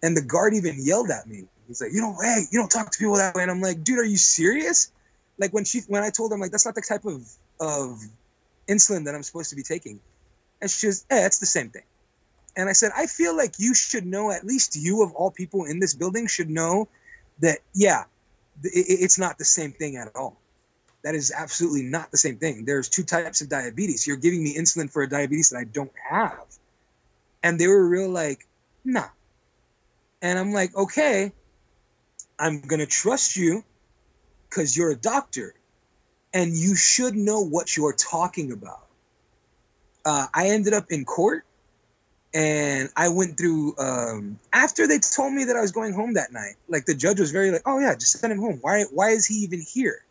[0.02, 1.44] And the guard even yelled at me.
[1.68, 3.84] He's like, "You don't, hey, you don't talk to people that way." And I'm like,
[3.84, 4.90] "Dude, are you serious?"
[5.36, 7.28] Like when she, when I told him like, "That's not the type of
[7.60, 8.02] of
[8.68, 10.00] insulin that I'm supposed to be taking,"
[10.62, 11.84] and she was, "Eh, it's the same thing."
[12.56, 14.30] And I said, "I feel like you should know.
[14.30, 16.88] At least you, of all people in this building, should know
[17.40, 18.04] that, yeah,
[18.64, 20.41] it, it's not the same thing at all.
[21.04, 22.64] That is absolutely not the same thing.
[22.64, 24.06] There's two types of diabetes.
[24.06, 26.46] You're giving me insulin for a diabetes that I don't have."
[27.42, 28.46] And they were real like,
[28.84, 29.08] "Nah."
[30.22, 31.32] And I'm like, okay,
[32.38, 33.64] I'm gonna trust you
[34.48, 35.54] because you're a doctor
[36.32, 38.86] and you should know what you're talking about.
[40.04, 41.44] Uh, I ended up in court
[42.34, 46.32] and I went through um, after they told me that I was going home that
[46.32, 46.54] night.
[46.68, 48.58] Like the judge was very like, "Oh yeah, just send him home.
[48.62, 48.84] Why?
[48.84, 50.04] Why is he even here?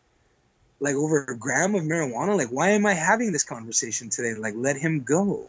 [0.82, 2.36] Like over a gram of marijuana?
[2.36, 4.34] Like why am I having this conversation today?
[4.34, 5.48] Like let him go."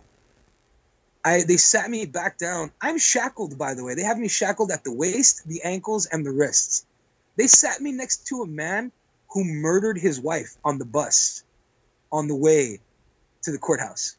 [1.25, 2.71] I they sat me back down.
[2.79, 3.95] I'm shackled, by the way.
[3.95, 6.85] They have me shackled at the waist, the ankles, and the wrists.
[7.35, 8.91] They sat me next to a man
[9.31, 11.43] who murdered his wife on the bus
[12.11, 12.79] on the way
[13.41, 14.15] to the courthouse.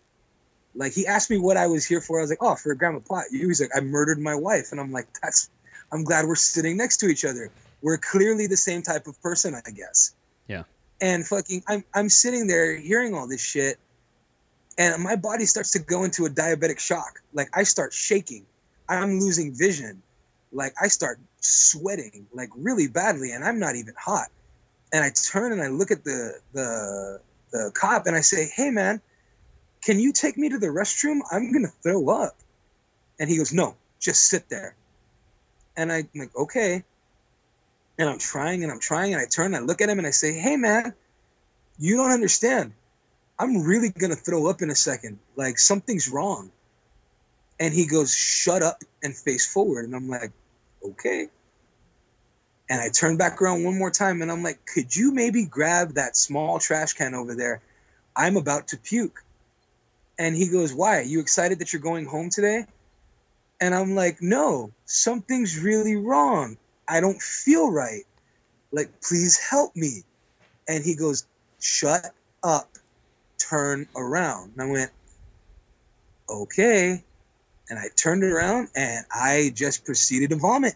[0.75, 2.19] Like he asked me what I was here for.
[2.19, 4.35] I was like, "Oh, for a gram of pot." He was like, "I murdered my
[4.35, 5.49] wife," and I'm like, "That's."
[5.93, 7.53] I'm glad we're sitting next to each other.
[7.83, 10.13] We're clearly the same type of person, I guess.
[10.49, 10.65] Yeah.
[11.05, 13.77] And fucking, I'm I'm sitting there hearing all this shit,
[14.79, 17.21] and my body starts to go into a diabetic shock.
[17.35, 18.47] Like I start shaking,
[18.89, 20.03] I'm losing vision,
[20.51, 24.29] like I start sweating like really badly, and I'm not even hot.
[24.95, 27.21] And I turn and I look at the the
[27.53, 29.03] the cop and I say, "Hey man,
[29.85, 31.19] can you take me to the restroom?
[31.31, 32.35] I'm gonna throw up."
[33.21, 34.75] And he goes, "No, just sit there."
[35.77, 36.83] And I'm like, "Okay."
[37.99, 40.07] And I'm trying and I'm trying and I turn and I look at him and
[40.07, 40.95] I say, "Hey man,
[41.79, 42.73] you don't understand.
[43.39, 45.19] I'm really gonna throw up in a second.
[45.37, 46.51] Like something's wrong.
[47.59, 49.85] And he goes, Shut up and face forward.
[49.85, 50.33] And I'm like,
[50.85, 51.29] Okay.
[52.69, 55.95] And I turn back around one more time and I'm like, Could you maybe grab
[55.95, 57.61] that small trash can over there?
[58.17, 59.23] I'm about to puke.
[60.19, 60.99] And he goes, Why?
[60.99, 62.67] Are you excited that you're going home today?
[63.61, 66.57] And I'm like, No, something's really wrong.
[66.89, 68.05] I don't feel right.
[68.73, 70.03] Like, please help me.
[70.69, 71.27] And he goes,
[71.61, 72.13] Shut
[72.43, 72.69] up
[73.39, 74.53] turn around.
[74.53, 74.91] And I went,
[76.29, 77.03] okay.
[77.71, 80.75] And I turned around and I just proceeded to vomit.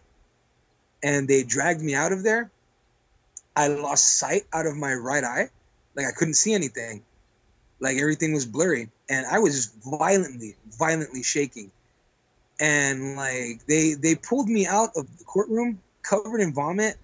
[1.02, 2.50] And they dragged me out of there.
[3.54, 5.50] I lost sight out of my right eye.
[5.94, 7.02] Like I couldn't see anything.
[7.80, 8.88] Like everything was blurry.
[9.08, 11.70] And I was violently, violently shaking.
[12.60, 16.96] And like they they pulled me out of the courtroom covered in vomit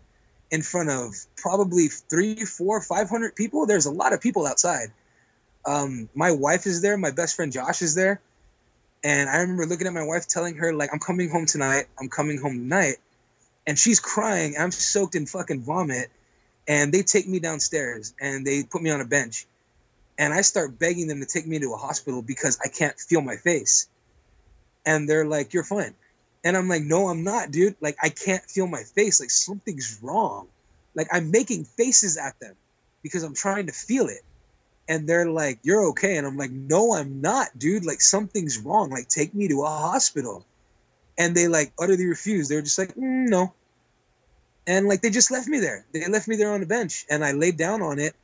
[0.50, 3.66] in front of probably three, four, five hundred people.
[3.66, 4.92] There's a lot of people outside
[5.66, 6.96] um, my wife is there.
[6.96, 8.20] My best friend Josh is there.
[9.02, 11.86] And I remember looking at my wife, telling her, like, I'm coming home tonight.
[11.98, 12.96] I'm coming home tonight.
[13.66, 14.56] And she's crying.
[14.58, 16.08] I'm soaked in fucking vomit.
[16.66, 19.46] And they take me downstairs and they put me on a bench.
[20.18, 23.20] And I start begging them to take me to a hospital because I can't feel
[23.20, 23.88] my face.
[24.86, 25.94] And they're like, You're fine.
[26.44, 27.76] And I'm like, No, I'm not, dude.
[27.80, 29.20] Like, I can't feel my face.
[29.20, 30.46] Like, something's wrong.
[30.94, 32.54] Like, I'm making faces at them
[33.02, 34.22] because I'm trying to feel it
[34.88, 37.84] and they're like, "You're okay," and I'm like, "No, I'm not, dude.
[37.84, 38.90] Like something's wrong.
[38.90, 40.44] Like take me to a hospital."
[41.16, 42.50] And they like utterly refused.
[42.50, 43.52] They were just like, mm, "No,"
[44.66, 45.84] and like they just left me there.
[45.92, 48.14] They left me there on the bench, and I laid down on it,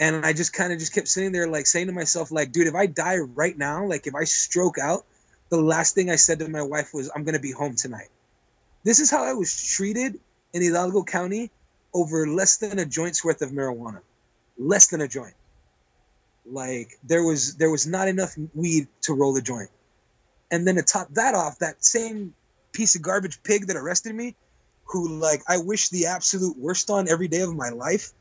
[0.00, 2.66] and I just kind of just kept sitting there, like saying to myself, like, "Dude,
[2.66, 5.04] if I die right now, like if I stroke out,
[5.50, 8.08] the last thing I said to my wife was, "I'm gonna be home tonight."
[8.82, 10.20] This is how I was treated
[10.52, 11.50] in Hidalgo County
[11.92, 14.00] over less than a joint's worth of marijuana,
[14.58, 15.34] less than a joint
[16.46, 19.70] like there was there was not enough weed to roll a joint
[20.50, 22.34] and then to top that off that same
[22.72, 24.34] piece of garbage pig that arrested me,
[24.84, 28.12] who like I wish the absolute worst on every day of my life.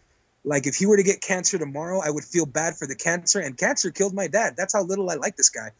[0.45, 3.39] Like if he were to get cancer tomorrow, I would feel bad for the cancer,
[3.39, 4.55] and cancer killed my dad.
[4.57, 5.71] That's how little I like this guy.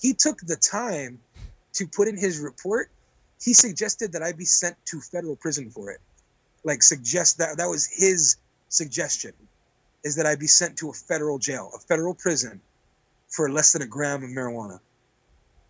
[0.00, 1.20] He took the time
[1.74, 2.90] to put in his report.
[3.42, 6.00] He suggested that I be sent to federal prison for it.
[6.64, 8.36] Like suggest that that was his
[8.68, 9.32] suggestion,
[10.04, 12.60] is that I be sent to a federal jail, a federal prison,
[13.28, 14.78] for less than a gram of marijuana.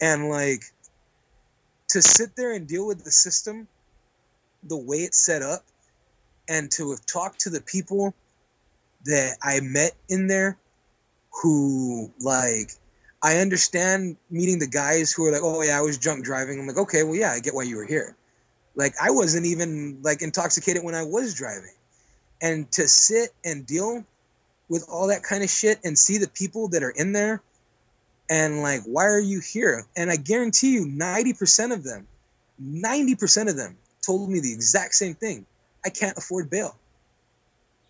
[0.00, 0.64] And like
[1.90, 3.68] to sit there and deal with the system
[4.62, 5.64] the way it's set up
[6.48, 8.14] and to have talked to the people
[9.04, 10.58] that I met in there
[11.42, 12.72] who like
[13.22, 16.58] I understand meeting the guys who are like, oh yeah, I was drunk driving.
[16.58, 18.16] I'm like, okay, well yeah, I get why you were here.
[18.74, 21.74] Like I wasn't even like intoxicated when I was driving.
[22.40, 24.04] And to sit and deal
[24.68, 27.42] with all that kind of shit and see the people that are in there
[28.28, 29.86] and like, why are you here?
[29.96, 32.08] And I guarantee you, 90% of them,
[32.60, 35.46] 90% of them told me the exact same thing.
[35.84, 36.76] I can't afford bail.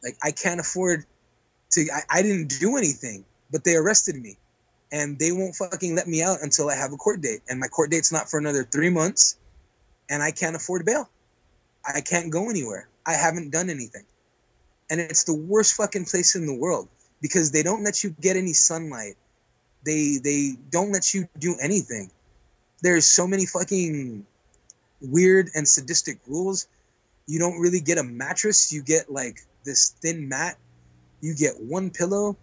[0.02, 1.04] Like I can't afford
[1.72, 4.36] to I, I didn't do anything, but they arrested me.
[4.93, 7.40] And they won't fucking let me out until I have a court date.
[7.48, 9.39] And my court date's not for another three months.
[10.10, 11.09] And I can't afford bail.
[11.85, 12.89] I can't go anywhere.
[13.06, 14.05] I haven't done anything.
[14.90, 16.89] And it's the worst fucking place in the world
[17.23, 19.14] because they don't let you get any sunlight.
[19.85, 22.10] They they don't let you do anything.
[22.82, 24.27] There's so many fucking
[25.01, 26.66] weird and sadistic rules.
[27.27, 28.73] You don't really get a mattress.
[28.73, 30.56] You get like this thin mat.
[31.20, 32.36] You get one pillow,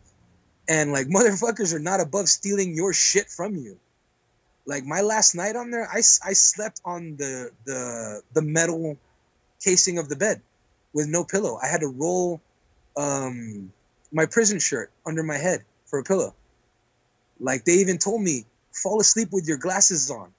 [0.69, 3.77] and like motherfuckers are not above stealing your shit from you.
[4.65, 8.97] Like my last night on there, I, I slept on the the the metal
[9.61, 10.41] casing of the bed
[10.93, 11.59] with no pillow.
[11.61, 12.39] I had to roll
[12.95, 13.73] um,
[14.11, 16.35] my prison shirt under my head for a pillow.
[17.39, 20.31] Like they even told me, fall asleep with your glasses on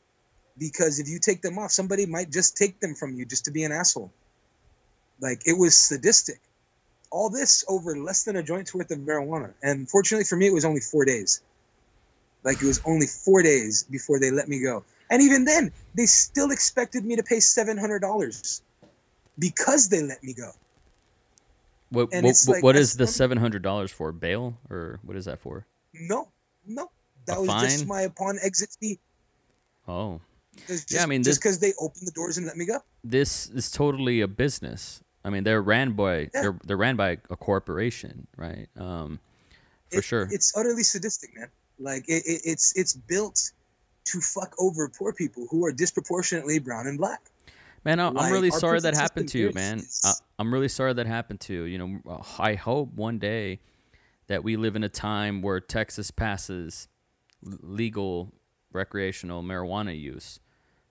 [0.59, 3.51] because if you take them off, somebody might just take them from you just to
[3.51, 4.13] be an asshole.
[5.21, 6.41] Like it was sadistic.
[7.11, 9.53] All this over less than a joint's worth of marijuana.
[9.63, 11.43] And fortunately for me, it was only four days.
[12.45, 14.85] Like it was only four days before they let me go.
[15.11, 18.63] And even then, they still expected me to pay seven hundred dollars
[19.39, 20.53] because they let me go.
[21.91, 25.41] What what, like, what is the seven hundred dollars for bail or what is that
[25.41, 25.67] for?
[25.93, 26.29] No,
[26.65, 26.91] no,
[27.27, 29.01] that A was just my upon exit fee.
[29.89, 30.21] Oh,
[30.69, 32.79] Just, Yeah, I mean, just because they opened the doors and let me go.
[33.03, 35.03] this is totally a business.
[35.25, 36.29] I mean, they're ran by Yeah.
[36.33, 38.69] they're they're ran by a corporation, right?
[38.77, 39.21] Um,
[39.91, 40.29] for It- sure.
[40.31, 41.49] It's utterly sadistic, man.
[41.79, 43.53] Like it, it, it's it's built
[44.07, 47.23] to fuck over poor people who are disproportionately brown and black.
[47.85, 49.83] Man, I- I'm really sorry that happened to you, man.
[50.05, 51.63] I, I'm really sorry that happened to you.
[51.65, 53.61] You know, I hope one day
[54.27, 56.89] that we live in a time where Texas passes
[57.43, 58.33] legal
[58.73, 60.41] recreational marijuana use,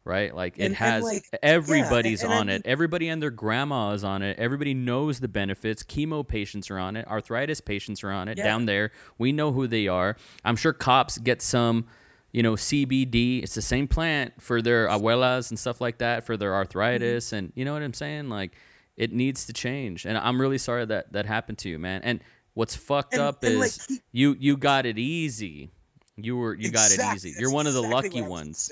[0.10, 0.36] right?
[0.36, 2.62] Like it And- and, has like, yeah, everybody's and- and I on it.
[2.66, 4.38] Everybody and their grandma is on it.
[4.40, 5.84] Everybody knows the benefits.
[5.84, 7.08] Chemo patients are on it.
[7.08, 8.44] Arthritis patients are on it Yeah.
[8.44, 8.92] down there.
[9.18, 10.18] We know who they are.
[10.44, 11.86] I'm sure cops get some
[12.32, 13.42] you know, CBD.
[13.42, 16.58] It's the same plant for their abuelas and stuff like that for their mm-hmm.
[16.58, 18.30] arthritis, and you know what I'm saying.
[18.30, 18.52] Like,
[18.98, 22.02] it needs to change, and I'm really sorry that that happened to you, man.
[22.04, 22.20] And
[22.54, 25.72] what's fucked And- up and, like, is he- you you got it easy.
[26.18, 27.34] You were you got it easy.
[27.40, 28.72] You're one of the exactly lucky what I was gonna ones.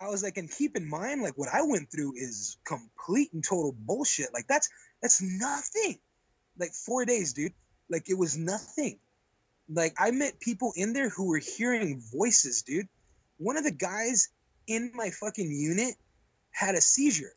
[0.00, 3.42] I was like, and keep in mind, like what I went through is complete and
[3.42, 4.28] total bullshit.
[4.32, 4.68] Like that's
[5.00, 5.98] that's nothing.
[6.58, 7.52] Like four days, dude.
[7.88, 8.98] Like it was nothing.
[9.68, 12.88] Like I met people in there who were hearing voices, dude.
[13.38, 14.28] One of the guys
[14.66, 15.94] in my fucking unit
[16.50, 17.34] had a seizure,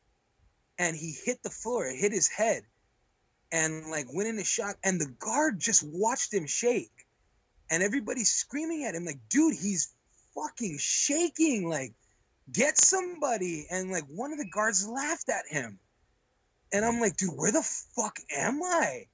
[0.78, 2.64] and he hit the floor, it hit his head,
[3.52, 4.78] and like went into shock.
[4.84, 6.92] And the guard just watched him shake,
[7.70, 9.94] and everybody's screaming at him, like, dude, he's
[10.36, 11.68] fucking shaking.
[11.68, 11.94] Like,
[12.52, 13.68] get somebody.
[13.70, 15.80] And like one of the guards laughed at him.
[16.72, 17.64] And I'm like, dude, where the
[17.96, 19.06] fuck am I?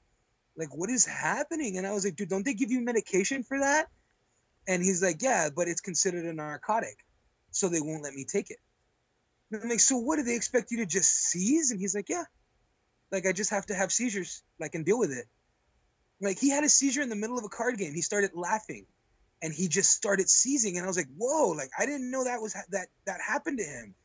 [0.58, 1.78] Like, what is happening?
[1.78, 3.88] And I was like, dude, don't they give you medication for that?
[4.68, 6.98] And he's like, yeah, but it's considered a narcotic.
[7.52, 8.58] So they won't let me take it.
[9.52, 11.72] And I'm like, so what do they expect you to just seize?
[11.72, 12.24] And he's like, yeah.
[13.12, 15.26] Like, I just have to have seizures, like, and deal with it.
[16.20, 17.94] Like, he had a seizure in the middle of a card game.
[17.94, 18.86] He started laughing
[19.42, 20.78] and he just started seizing.
[20.78, 23.60] And I was like, whoa, like, I didn't know that was ha- that that happened
[23.60, 23.96] to him.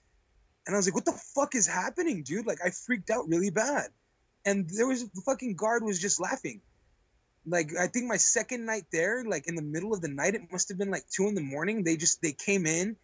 [0.67, 2.47] And I was like, what the fuck is happening, dude?
[2.47, 3.89] Like, I freaked out really bad.
[4.45, 6.61] And there was the fucking guard was just laughing.
[7.47, 10.43] Like, I think my second night there, like in the middle of the night, it
[10.53, 11.85] must have been like two in the morning.
[11.85, 12.97] They just they came in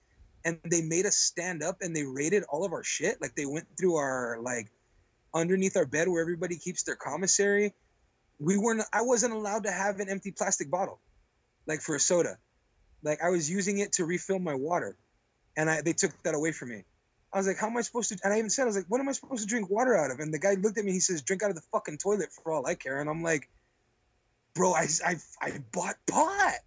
[0.45, 3.21] and they made us stand up and they raided all of our shit.
[3.21, 4.69] Like they went through our like
[5.35, 7.75] underneath our bed where everybody keeps their commissary.
[8.39, 11.01] We weren't I wasn't allowed to have an empty plastic bottle,
[11.67, 12.39] like for a soda.
[13.03, 14.97] Like I was using it to refill my water.
[15.57, 16.85] And I they took that away from me.
[17.33, 18.19] I was like, how am I supposed to?
[18.25, 20.11] And I even said, I was like, what am I supposed to drink water out
[20.11, 20.21] of?
[20.21, 20.93] And the guy looked at me.
[20.93, 23.01] He says, drink out of the fucking toilet for all I care.
[23.01, 23.49] And I'm like,
[24.55, 26.55] bro, I I, I bought pot.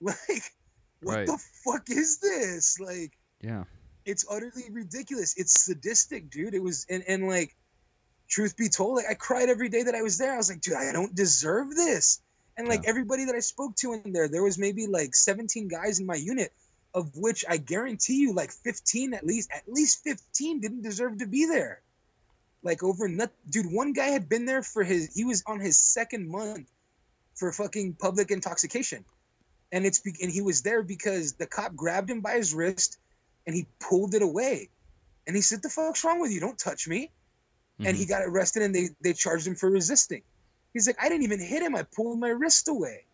[0.00, 0.42] Like,
[1.02, 1.26] what Right.
[1.26, 2.78] the fuck is this?
[2.80, 3.64] Like, Yeah.
[4.04, 5.34] it's utterly ridiculous.
[5.38, 6.52] It's sadistic, dude.
[6.54, 7.56] It was and and like,
[8.28, 10.32] truth be told, like I cried every day that I was there.
[10.34, 12.20] I was like, dude, I don't deserve this.
[12.56, 12.90] And like Yeah.
[12.90, 16.14] everybody that I spoke to in there, there was maybe like 17 guys in my
[16.14, 16.52] unit,
[16.94, 21.26] of which I guarantee you, like 15 at least, at least 15 didn't deserve to
[21.26, 21.82] be there.
[22.64, 23.70] Like over nut, dude.
[23.70, 25.14] One guy had been there for his.
[25.14, 26.66] He was on his second month
[27.34, 29.04] for fucking public intoxication,
[29.70, 32.98] and it's and he was there because the cop grabbed him by his wrist,
[33.46, 34.70] and he pulled it away,
[35.26, 36.40] and he said, "The fuck's wrong with you?
[36.40, 37.10] Don't touch me."
[37.80, 38.08] And he mm-hmm.
[38.08, 40.22] got arrested, and they they charged him for resisting.
[40.74, 41.74] He's like, "I didn't even hit him.
[41.74, 43.06] I pulled my wrist away."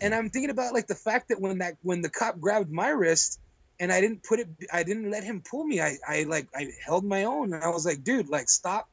[0.00, 2.88] And I'm thinking about like the fact that when that when the cop grabbed my
[2.88, 3.40] wrist
[3.80, 5.80] and I didn't put it I didn't let him pull me.
[5.80, 8.88] I I like I held my own and I was like, dude, like stop.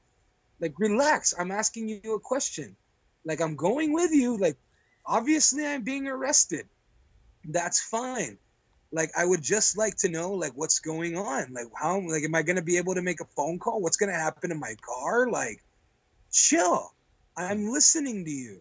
[0.60, 1.34] Like relax.
[1.38, 2.76] I'm asking you a question.
[3.24, 4.38] Like I'm going with you.
[4.38, 4.58] Like
[5.06, 6.68] obviously I'm being arrested.
[7.44, 8.38] That's fine.
[8.92, 11.54] Like I would just like to know like what's going on.
[11.54, 13.82] Like how like am I to be able to make a phone call?
[13.82, 15.30] What's to happen in my car?
[15.30, 15.64] Like
[16.32, 16.95] chill.
[17.38, 18.60] I'm listening to you.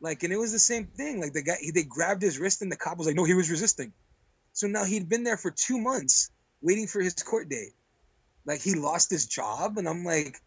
[0.00, 1.20] Like, and it was the same thing.
[1.20, 3.34] Like the guy, he, they grabbed his wrist, and the cop was like, "No, he
[3.34, 3.92] was resisting."
[4.52, 6.30] So now he'd been there for two months
[6.62, 7.72] waiting for his court date.
[8.44, 10.40] Like he lost his job, and I'm like,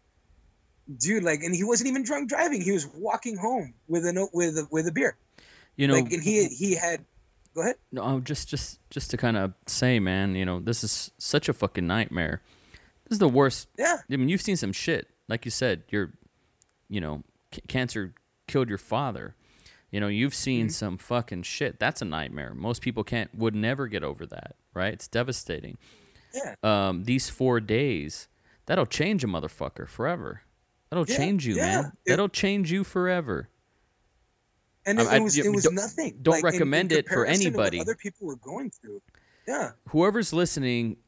[0.98, 2.62] dude, like, and he wasn't even drunk driving.
[2.62, 5.16] He was walking home with a note with a, with a beer.
[5.76, 7.04] You know, like, and he he had.
[7.52, 7.76] Go ahead.
[7.90, 11.48] No, oh, just just just to kind of say, man, you know, this is such
[11.48, 12.42] a fucking nightmare.
[13.10, 13.68] This is the worst.
[13.76, 13.96] Yeah.
[14.08, 15.08] I mean, you've seen some shit.
[15.26, 16.12] Like you said, your,
[16.90, 17.22] you know,
[17.54, 18.12] c- cancer
[18.46, 19.34] killed your father.
[19.90, 20.72] You know, you've seen Mm-hmm.
[20.72, 21.78] some fucking shit.
[21.80, 22.52] That's a nightmare.
[22.54, 24.92] Most people can't would never get over that, right?
[24.92, 25.78] It's devastating.
[26.34, 26.54] Yeah.
[26.62, 28.28] Um, these four days,
[28.66, 30.42] that'll change a motherfucker forever.
[30.90, 31.64] That'll Yeah, change you, yeah.
[31.82, 31.92] man.
[32.04, 33.48] It- That'll change you forever.
[34.86, 36.18] And it, I- I- it was you- it was don't- nothing.
[36.22, 37.80] don't Like, in- in recommend it for comparison to what anybody.
[37.80, 39.02] Other people were going through.
[39.48, 39.72] Yeah.
[39.88, 40.98] whoever's listening,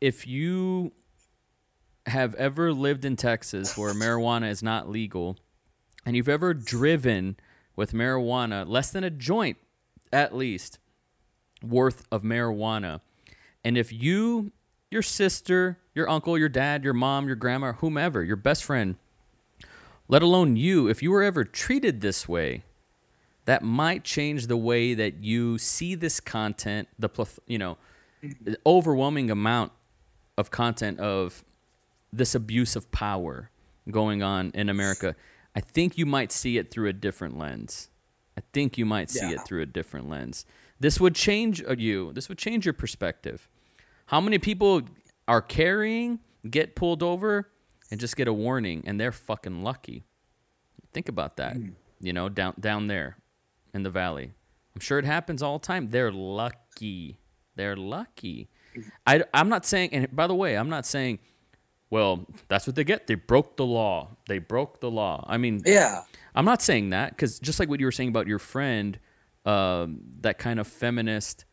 [0.00, 0.90] if you
[2.06, 5.36] have ever lived in Texas where marijuana is not legal,
[6.04, 7.36] and you've ever driven
[7.76, 9.56] with marijuana, less than a joint
[10.12, 10.78] at least,
[11.62, 13.00] worth of marijuana,
[13.64, 14.52] and if you,
[14.90, 18.96] your sister, your uncle, your dad, your mom, your grandma, whomever, your best friend,
[20.06, 22.62] let alone you, if you were ever treated this way,
[23.46, 27.08] that might change the way that you see this content, the
[27.46, 27.78] you know,
[28.40, 29.72] the overwhelming amount
[30.36, 31.44] of content of
[32.16, 33.50] this abuse of power
[33.90, 35.14] going on in America.
[35.54, 37.88] I think you might see it through a different lens.
[38.36, 39.36] I think you might see Yeah.
[39.36, 40.44] it through a different lens.
[40.80, 42.12] This would change uh, you.
[42.12, 43.48] This would change your perspective.
[44.06, 44.82] How many people
[45.28, 46.18] are carrying,
[46.48, 47.50] get pulled over,
[47.90, 50.04] and just get a warning, and they're fucking lucky?
[50.92, 51.56] Think about that.
[52.00, 53.18] You know, down down there
[53.72, 54.32] in the valley.
[54.74, 55.90] I'm sure it happens all the time.
[55.90, 57.18] They're lucky.
[57.54, 58.48] They're lucky.
[59.06, 61.20] I, I'm not saying, and by the way, I'm not saying,
[61.90, 63.06] well, that's what they get.
[63.06, 64.16] They broke the law.
[64.28, 65.24] They broke the law.
[65.28, 66.02] I mean, Yeah.
[66.34, 68.98] I'm not saying that because just like what you were saying about your friend,
[69.44, 71.44] um, that kind of feminist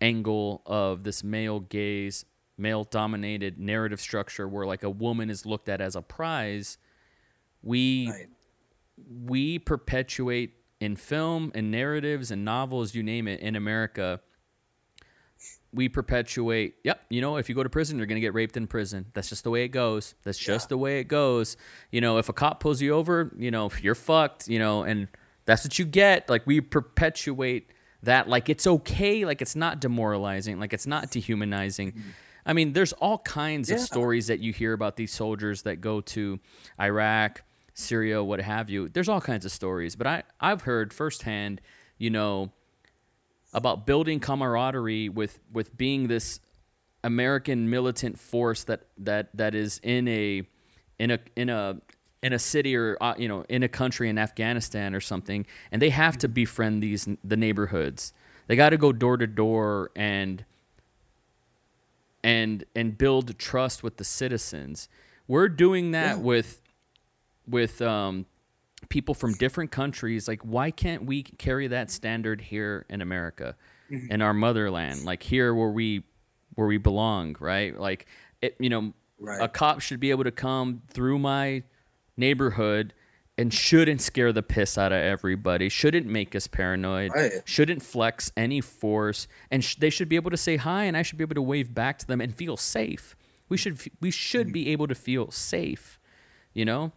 [0.00, 2.24] angle of this male gaze,
[2.56, 6.78] male dominated narrative structure where like a woman is looked at as a prize,
[7.62, 8.28] we Right.
[9.26, 14.20] we perpetuate in film and narratives and novels, you name it, in America.
[15.74, 18.56] We perpetuate, yep, you know, if you go to prison, you're going to get raped
[18.56, 19.06] in prison.
[19.14, 20.14] That's just the way it goes.
[20.22, 21.56] That's just the way it goes.
[21.90, 25.08] You know, if a cop pulls you over, you know, you're fucked, you know, and
[25.44, 26.28] that's what you get.
[26.30, 27.70] Like, we perpetuate
[28.04, 31.94] that like it's okay, like it's not demoralizing, like it's not dehumanizing.
[32.46, 36.00] I mean, there's all kinds of stories that you hear about these soldiers that go
[36.02, 36.38] to
[36.78, 37.42] Iraq,
[37.72, 38.88] Syria, what have you.
[38.88, 41.60] There's all kinds of stories, but I I've heard firsthand,
[41.98, 42.52] you know,
[43.54, 46.40] about building camaraderie with with being this
[47.02, 50.42] American militant force that that that is in a
[50.98, 51.76] in a in a
[52.22, 55.80] in a city or uh, you know in a country in Afghanistan or something, and
[55.80, 58.12] they have to befriend these the neighborhoods.
[58.46, 60.44] They got to go door to door and
[62.24, 64.88] and and build trust with the citizens.
[65.28, 66.60] We're doing that with
[67.46, 68.26] with um,
[68.88, 70.28] people from different countries.
[70.28, 73.56] Like, why can't we carry that standard here in America,
[73.90, 74.12] mm-hmm.
[74.12, 76.04] in our motherland, like here where we
[76.54, 77.78] where we belong, right?
[77.78, 78.06] Like,
[78.40, 79.40] it, you know, Right.
[79.40, 81.62] a cop should be able to come through my
[82.16, 82.92] neighborhood
[83.38, 87.32] and shouldn't scare the piss out of everybody, shouldn't make us paranoid, Right.
[87.44, 91.02] shouldn't flex any force, and sh- they should be able to say hi, and I
[91.02, 93.16] should be able to wave back to them and feel safe.
[93.48, 94.52] We should f- we should mm-hmm.
[94.52, 95.98] be able to feel safe,
[96.52, 96.92] you know.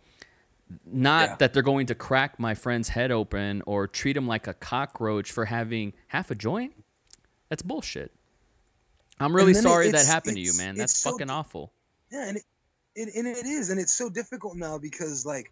[0.86, 1.36] Not Yeah.
[1.38, 5.32] that they're going to crack my friend's head open or treat him like a cockroach
[5.32, 6.74] for having half a joint.
[7.50, 8.12] That's bullshit.
[9.20, 10.76] I'm really sorry that happened to you, man.
[10.76, 11.72] That's so fucking awful.
[12.12, 12.44] Yeah, and it,
[12.96, 15.52] it and it is, and it's so difficult now because like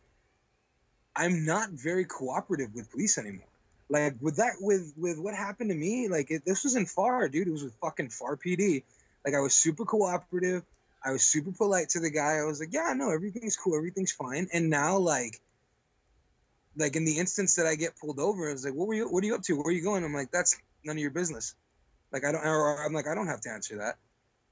[1.15, 3.47] I'm not very cooperative with police anymore.
[3.89, 7.47] Like with that, with with what happened to me, like it, this wasn't far, dude.
[7.47, 8.83] It was with fucking Pharr PD.
[9.23, 10.63] Like I was super cooperative.
[11.05, 12.37] I was super polite to the guy.
[12.37, 14.47] I was like, yeah, no, everything's cool, everything's fine.
[14.51, 15.39] And now, like,
[16.75, 19.07] like in the instance that I get pulled over, I was like, what were you?
[19.07, 19.53] What are you up to?
[19.55, 20.03] Where are you going?
[20.03, 21.55] I'm like, that's none of your business.
[22.11, 23.97] Like I don't, or I'm like, I don't have to answer that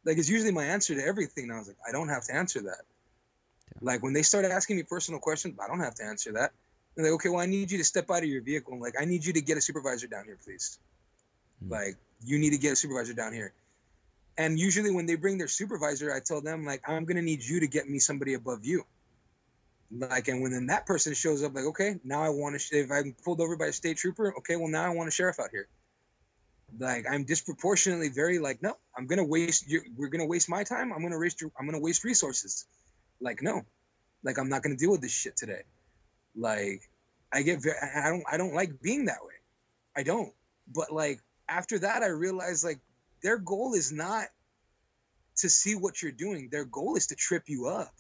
[0.05, 1.51] like it's usually my answer to everything.
[1.51, 2.84] I was like, I don't have to answer that.
[3.81, 6.51] Like when they start asking me personal questions, I don't have to answer that.
[6.95, 8.73] They're like, okay, well, I need you to step out of your vehicle.
[8.73, 10.77] I'm Like, I need you to get a supervisor down here, please.
[11.63, 11.71] Hmm.
[11.71, 13.53] Like, you need to get a supervisor down here.
[14.38, 17.60] And usually when they bring their supervisor, I tell them like, I'm gonna need you
[17.60, 18.84] to get me somebody above you.
[19.91, 22.77] Like, and when then that person shows up, like, okay, now I want to.
[22.77, 25.39] If I'm pulled over by a state trooper, okay, well now I want a sheriff
[25.39, 25.68] out here.
[26.80, 30.91] Like I'm disproportionately very like no I'm gonna waste your we're gonna waste my time.
[30.91, 32.65] I'm gonna waste your I'm gonna waste resources.
[33.22, 33.61] Like no.
[34.23, 35.64] Like I'm not gonna deal with this shit today.
[36.35, 36.81] Like
[37.31, 39.34] I get very I don't I don't like being that way.
[39.95, 40.34] I don't.
[40.73, 42.80] But like after that I realized like
[43.23, 44.27] their goal is not
[45.37, 46.49] to see what you're doing.
[46.51, 47.91] Their goal is to trip you up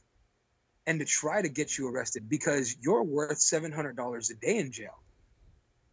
[0.85, 4.99] and to try to get you arrested because you're worth $700 a day in jail.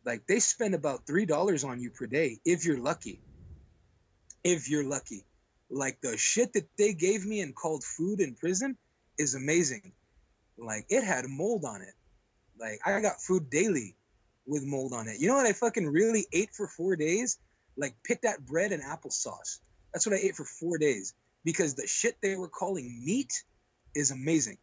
[0.04, 3.20] Like they spend about three dollars on you per day if you're lucky.
[4.42, 5.24] If you're lucky.
[5.70, 8.76] Like the shit that they gave me and called food in prison
[9.18, 9.92] is amazing.
[10.58, 11.94] Like it had mold on it.
[12.58, 13.94] Like i got food daily
[14.46, 15.20] with mold on it.
[15.20, 17.38] You know what i fucking really ate for four days
[17.76, 19.58] like pick that bread and applesauce.
[19.92, 21.14] That's what i ate for four days
[21.44, 23.42] because the shit they were calling meat
[23.94, 24.58] is amazing.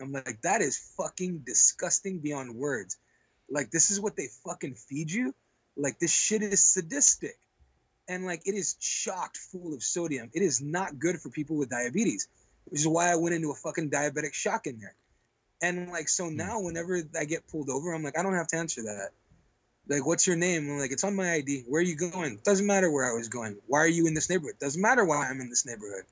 [0.00, 2.96] I'm like that is fucking disgusting beyond words.
[3.50, 5.34] Like this is what they fucking feed you?
[5.76, 7.38] Like this shit is sadistic.
[8.08, 10.30] And like it is chocked full of sodium.
[10.32, 12.28] It is not good for people with diabetes
[12.70, 14.94] which is why i went into a fucking diabetic shock in there.
[15.62, 16.36] And like so hmm.
[16.36, 19.10] now whenever i get pulled over i'm like i don't have to answer that
[19.90, 22.66] like what's your name i'm like it's on my id where are you going doesn't
[22.66, 25.40] matter where i was going why are you in this neighborhood doesn't matter why i'm
[25.40, 26.04] in this neighborhood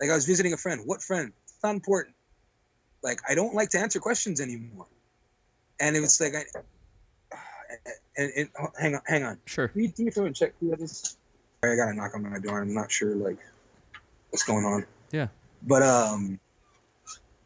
[0.00, 2.14] like i was visiting a friend what friend it's not important
[3.02, 4.86] like i don't like to answer questions anymore
[5.80, 6.44] and it was like I,
[8.16, 9.38] and, and oh, hang on, hang on.
[9.46, 9.68] Sure.
[9.68, 11.16] Can you do me a favor and check who that is?
[11.62, 12.60] I got a knock on my door.
[12.60, 13.38] I'm not sure like
[14.30, 14.86] what's going on.
[15.12, 15.28] Yeah.
[15.62, 16.38] But um,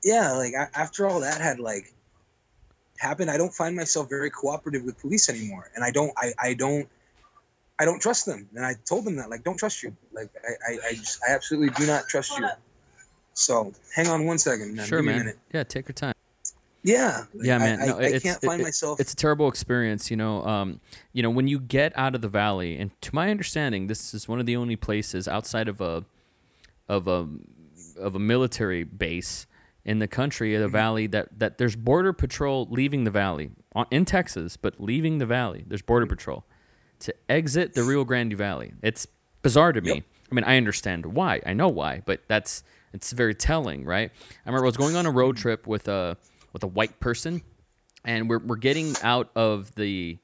[0.04, 1.92] yeah, like after all that had like
[3.00, 6.54] happened, I don't find myself very cooperative with police anymore, and I don't, I, I
[6.54, 6.88] don't,
[7.78, 8.48] I don't trust them.
[8.54, 9.96] And I told them that like, don't trust you.
[10.12, 12.46] Like I, I, I just, I absolutely do not trust you.
[13.32, 14.86] So hang on one second, man.
[14.86, 15.34] Sure, Give me a man.
[15.52, 16.14] Yeah, take your time.
[16.82, 17.24] Yeah.
[17.34, 17.82] Yeah, I- man.
[17.82, 19.00] I, No, I, it's- can't it- find it- myself.
[19.00, 20.44] It's a terrible experience, you know.
[20.44, 20.80] Um,
[21.14, 24.28] you know, when you get out of the valley, and to my understanding, this is
[24.28, 26.04] one of the only places outside of a
[26.88, 27.28] of a
[27.98, 29.46] of a military base
[29.84, 30.62] in the country, Mm-hmm.
[30.62, 33.50] the valley that that there's border patrol leaving the valley
[33.90, 35.64] in Texas, but leaving the valley.
[35.66, 36.14] There's border Mm-hmm.
[36.16, 36.44] patrol
[37.00, 38.72] to exit the Rio Grande Valley.
[38.82, 39.06] It's
[39.42, 39.94] bizarre to me.
[39.94, 40.04] Yep.
[40.30, 41.40] I mean, I understand why.
[41.46, 42.62] I know why, but that's
[42.92, 44.10] it's very telling, right?
[44.44, 46.16] I remember I was going on a road trip with a
[46.52, 47.42] with a white person,
[48.04, 50.18] and we're we're getting out of the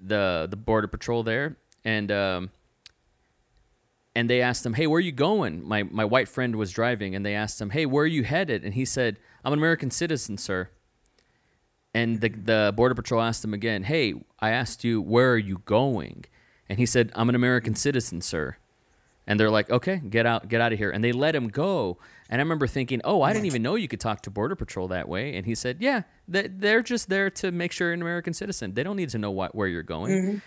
[0.00, 2.50] the the border patrol there, and um,
[4.16, 7.14] and they asked him, "Hey, where are you going?" My my white friend was driving,
[7.14, 9.90] and they asked him, "Hey, where are you headed?" And he said, "I'm an American
[9.90, 10.70] citizen, sir."
[11.94, 15.58] And the the border patrol asked him again, "Hey, I asked you where are you
[15.64, 16.24] going?"
[16.68, 18.56] And he said, "I'm an American citizen, sir."
[19.28, 21.98] And they're like, "Okay, get out, get out of here." And they let him go.
[22.28, 24.88] And I remember thinking, "Oh, I didn't even know you could talk to border patrol
[24.88, 28.02] that way." And he said, "Yeah, they- they're just there to make sure you're an
[28.02, 28.74] American citizen.
[28.74, 30.38] They don't need to know what, where you're going." Mm-hmm.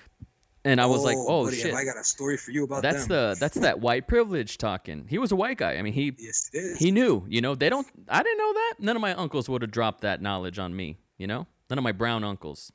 [0.66, 2.92] And I was like, "Oh buddy, shit." I got a story for you about that?
[2.92, 3.36] That's them.
[3.36, 5.06] the that's that white privilege talking.
[5.08, 5.76] He was a white guy.
[5.76, 7.26] I mean, he Yes, he knew.
[7.30, 7.88] You know, they don't.
[8.10, 8.74] I didn't know that.
[8.80, 10.98] None of my uncles would have dropped that knowledge on me.
[11.18, 12.74] You know, none of my brown uncles.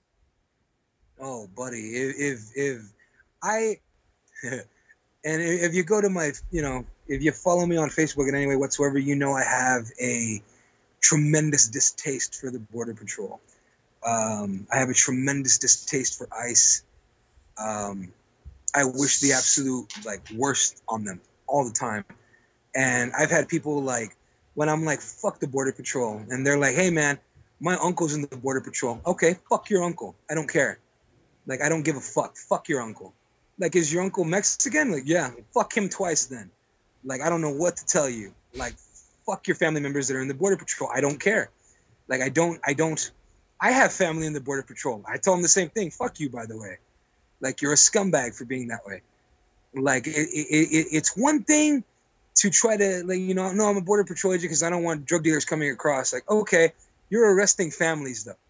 [1.21, 2.83] Oh, buddy, if if, if
[3.43, 3.77] I
[5.25, 8.35] and if you go to my, you know, if you follow me on Facebook in
[8.35, 10.43] any way whatsoever, you know I have a
[11.01, 13.41] tremendous distaste for the border patrol.
[14.07, 16.83] Um, I have a tremendous distaste for ICE.
[17.59, 18.13] Um,
[18.75, 22.05] I wish the absolute like worst on them all the time.
[22.75, 24.17] And I've had people like
[24.55, 27.19] when I'm like, "Fuck the border patrol," and they're like, "Hey, man."
[27.65, 29.01] my uncle's in the border patrol.
[29.07, 30.15] Okay, fuck your uncle.
[30.31, 30.79] I don't care.
[31.47, 32.37] Like I don't give a fuck.
[32.37, 33.15] Fuck your uncle.
[33.59, 34.93] Like is your uncle Mexican?
[34.93, 36.51] Like yeah, fuck him twice then.
[37.05, 38.35] Like I don't know what to tell you.
[38.55, 38.75] Like
[39.27, 40.91] fuck your family members that are in the border patrol.
[40.95, 41.51] I don't care.
[42.07, 43.11] Like I don't I don't
[43.61, 45.03] I have family in the border patrol.
[45.09, 45.91] I tell them the same thing.
[45.91, 46.79] Fuck you by the way.
[47.45, 49.03] Like you're a scumbag for being that way.
[49.75, 51.85] Like it, it, it, it's one thing
[52.37, 54.83] to try to like you know no I'm a border patrol agent because I don't
[54.83, 56.15] want drug dealers coming across.
[56.15, 56.73] Like okay,
[57.11, 58.41] you're arresting families though.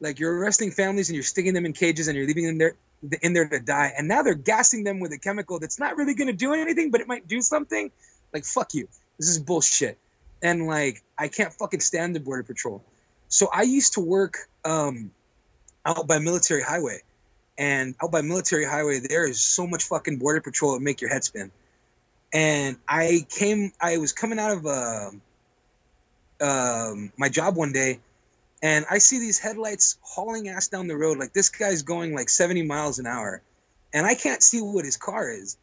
[0.00, 2.74] Like you're arresting families and you're sticking them in cages and you're leaving them there
[3.20, 3.92] in there to die.
[3.98, 6.90] And now they're gassing them with a chemical that's not really going to do anything,
[6.90, 7.90] but it might do something.
[8.32, 8.88] Like fuck you.
[9.18, 9.98] This is bullshit.
[10.42, 12.82] And like I can't fucking stand the border patrol.
[13.28, 15.10] So I used to work um,
[15.84, 17.02] out by Military Highway,
[17.58, 21.10] and out by Military Highway there is so much fucking border patrol it make your
[21.10, 21.50] head spin.
[22.32, 25.10] And I came, I was coming out of uh,
[26.40, 28.00] um, my job one day,
[28.62, 31.18] and I see these headlights hauling ass down the road.
[31.18, 33.42] Like this guy's going like 70 miles an hour,
[33.92, 35.58] and I can't see what his car is.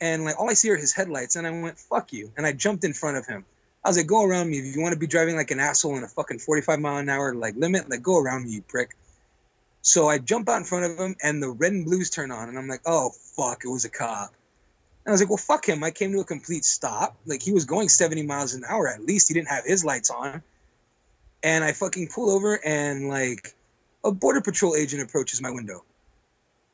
[0.00, 2.52] And like all I see are his headlights, and I went, "Fuck you!" And I
[2.52, 3.44] jumped in front of him.
[3.84, 5.96] I was like, "Go around me if you want to be driving like an asshole
[5.96, 7.88] in a fucking 45 mile an hour like limit.
[7.88, 8.96] Like go around me, you prick."
[9.82, 12.48] So I jump out in front of him, and the red and blues turn on,
[12.48, 14.34] and I'm like, "Oh fuck!" It was a cop.
[15.04, 17.16] And I was like, "Well, fuck him." I came to a complete stop.
[17.26, 19.28] Like he was going 70 miles an hour at least.
[19.28, 20.42] He didn't have his lights on
[21.42, 23.54] and I fucking pull over and like
[24.04, 25.84] a border patrol agent approaches my window.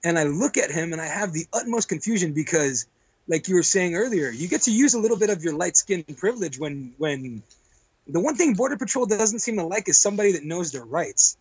[0.04, 2.86] And I look at him and I have the utmost confusion because
[3.28, 5.76] like you were saying earlier, you get to use a little bit of your light
[5.76, 7.42] skin privilege when when
[8.06, 11.36] the one thing border patrol doesn't seem to like is somebody that knows their rights.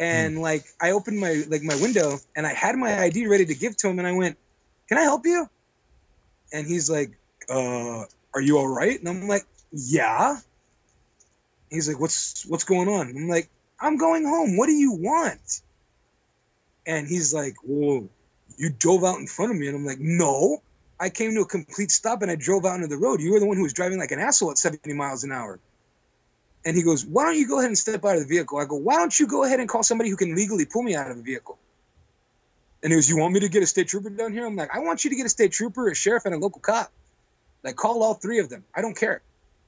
[0.00, 0.42] And Hmm.
[0.42, 3.76] like I opened my like my window and I had my ID ready to give
[3.78, 4.38] to him and I went,
[4.88, 5.48] "Can I help you?"
[6.52, 7.18] And he's like,
[7.48, 8.04] "Uh,
[8.34, 10.40] are you all right?" And I'm like, "Yeah."
[11.70, 13.50] He's like, "What's what's going on?" I'm like,
[13.80, 14.56] "I'm going home.
[14.56, 15.62] What do you want?"
[16.86, 18.10] And he's like, "Whoa,
[18.58, 20.62] you drove out in front of me." And I'm like, "No,
[20.98, 23.20] I came to a complete stop and I drove out into the road.
[23.22, 25.60] You were the one who was driving like an asshole at 70 miles an hour."
[26.64, 28.64] And he goes, "Why don't you go ahead and step out of the vehicle?" I
[28.66, 31.10] go, "Why don't you go ahead and call somebody who can legally pull me out
[31.10, 31.58] of the vehicle?"
[32.82, 34.74] And he goes, "You want me to get a state trooper down here?" I'm like,
[34.74, 36.92] "I want you to get a state trooper, a sheriff, and a local cop.
[37.62, 38.64] Like, call all three of them.
[38.74, 39.22] I don't care."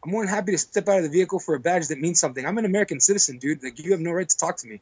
[0.05, 2.19] I'm more than happy to step out of the vehicle for a badge that means
[2.19, 2.45] something.
[2.45, 3.63] I'm an American citizen, dude.
[3.63, 4.81] Like you have no right to talk to me.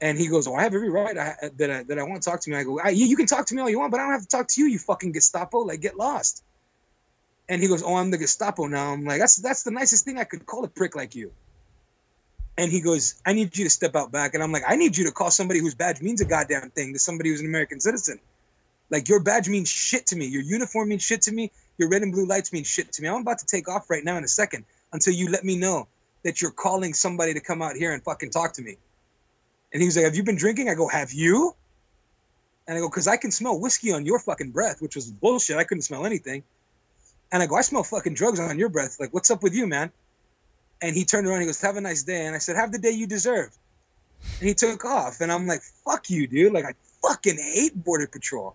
[0.00, 2.30] And he goes, "Oh, I have every right I, that I, that I want to
[2.30, 3.92] talk to me." I go, I, "You you can talk to me all you want,
[3.92, 4.66] but I don't have to talk to you.
[4.66, 5.58] You fucking Gestapo.
[5.60, 6.42] Like get lost."
[7.50, 10.18] And he goes, "Oh, I'm the Gestapo now." I'm like, "That's that's the nicest thing
[10.18, 11.32] I could call a prick like you."
[12.56, 14.96] And he goes, "I need you to step out back." And I'm like, "I need
[14.96, 17.80] you to call somebody whose badge means a goddamn thing to somebody who's an American
[17.80, 18.20] citizen.
[18.88, 20.26] Like your badge means shit to me.
[20.26, 21.50] Your uniform means shit to me.
[21.76, 23.08] Your red and blue lights mean shit to me.
[23.08, 25.88] I'm about to take off right now in a second until you let me know
[26.22, 28.76] that you're calling somebody to come out here and fucking talk to me.
[29.72, 30.68] And he was like, Have you been drinking?
[30.68, 31.54] I go, Have you?
[32.68, 35.56] And I go, Because I can smell whiskey on your fucking breath, which was bullshit.
[35.56, 36.44] I couldn't smell anything.
[37.32, 38.98] And I go, I smell fucking drugs on your breath.
[38.98, 39.92] Like, what's up with you, man?
[40.82, 42.26] And he turned around he goes, Have a nice day.
[42.26, 43.56] And I said, Have the day you deserve.
[44.38, 45.20] And he took off.
[45.20, 46.52] And I'm like, Fuck you, dude.
[46.52, 48.54] Like, I fucking hate Border Patrol.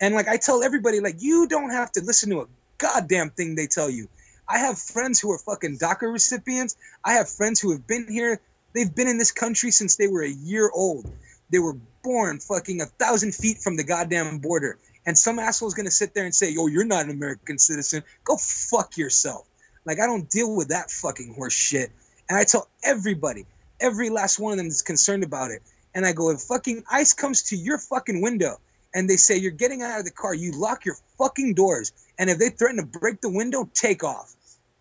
[0.00, 2.46] And like I tell everybody, like you don't have to listen to a
[2.78, 4.08] goddamn thing they tell you.
[4.48, 6.76] I have friends who are fucking DACA recipients.
[7.04, 8.40] I have friends who have been here.
[8.74, 11.10] They've been in this country since they were a year old.
[11.50, 14.78] They were born fucking a thousand feet from the goddamn border.
[15.06, 18.02] And some asshole's gonna sit there and say, "Yo, you're not an American citizen.
[18.24, 19.46] Go fuck yourself."
[19.84, 21.90] Like I don't deal with that fucking horse shit.
[22.28, 23.46] And I tell everybody,
[23.80, 25.62] every last one of them is concerned about it.
[25.94, 28.60] And I go, if fucking ICE comes to your fucking window
[28.94, 31.92] and they say you're getting out of the car, you lock your fucking doors.
[32.18, 34.34] And if they threaten to break the window, take off.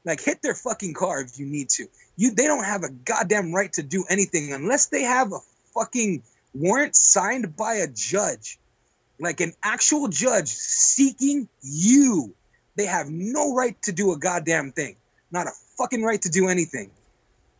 [0.03, 1.88] Like hit their fucking car if you need to.
[2.15, 5.39] You they don't have a goddamn right to do anything unless they have a
[5.73, 6.23] fucking
[6.53, 8.60] warrant signed by a judge.
[9.19, 12.33] Like an actual judge seeking you.
[12.75, 14.97] They have no right to do a goddamn thing.
[15.31, 16.91] Not a fucking right to do anything.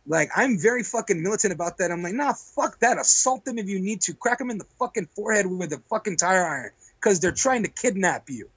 [0.06, 1.90] Like I'm very fucking militant about that.
[1.90, 2.98] I'm like, nah, fuck that.
[2.98, 4.14] Assault them if you need to.
[4.14, 6.70] Crack them in the fucking forehead with a fucking tire iron
[7.00, 8.48] because they're trying to kidnap you.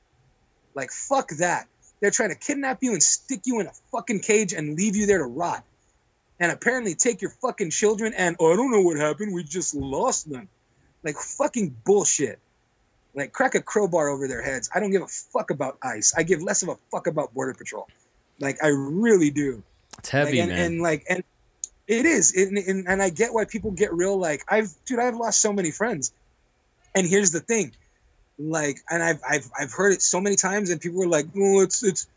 [0.75, 1.67] Like fuck that.
[2.01, 5.05] They're trying to kidnap you and stick you in a fucking cage and leave you
[5.05, 5.63] there to rot.
[6.39, 9.33] And apparently take your fucking children and oh, I don't know what happened.
[9.33, 10.47] We just lost them.
[11.03, 12.39] Like fucking bullshit.
[13.19, 14.69] Like crack a crowbar over their heads.
[14.73, 16.13] I don't give a fuck about ICE.
[16.17, 17.87] I give less of a fuck about Border Patrol.
[18.39, 19.63] Like I really do.
[19.99, 20.59] It's heavy, like, and, man.
[20.59, 21.23] and like and
[21.87, 25.15] it is and, and, and i get why people get real like i've dude i've
[25.15, 26.13] lost so many friends
[26.95, 27.73] and here's the thing
[28.37, 31.61] like and i've i've, I've heard it so many times and people were like oh
[31.61, 32.07] it's it's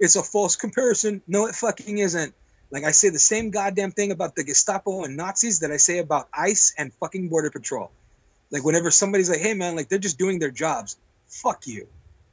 [0.00, 2.34] it's a false comparison no it fucking isn't
[2.70, 5.98] Like I say the same goddamn thing about the Gestapo and Nazis that I say
[5.98, 7.90] about ICE and fucking Border Patrol.
[8.50, 10.96] Like whenever somebody's like, "Hey man, like they're just doing their jobs,"
[11.28, 11.86] fuck you.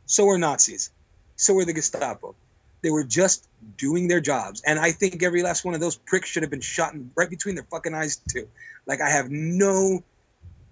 [0.06, 0.91] So are Nazis.
[1.35, 2.35] So are the Gestapo.
[2.81, 6.30] They were just doing their jobs, and I think every last one of those pricks
[6.30, 8.48] should have been shot in, right between their fucking eyes too.
[8.85, 10.03] Like I have no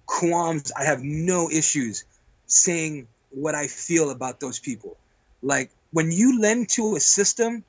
[0.06, 0.72] qualms.
[0.78, 2.06] I have no issues
[2.48, 4.98] saying what I feel about those people.
[5.42, 7.64] Like when you lend to a system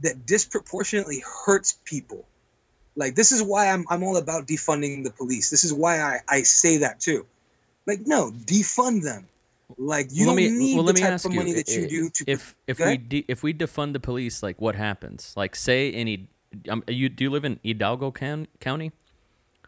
[0.00, 2.26] that disproportionately hurts people.
[2.96, 5.50] Like this is why I'm I'm all about defunding the police.
[5.50, 7.26] This is why I, I say that too.
[7.86, 9.28] Like no, defund them.
[9.78, 11.52] Like you Well, don't me need well, let the me type ask of you money
[11.54, 14.60] that you i- do to if if we de- if we defund the police, like
[14.60, 15.34] what happens?
[15.36, 16.28] Like say any
[16.68, 18.92] um, you do you live in Hidalgo County?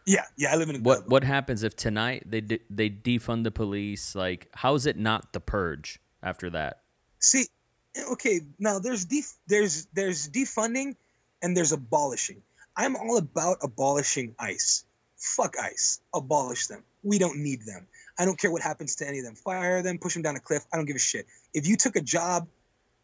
[0.05, 3.43] Yeah, yeah, I live in a What what happens if tonight they de- they defund
[3.43, 4.15] the police?
[4.15, 6.81] Like how is it not the purge after that?
[7.19, 7.45] See,
[8.13, 10.95] okay, now there's def- there's there's defunding
[11.43, 12.41] and there's abolishing.
[12.79, 14.85] I'm all about abolishing ICE.
[15.17, 15.99] Fuck ICE.
[16.13, 16.81] Abolish them.
[17.03, 17.87] We don't need them.
[18.17, 19.35] I don't care what happens to any of them.
[19.35, 20.65] Fire them, push them down a cliff.
[20.71, 21.27] I don't give a shit.
[21.53, 22.47] If you took a job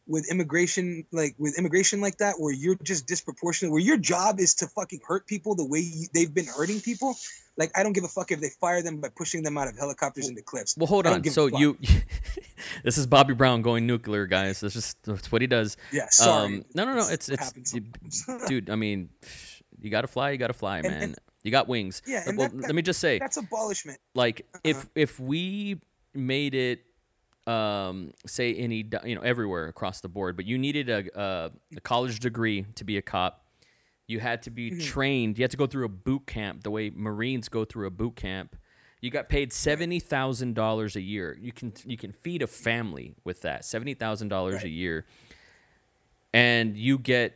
[0.08, 4.54] with immigration like with immigration like that where you're just disproportionate where your job is
[4.54, 7.16] to fucking hurt people the way you, they've been hurting people
[7.58, 9.76] like i don't give a fuck if they fire them by pushing them out of
[9.76, 11.24] helicopters into cliffs Well, hold on.
[11.24, 11.78] So you,
[12.84, 14.60] this is Bobby Brown going nuclear, guys.
[14.60, 15.78] That's just that's what he does.
[15.92, 17.08] yeah sorry Um, no, no, no.
[17.10, 18.70] It's It's it's dude.
[18.70, 19.10] I mean,
[19.86, 20.32] you gotta fly.
[20.32, 21.02] You gotta fly, man.
[21.04, 22.02] and- you got wings.
[22.08, 24.86] Yeah, and well, that- that- let me just say, that's abolishment like if Uh-huh.
[24.96, 25.80] if we
[26.16, 26.82] made it
[27.48, 31.82] um say any you know everywhere across the board but you needed a a, a
[31.82, 33.46] college degree to be a cop
[34.08, 34.78] you had to Mm-hmm.
[34.80, 37.86] be trained you had to go through a boot camp the way marines go through
[37.86, 38.56] a boot camp
[39.02, 43.62] you got paid $70,000 a year you can you can feed a family with that
[43.62, 45.06] $70,000 a year
[46.34, 47.36] and you get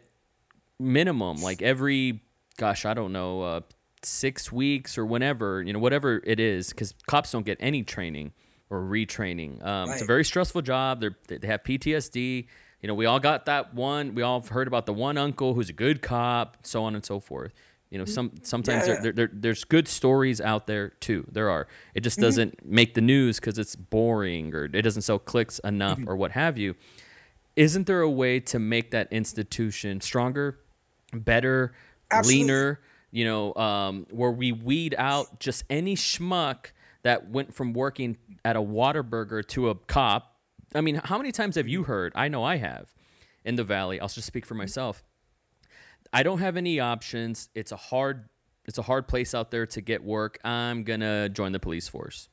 [0.79, 2.23] minimum like every
[2.59, 3.61] gosh i don't know uh,
[4.03, 8.31] six weeks or whenever you know whatever it is because cops don't get any training
[8.71, 9.65] or retraining.
[9.65, 11.01] Um, it's a very stressful job.
[11.01, 12.45] They're, they have ptsd
[12.81, 14.13] you know we all got that one.
[14.15, 17.19] We all heard about the one uncle who's a good cop so on and so
[17.19, 17.51] forth.
[17.89, 21.25] You know some sometimes Yeah, there, there, there, there's good stories out there too.
[21.31, 21.61] There are.
[21.61, 21.67] It
[21.99, 22.03] Mm-hmm.
[22.03, 26.09] just doesn't make the news because it's boring or it doesn't sell clicks enough Mm-hmm.
[26.09, 26.75] or what have you.
[27.55, 30.59] Isn't there a way to make that institution stronger,
[31.11, 31.73] better,
[32.11, 32.43] Absolutely.
[32.43, 32.79] leaner?
[33.11, 36.67] You know, um, where we weed out just any schmuck
[37.01, 40.35] that went from working at a Whataburger to a cop.
[40.75, 42.11] I mean, how many times have you heard?
[42.15, 42.93] I know I have
[43.43, 43.99] in the valley.
[43.99, 45.03] I'll just speak for myself.
[46.13, 47.49] I don't have any options.
[47.55, 48.29] It's a hard
[48.65, 50.37] it's a hard place out there to get work.
[50.43, 52.29] I'm gonna join the police force.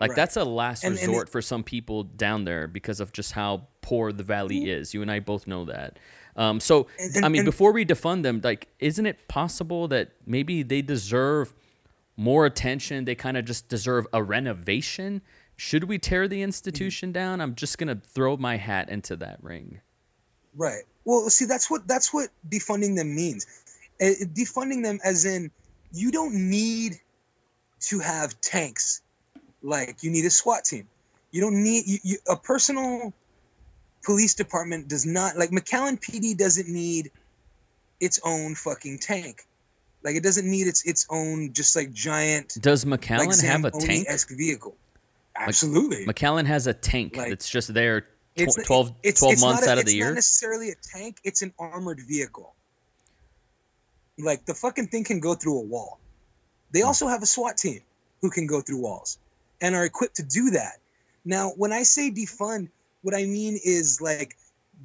[0.00, 0.16] Like Right.
[0.16, 3.32] that's a last And- and resort it- for some people down there because of just
[3.32, 4.94] how poor the valley is.
[4.94, 5.98] You and I both know that.
[6.36, 6.86] Um, so
[7.22, 11.52] I mean, before we defund them, like, isn't it possible that maybe they deserve
[12.16, 13.04] more attention?
[13.04, 15.22] They kind of just deserve a renovation.
[15.56, 17.40] Should we tear the institution down?
[17.40, 19.80] I'm just gonna throw my hat into that ring.
[20.56, 20.82] Right.
[21.04, 23.46] Well, see, that's what that's what defunding them means.
[24.00, 25.50] Uh, defunding them, as in,
[25.92, 26.98] you don't need
[27.80, 29.02] to have tanks
[29.62, 30.88] like you need a SWAT team.
[31.30, 33.12] You don't need you, you, a personal
[34.02, 37.10] police department does not like McAllen PD doesn't need
[38.00, 39.46] its own fucking tank.
[40.02, 43.70] Like it doesn't need its its own just like giant Does like McAllen have a
[43.70, 44.06] tank?
[44.08, 44.74] esque vehicle.
[45.36, 46.04] Absolutely.
[46.06, 48.06] McAllen has a tank Like- that's just there tw-
[48.36, 50.06] It's 12, it's, 12 it's months a- out of the year.
[50.06, 51.18] it's not necessarily a tank.
[51.24, 52.54] It's an armored vehicle.
[54.18, 55.98] Like the fucking thing can go through a wall.
[56.72, 56.86] They Hmm.
[56.86, 57.80] also have a SWAT team
[58.20, 59.18] who can go through walls
[59.60, 60.78] and are equipped to do that.
[61.24, 62.68] Now, when I say defund,
[63.02, 64.36] what I mean is like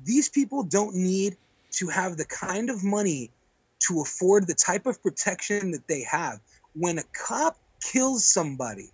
[0.03, 1.38] these people don't need
[1.72, 3.31] to have the kind of money
[3.80, 6.39] to afford the type of protection that they have.
[6.73, 8.89] When a cop kills somebody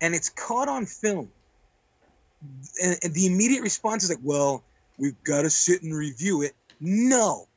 [0.00, 1.30] and it's caught on film,
[2.82, 4.62] and, and the immediate response is like, well,
[4.98, 6.52] we've got to sit and review it.
[6.80, 7.48] No.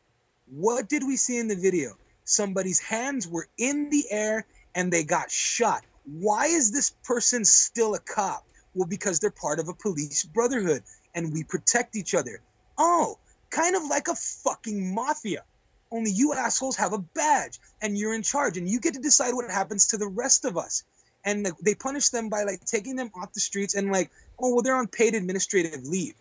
[0.50, 1.98] What did we see in the video?
[2.24, 4.46] Somebody's hands were in the air
[4.76, 5.84] and they got shot.
[6.06, 8.46] Why is this person still a cop?
[8.78, 10.84] Well, because they're part of a police brotherhood
[11.16, 12.42] and we protect each other.
[12.78, 13.18] Oh,
[13.50, 15.44] kind of like a fucking mafia.
[15.92, 19.34] Only you assholes have a badge and you're in charge and you get to decide
[19.34, 20.84] what happens to the rest of us.
[21.26, 24.62] And they punish them by like taking them off the streets and like, oh, well,
[24.62, 26.14] they're on paid administrative leave,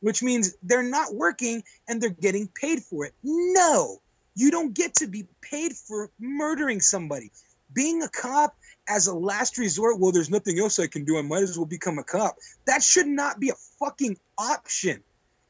[0.00, 3.14] which means they're not working and they're getting paid for it.
[3.22, 4.00] No,
[4.34, 7.30] you don't get to be paid for murdering somebody.
[7.72, 8.56] Being a cop
[8.90, 11.16] as a last resort, well, there's nothing else I can do.
[11.18, 12.36] I might as well become a cop.
[12.66, 15.02] That should not be a fucking option.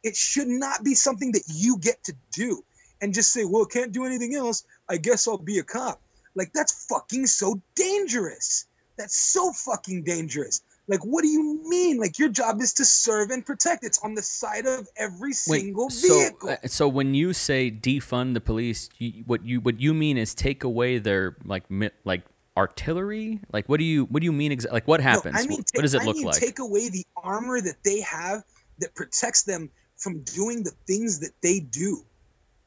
[0.05, 2.62] It should not be something that you get to do.
[3.03, 4.65] and just say, well, can't do anything else.
[4.89, 6.01] I guess I'll be a cop.
[6.35, 8.67] Like, that's fucking so dangerous.
[8.99, 10.61] That's so fucking dangerous.
[10.87, 11.99] Like, what do you mean?
[11.99, 13.85] Like, your job is to serve and protect.
[13.85, 16.51] It's on the side of every Wait, single so vehicle.
[16.51, 20.35] uh, so when you say defund the police, you, what you what you mean is
[20.35, 22.23] take away their like mi- like
[22.56, 23.40] artillery?
[23.52, 24.77] Like what do you what do you mean exactly?
[24.77, 25.36] Like what No, happens?
[25.39, 26.40] I mean, what take- does it I look mean, like?
[26.40, 28.43] Take away the armor that they have
[28.78, 32.05] that protects them from doing the things that they do.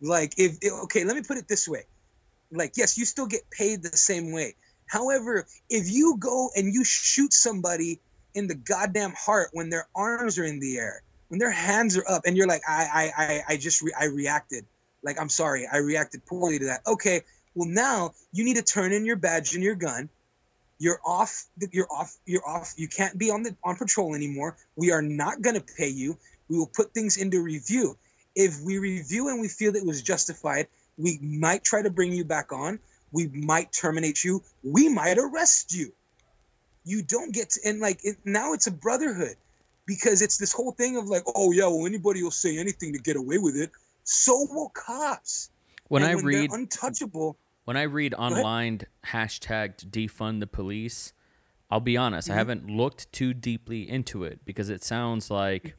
[0.02, 1.84] Like, if if- okay, let me put it this way:
[2.52, 4.56] like, yes, you still get paid the same way.
[4.88, 8.00] However, if you go and you shoot somebody
[8.36, 12.04] in the goddamn heart when their arms are in the air, when their hands are
[12.08, 14.66] up, and you're like, I, I, I, I just, re- I reacted.
[15.04, 16.82] Like, I'm sorry, I reacted poorly to that.
[16.86, 17.22] Okay,
[17.56, 20.10] well now you need to turn in your badge and your gun.
[20.80, 22.74] You're off you're off you're off.
[22.78, 24.58] You can't be on the on patrol anymore.
[24.76, 26.18] We are not going to pay you.
[26.50, 27.98] We will put things into review.
[28.36, 30.68] If we review and we feel that it was justified
[30.98, 32.80] we might try to bring you back on.
[33.12, 34.44] We might terminate you.
[34.64, 35.94] We might arrest you.
[36.86, 39.36] You don't get to and like it, now it's a brotherhood
[39.86, 43.00] because it's this whole thing of like oh yeah well anybody will say anything to
[43.00, 43.72] get away with it.
[44.04, 45.50] So will cops.
[45.88, 51.14] When And I they're read untouchable when I read online hashtagged defund the police,
[51.70, 52.34] I'll be honest, Mm-hmm.
[52.36, 55.76] I haven't looked too deeply into it because it sounds like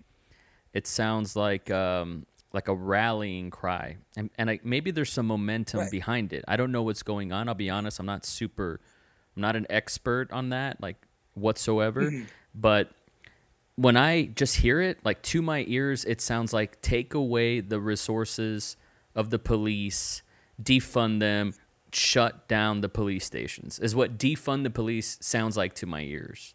[0.73, 5.81] it sounds like um, like a rallying cry, and and I, maybe there's some momentum
[5.81, 5.91] Right.
[5.91, 6.45] behind it.
[6.49, 7.49] I don't know what's going on.
[7.49, 8.81] I'll be honest, I'm not super,
[9.37, 10.97] I'm not an expert on that, like
[11.35, 12.25] whatsoever, Mm-hmm.
[12.55, 12.91] but.
[13.77, 17.81] When I just hear it, like to my ears, it sounds like take away the
[17.81, 18.77] resources
[19.17, 20.23] of the police,
[20.63, 21.55] defund them,
[21.95, 23.79] shut down the police stations.
[23.79, 26.55] Is what defund the police sounds like to my ears.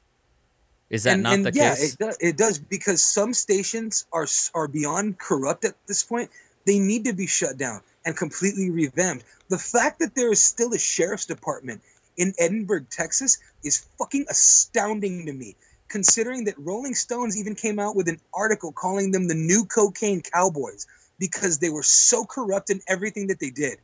[0.90, 1.94] Is that not the yeah, case?
[1.94, 6.32] it does, it does because some stations are are beyond corrupt at this point.
[6.66, 9.26] They need to be shut down and completely revamped.
[9.50, 11.82] The fact that there is still a sheriff's department
[12.18, 15.56] in Edinburg, Texas, is fucking astounding to me.
[15.88, 20.22] Considering that Rolling Stones even came out with an article calling them the new cocaine
[20.22, 20.86] cowboys
[21.18, 23.80] because they were so corrupt in everything that they did.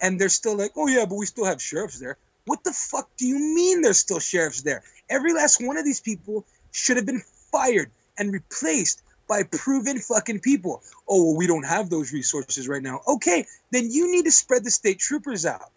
[0.00, 2.18] And they're still like, oh yeah, but we still have sheriffs there.
[2.46, 4.82] What the fuck do you mean there's still sheriffs there?
[5.10, 10.40] Every last one of these people should have been fired and replaced by proven fucking
[10.40, 10.82] people.
[11.08, 13.00] Oh, well, we don't have those resources right now.
[13.08, 15.72] Okay, then you need to spread the state troopers out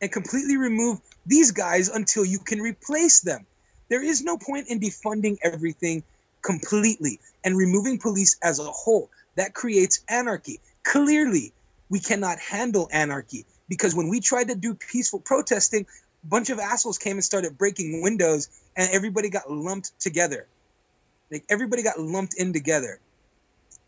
[0.00, 3.46] and completely remove these guys until you can replace them.
[3.88, 6.04] There is no point in defunding everything
[6.42, 9.10] completely and removing police as a whole.
[9.36, 10.60] That creates anarchy.
[10.84, 11.52] Clearly,
[11.88, 15.86] we cannot handle anarchy because when we tried to do peaceful protesting,
[16.24, 20.46] a bunch of assholes came and started breaking windows and everybody got lumped together.
[21.30, 23.00] Like everybody got lumped in together.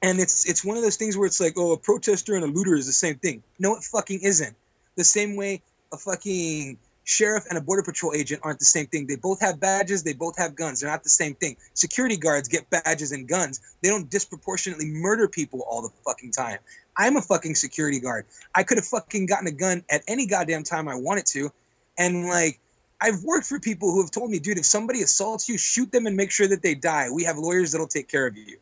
[0.03, 2.49] And it's it's one of those things where it's like, oh, a protester and a
[2.49, 3.43] looter is the same thing.
[3.59, 4.55] No, it fucking isn't.
[4.97, 5.63] The same way
[5.93, 9.07] a fucking sheriff and a border patrol agent aren't the same thing.
[9.07, 10.81] They both have badges, they both have guns.
[10.81, 11.57] They're not the same thing.
[11.75, 13.61] Security guards get badges and guns.
[13.83, 16.59] They don't disproportionately murder people all the fucking time.
[16.97, 18.27] I'm a fucking security guard.
[18.55, 21.51] I could have fucking gotten a gun at any goddamn time I wanted to.
[21.99, 22.59] And like
[23.01, 26.07] I've worked for people who have told me, dude, if somebody assaults you, shoot them
[26.07, 27.11] and make sure that they die.
[27.11, 28.59] We have lawyers that'll take care of you.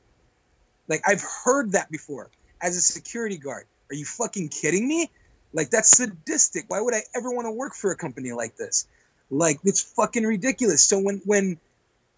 [0.88, 2.30] Like I've heard that before
[2.60, 3.64] as a security guard.
[3.90, 5.10] Are you fucking kidding me?
[5.52, 6.64] Like that's sadistic.
[6.68, 8.88] Why would I ever want to work for a company like this?
[9.30, 10.82] Like it's fucking ridiculous.
[10.82, 11.58] So when when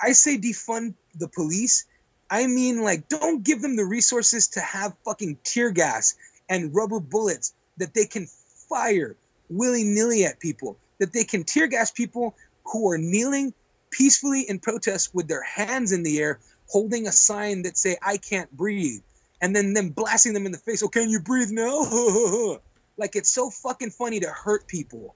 [0.01, 1.85] I say defund the police,
[2.31, 6.15] I mean like don't give them the resources to have fucking tear gas
[6.48, 8.27] and rubber bullets that they can
[8.69, 9.16] fire
[9.48, 12.35] willy-nilly at people, that they can tear gas people
[12.65, 13.55] who are kneeling
[13.90, 18.16] peacefully in protest with their hands in the air holding a sign that say I
[18.16, 19.03] can't breathe
[19.40, 22.59] and then them blasting them in the face, "Oh, can you breathe now?"
[22.97, 25.15] like it's so fucking funny to hurt people.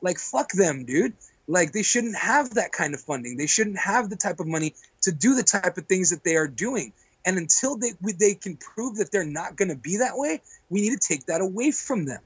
[0.00, 1.14] Like fuck them, dude.
[1.48, 3.36] Like they shouldn't have that kind of funding.
[3.36, 6.36] They shouldn't have the type of money to do the type of things that they
[6.36, 6.92] are doing.
[7.24, 10.40] And until they they can prove that they're not going to be that way,
[10.70, 12.20] we need to take that away from them.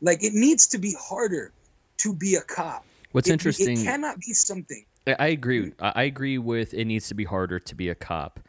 [0.00, 1.52] Like it needs to be harder
[1.98, 2.84] to be a cop.
[3.12, 4.84] What's It- interesting, It cannot be something.
[5.06, 5.72] I agree.
[5.78, 8.40] I I agree with it needs to be harder to be a cop.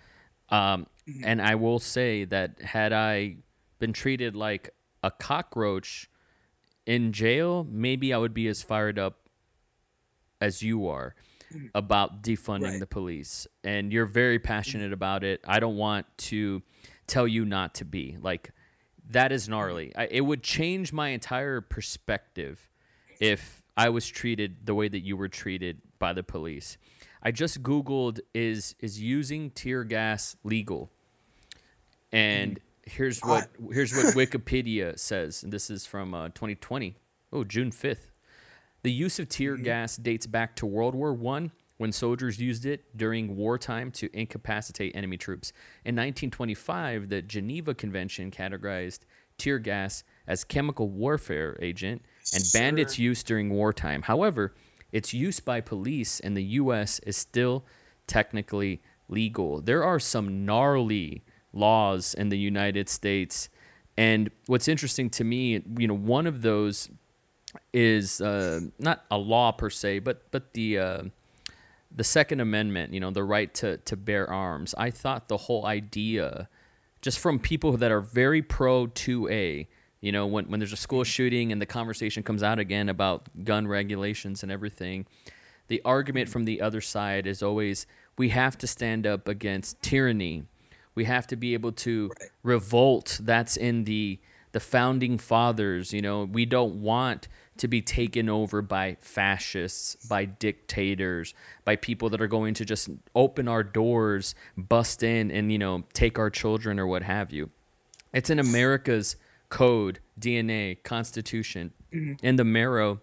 [0.50, 1.24] Um, Mm-hmm.
[1.24, 3.38] and I will say that had I
[3.80, 4.72] been treated like
[5.02, 6.10] a cockroach
[6.86, 9.27] in jail, maybe I would be as fired up
[10.42, 11.16] as you are
[11.54, 11.68] mm-hmm.
[11.76, 12.80] about defunding Right.
[12.80, 13.48] the police.
[13.64, 14.94] And you're very passionate mm-hmm.
[14.94, 15.42] about it.
[15.48, 16.62] I don't want to
[17.08, 18.18] tell you not to be.
[18.22, 18.52] Like
[19.10, 19.52] that is mm-hmm.
[19.52, 19.96] gnarly.
[19.96, 22.70] I, it would change my entire perspective
[23.20, 26.78] if I was treated the way that you were treated by the police.
[27.24, 30.92] I just googled is is using tear gas legal?
[32.12, 32.62] And mm.
[32.88, 36.96] Here's what here's what Wikipedia says, and this is from uh, 2020.
[37.34, 38.12] Oh, June 5th.
[38.88, 39.64] The use of tear mm-hmm.
[39.64, 44.96] gas dates back to World War One, when soldiers used it during wartime to incapacitate
[44.96, 45.52] enemy troops.
[45.84, 49.00] In 1925, the Geneva Convention categorized
[49.38, 52.02] tear gas as chemical warfare agent
[52.34, 54.04] and banned its use during wartime.
[54.04, 54.56] However,
[54.94, 57.00] its use by police in the U.S.
[57.00, 57.66] is still
[58.08, 59.60] technically legal.
[59.60, 63.50] There are some gnarly laws in the United States,
[63.98, 66.90] and what's interesting to me, you know, one of those
[67.74, 71.04] is uh, not a law per se, but but the uh,
[71.96, 74.76] the Second Amendment, you know, the right to to bear arms.
[74.78, 76.50] I thought the whole idea,
[77.02, 79.68] just from people that are very pro 2A,
[80.02, 83.44] you know, when when there's a school shooting and the conversation comes out again about
[83.44, 85.06] gun regulations and everything,
[85.68, 87.86] the argument from the other side is always
[88.18, 90.44] we have to stand up against tyranny.
[90.96, 92.30] We have to be able to Right.
[92.44, 93.20] revolt.
[93.22, 94.20] That's in the
[94.54, 95.94] the founding fathers.
[95.94, 97.28] You know, we don't want
[97.58, 101.34] to be taken over by fascists, by dictators,
[101.66, 105.84] by people that are going to just open our doors, bust in, and you know,
[105.94, 107.50] take our children or what have you.
[108.14, 109.16] It's in America's
[109.50, 112.14] code, DNA, Constitution, mm-hmm.
[112.24, 113.02] and the marrow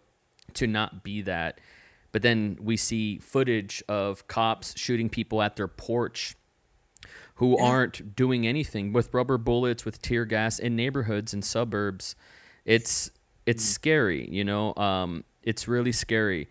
[0.55, 1.61] to not be that.
[2.13, 6.37] But then we see footage of cops shooting people at their porch
[7.37, 12.15] who aren't doing anything with rubber bullets, with tear gas in neighborhoods and suburbs.
[12.65, 13.11] It's
[13.47, 14.75] it's scary, you know.
[14.77, 16.49] Um, it's really scary.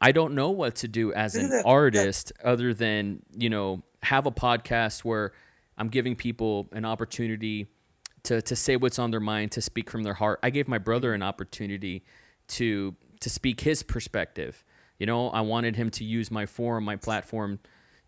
[0.00, 3.82] I don't know what to do as an that- that- artist other than you know
[4.02, 5.32] have a podcast where
[5.76, 7.68] I'm giving people an opportunity
[8.24, 10.38] to to say what's on their mind, to speak from their heart.
[10.42, 12.04] I gave my brother an opportunity
[12.48, 14.64] to to speak his perspective.
[14.98, 17.58] You know, I wanted him to use my forum, my platform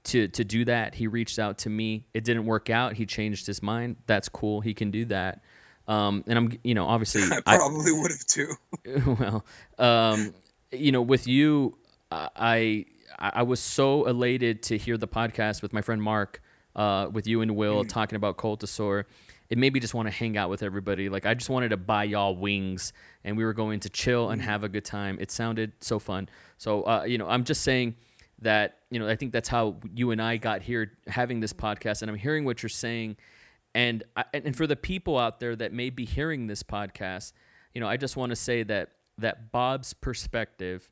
[0.05, 0.95] to to do that.
[0.97, 2.07] He reached out to me.
[2.15, 2.95] It didn't work out.
[2.95, 3.97] He changed his mind.
[4.07, 4.61] That's cool.
[4.61, 5.43] He can do that.
[5.91, 8.55] Um, and I'm, you know, obviously, I probably would have too.
[9.19, 9.45] well,
[9.77, 10.33] um,
[10.71, 11.77] you know, with you,
[12.13, 12.87] I
[13.19, 16.41] I I was so elated to hear the podcast with my friend Mark,
[16.77, 19.05] uh, with you and Will talking about Cultosaur.
[19.49, 21.09] It made me just want to hang out with everybody.
[21.09, 22.93] Like I just wanted to buy y'all wings,
[23.25, 25.19] and we were going to chill and have a good time.
[25.21, 26.29] It sounded so fun.
[26.57, 27.97] So uh, you know, I'm just saying
[28.43, 32.03] that you know I think that's how you and I got here having this podcast,
[32.03, 33.17] and I'm hearing what you're saying.
[33.75, 37.33] And I, and for the people out there that may be hearing this podcast,
[37.75, 40.91] you know, I just want to say that that Bob's perspective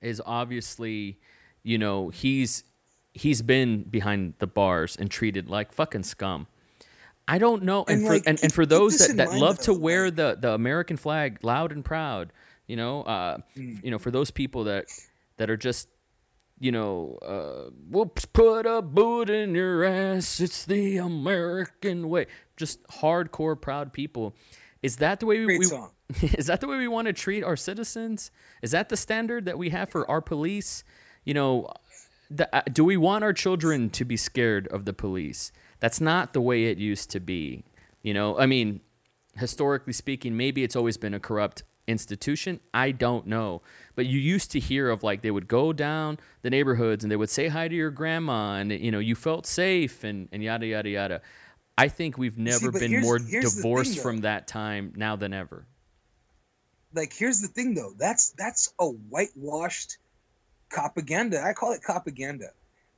[0.00, 1.18] is obviously,
[1.62, 2.64] you know, he's
[3.12, 6.46] he's been behind the bars and treated like fucking scum.
[7.28, 9.72] I don't know, and, And, for like, and, and for those that, that love to
[9.74, 12.32] wear the the American flag loud and proud,
[12.66, 13.84] you know, uh, Mm.
[13.84, 14.86] you know, for those people that
[15.36, 15.88] that are just
[16.62, 20.38] you know, uh, whoops, put a boot in your ass.
[20.38, 22.26] It's the American way.
[22.56, 24.36] Just hardcore proud people.
[24.80, 25.66] Is that the way we, we
[26.22, 28.30] is that the way we want to treat our citizens?
[28.62, 30.84] Is that the standard that we have for our police?
[31.24, 31.72] You know,
[32.30, 35.50] the, uh, do we want our children to be scared of the police?
[35.80, 37.64] That's not the way it used to be.
[38.02, 38.82] You know, I mean,
[39.36, 42.60] historically speaking, maybe it's always been a corrupt institution.
[42.72, 43.62] I don't know.
[43.94, 47.16] But you used to hear of like they would go down the neighborhoods and they
[47.16, 50.66] would say hi to your grandma and you know, you felt safe and, and yada
[50.66, 51.20] yada yada.
[51.76, 54.92] I think we've never but been here's- more here's the thing, divorced from that time
[54.96, 55.66] now than ever.
[56.94, 57.92] like here's the thing though.
[57.98, 59.98] That's that's a whitewashed
[60.70, 61.42] propaganda.
[61.42, 62.50] I call it propaganda.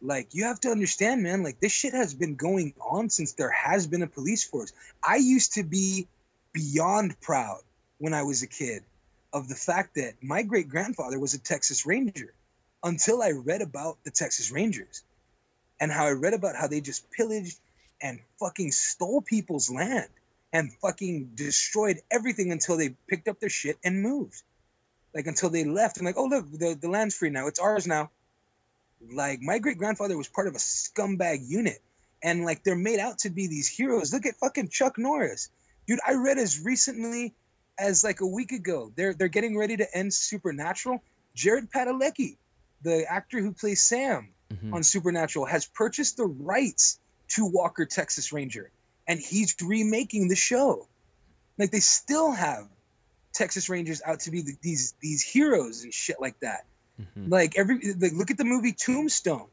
[0.03, 3.51] Like you have to understand man like this shit has been going on since there
[3.51, 4.73] has been a police force.
[5.03, 6.07] I used to be
[6.53, 7.59] beyond proud
[7.99, 8.85] when i was a kid
[9.35, 12.33] of the fact that my great grandfather was a texas ranger
[12.83, 15.03] until i read about the texas rangers
[15.79, 17.59] and how i read about how they just pillaged
[18.01, 20.09] and fucking stole people's land
[20.53, 24.41] and fucking destroyed everything until they picked up their shit and moved.
[25.13, 27.49] Like until they left and like, oh look, the, the land's free now.
[27.49, 28.11] It's ours now.
[29.13, 31.83] Like my great grandfather was part of a scumbag unit.
[32.23, 34.13] And like they're made out to be these heroes.
[34.13, 35.51] Look at fucking Chuck Norris.
[35.87, 37.35] Dude, I read as recently
[37.79, 38.93] as like a week ago.
[38.97, 41.03] They're they're getting ready to end Supernatural.
[41.35, 42.37] Jared Padalecki,
[42.83, 44.73] the actor who plays Sam Mhm.
[44.75, 46.99] on Supernatural, has purchased the rights
[47.29, 48.71] to Walker Texas Ranger
[49.09, 50.87] and he's remaking the show.
[51.59, 52.69] Like they still have
[53.33, 56.65] Texas Rangers out to be the, these these heroes and shit like that.
[57.01, 57.31] Mhm.
[57.31, 59.49] Like every like look at the movie Tombstone,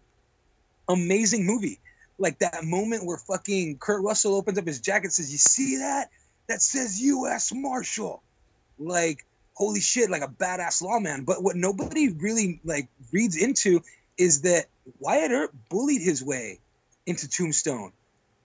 [0.88, 1.80] amazing movie.
[2.18, 5.78] Like that moment where fucking Kurt Russell opens up his jacket and says, "You see
[5.78, 6.12] that?
[6.52, 7.52] That says U.S.
[7.54, 8.22] Marshal."
[8.78, 11.24] Like holy shit, like a badass lawman.
[11.24, 13.82] But what nobody really like reads into
[14.18, 14.66] is that
[15.00, 16.60] Wyatt Earp bullied his way
[17.06, 17.94] into Tombstone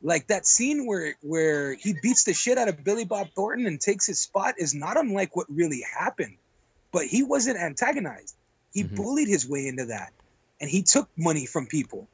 [0.02, 3.80] Like that scene where where he beats the shit out of Billy Bob Thornton and
[3.80, 6.36] takes his spot is not unlike what really happened.
[6.92, 8.36] But he wasn't antagonized.
[8.72, 8.94] He Mhm.
[8.96, 10.12] bullied his way into that.
[10.60, 12.08] And he took money from people.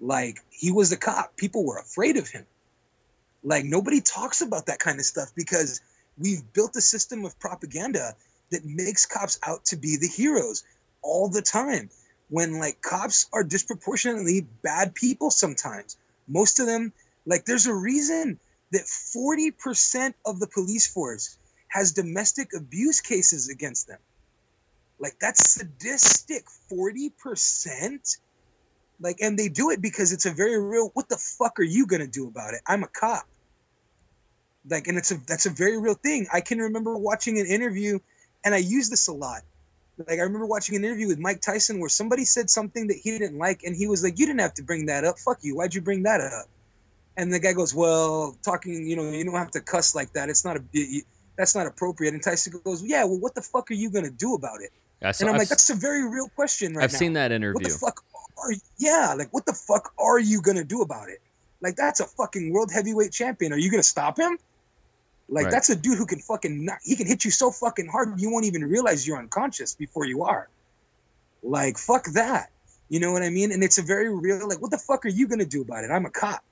[0.00, 1.36] Like he was a cop.
[1.36, 2.46] People were afraid of him.
[3.42, 5.80] Like nobody talks about that kind of stuff because
[6.18, 8.14] we've built a system of propaganda
[8.50, 10.64] that makes cops out to be the heroes
[11.02, 11.90] all the time.
[12.28, 15.96] When like cops are disproportionately bad people sometimes
[16.28, 16.92] most of them
[17.26, 18.38] like there's a reason
[18.72, 21.36] that 40% of the police force
[21.68, 23.98] has domestic abuse cases against them.
[24.98, 26.44] Like that's sadistic.
[26.70, 28.18] 40%
[29.00, 31.86] like and they do it because it's a very real what the fuck are you
[31.86, 32.60] gonna do about it?
[32.66, 33.24] I'm a cop.
[34.68, 36.28] Like and it's a that's a very real thing.
[36.32, 37.98] I can remember watching an interview
[38.44, 39.42] and i use this a lot.
[39.96, 43.18] Like i remember watching an interview with mike tyson where somebody said something that he
[43.18, 45.18] didn't like and he was like you didn't have to bring that up.
[45.18, 45.56] Fuck you.
[45.56, 46.46] Why'd you bring that up?
[47.16, 50.28] And the guy goes well talking you know you don't have to cuss like that.
[50.28, 50.62] It's not a
[51.38, 52.12] that's not appropriate.
[52.12, 54.72] And tyson goes yeah well what the fuck are you gonna do about it
[55.02, 56.98] I saw, and i'm I've, like that's a very real question right I've now.
[56.98, 57.54] seen that interview.
[57.54, 58.04] what the fuck
[58.38, 61.20] are yeah like what the fuck are you gonna do about it?
[61.62, 63.52] Like that's a fucking world heavyweight champion.
[63.52, 64.38] Are you gonna stop him?
[65.28, 65.50] Like Right.
[65.52, 68.30] that's a dude who can fucking knock, he can hit you so fucking hard you
[68.30, 70.48] won't even realize you're unconscious before you are.
[71.42, 72.50] Like fuck that.
[72.88, 73.52] You know what i mean?
[73.52, 75.90] And it's a very real like what the fuck are you gonna do about it?
[75.90, 76.42] I'm a cop.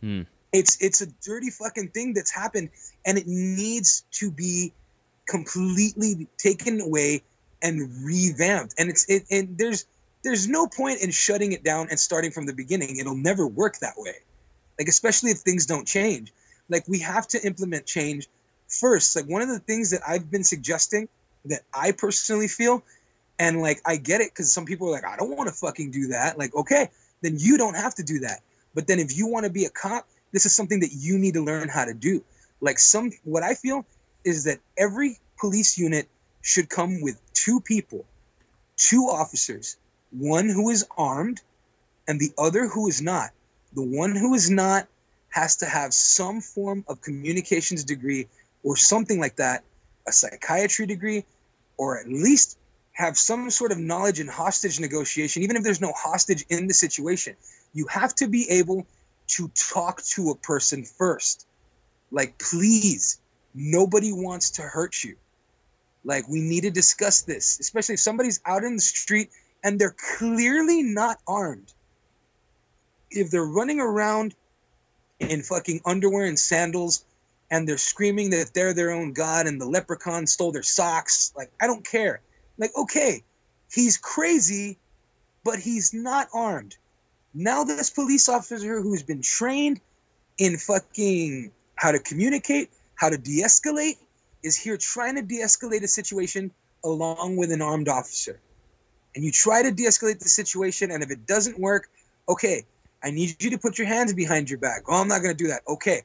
[0.00, 0.22] Hmm.
[0.52, 2.70] it's it's a dirty fucking thing that's happened
[3.06, 4.72] and it needs to be
[5.26, 7.22] completely taken away
[7.62, 8.74] and revamped.
[8.78, 9.86] And it's it and there's
[10.22, 12.96] there's no point in shutting it down and starting from the beginning.
[12.98, 14.14] It'll never work that way.
[14.78, 16.32] Like especially if things don't change.
[16.68, 18.28] Like we have to implement change
[18.68, 19.14] first.
[19.16, 21.08] Like one of the things that i've been suggesting
[21.46, 22.84] that i personally feel
[23.38, 25.90] and like i get it because some people are like i don't want to fucking
[25.90, 26.38] do that.
[26.38, 26.90] Like okay
[27.22, 28.40] then you don't have to do that.
[28.74, 31.34] But then if you want to be a cop this is something that you need
[31.34, 32.24] to learn how to do.
[32.60, 33.84] Like some what i feel
[34.24, 36.08] is that every police unit
[36.42, 38.04] should come with two people
[38.76, 39.76] two officers
[40.10, 41.40] one who is armed
[42.06, 43.30] and the other who is not.
[43.74, 44.86] The one who is not
[45.30, 48.28] has to have some form of communications degree
[48.62, 49.64] or something like that
[50.06, 51.24] a psychiatry degree
[51.78, 52.58] or at least
[52.92, 56.74] have some sort of knowledge in hostage negotiation even if there's no hostage in the
[56.74, 57.34] situation.
[57.72, 58.86] You have to be able
[59.28, 61.46] to talk to a person first.
[62.10, 63.18] Like please
[63.54, 65.16] nobody wants to hurt you
[66.04, 69.30] like we need to discuss this especially if somebody's out in the street
[69.62, 71.72] and they're clearly not armed.
[73.10, 74.34] If they're running around
[75.20, 77.04] in fucking underwear and sandals
[77.50, 81.50] and they're screaming that they're their own god and the leprechaun stole their socks like
[81.60, 82.20] i don't care.
[82.58, 83.22] Like okay
[83.72, 84.78] he's crazy
[85.44, 86.76] but he's not armed.
[87.34, 89.80] Now this police officer who's been trained
[90.38, 93.96] in fucking how to communicate how to de-escalate
[94.42, 96.50] is here trying to de-escalate a situation
[96.84, 98.40] along with an armed officer.
[99.14, 101.88] And you try to de-escalate the situation and if it doesn't work
[102.28, 102.64] okay
[103.02, 104.82] i need you to put your hands behind your back.
[104.88, 105.62] Oh i'm not to do that.
[105.66, 106.02] Okay.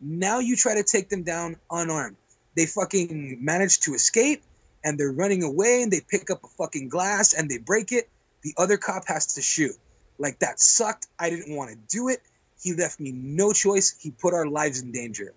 [0.00, 2.16] Now you try to take them down unarmed.
[2.56, 4.42] They fucking manage to escape
[4.82, 8.08] and they're running away and they pick up a fucking glass and they break it.
[8.42, 9.76] The other cop has to shoot.
[10.18, 11.06] Like that sucked.
[11.18, 12.20] I didn't want to do it.
[12.60, 13.94] He left me no choice.
[13.98, 15.32] He put our lives in danger.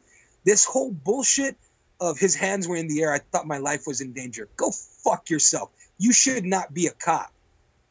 [0.46, 1.56] This whole bullshit
[2.00, 4.50] of his hands were in the air i thought my life was in danger.
[4.58, 4.72] Go
[5.04, 5.70] fuck yourself.
[5.98, 7.32] You should not be a cop.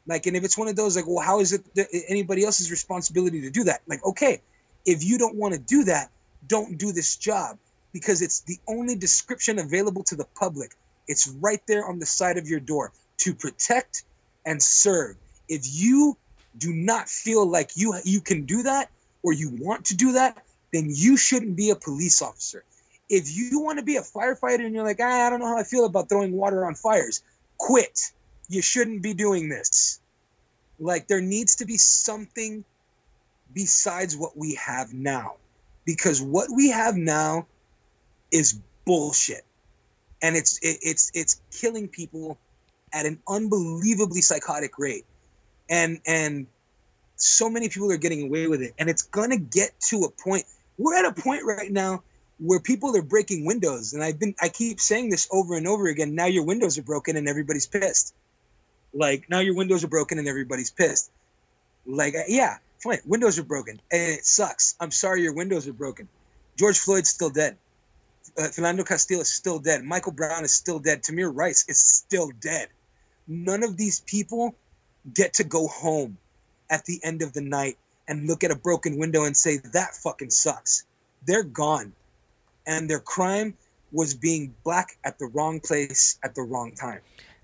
[0.07, 1.63] Like and if it's one of those like well how is it
[2.09, 3.83] anybody else's responsibility to do that?
[3.87, 4.43] Like okay
[4.85, 6.11] if you don't want to do that
[6.49, 7.57] don't do this job
[7.93, 10.73] because it's the only description available to the public.
[11.07, 14.05] It's right there on the side of your door to protect
[14.45, 15.17] and serve.
[15.49, 16.17] If you
[16.59, 18.91] do not feel like you you can do that
[19.23, 20.43] or you want to do that
[20.73, 22.65] then you shouldn't be a police officer
[23.13, 25.59] if you want to be a firefighter and you're like ah, i don't know how
[25.59, 27.23] i feel about throwing water on fires
[27.63, 28.11] quit.
[28.49, 30.01] You shouldn't be doing this.
[30.81, 32.65] Like there needs to be something
[33.55, 35.35] besides what we have now
[35.85, 37.47] because what we have now
[38.33, 39.45] is bullshit.
[40.23, 42.37] And it's it, it's it's killing people
[42.93, 45.05] at an unbelievably psychotic rate.
[45.71, 46.47] And and
[47.17, 48.75] so many people are getting away with it.
[48.79, 50.45] And it's gonna get to a point
[50.79, 52.03] we're at a point right now
[52.45, 55.87] where people are breaking windows and i've been i keep saying this over and over
[55.87, 58.15] again now your windows are broken and everybody's pissed
[58.93, 61.11] like now your windows are broken and everybody's pissed
[61.87, 66.09] like yeah fine windows are broken and it sucks i'm sorry your windows are broken
[66.57, 67.57] george floyd's still dead
[68.39, 69.85] uh, Philando is still dead.
[69.85, 71.03] Michael Brown is still dead.
[71.03, 72.69] Tamir Rice is still dead.
[73.27, 74.55] None of these people
[75.13, 76.17] get to go home
[76.71, 77.77] at the end of the night
[78.09, 80.85] and look at a broken window and say that fucking sucks.
[81.27, 81.93] They're gone,
[82.67, 83.55] and their crime
[83.93, 87.01] was being black at the wrong place at the wrong time.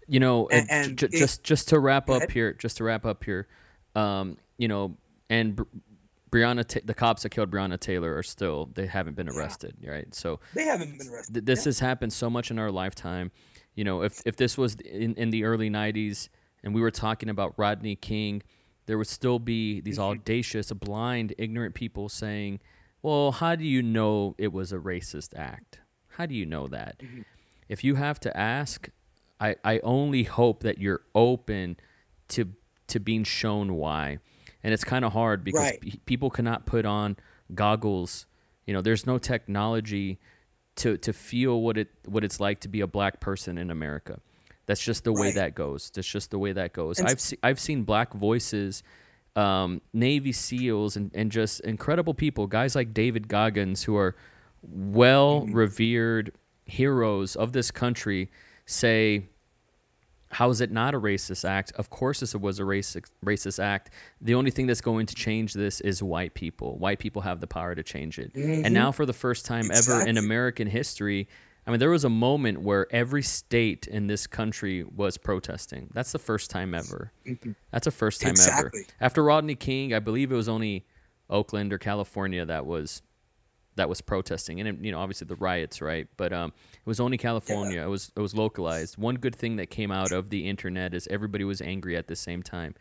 [0.06, 3.04] You know, And- and, ju- it- just just to wrap up here, just to wrap
[3.04, 3.46] up here,
[3.94, 4.96] um, you know,
[5.28, 5.64] and Br-
[6.30, 10.14] Breonna, Ta- the cops that killed Breonna Taylor are still they haven't been arrested, right?
[10.14, 11.34] So They haven't been arrested.
[11.34, 13.30] th- this has happened so much in our lifetime.
[13.74, 16.28] You know, if if this was in, in the early '90s
[16.64, 18.42] and we were talking about Rodney King,
[18.86, 22.60] there would still be these audacious, blind, ignorant people saying,
[23.02, 25.80] "Well, how do you know it was a racist act?
[26.16, 27.22] How do you know that?" Mm-hmm.
[27.68, 28.88] If you have to ask,
[29.40, 31.76] I I only hope that you're open
[32.28, 32.52] to
[32.88, 34.18] to being shown why.
[34.64, 35.80] And it's kind of hard because Right.
[35.80, 37.16] pe- people cannot put on
[37.54, 38.26] goggles.
[38.66, 40.18] You know, there's no technology
[40.76, 44.20] to to feel what it what it's like to be a black person in America.
[44.66, 45.90] That's just the way that goes.
[45.90, 46.98] That's just the way that goes.
[46.98, 48.82] And- I've se- I've seen black voices,
[49.38, 54.16] um, Navy SEALs, and, and just incredible people, guys like David Goggins, who are
[54.62, 56.32] well revered
[56.66, 58.30] heroes of this country,
[58.66, 59.28] say,
[60.32, 61.72] how is it not a racist act?
[61.76, 63.90] Of course, this was a racist racist act.
[64.20, 66.76] The only thing that's going to change this is white people.
[66.76, 68.32] White people have the power to change it.
[68.34, 71.28] And now, for the first time ever in American history,
[71.68, 75.90] I mean, there was a moment where every state in this country was protesting.
[75.92, 77.12] That's the first time ever.
[77.70, 78.80] That's the first time Exactly.
[78.80, 78.86] ever.
[79.02, 80.86] After Rodney King, I believe it was only
[81.28, 83.02] Oakland or California that was
[83.76, 86.08] that was protesting, and it, you know, obviously the riots, right?
[86.16, 87.80] But um, it was only California.
[87.82, 88.96] It was it was localized.
[88.96, 92.16] One good thing that came out of the internet is everybody was angry at the
[92.16, 92.74] same time.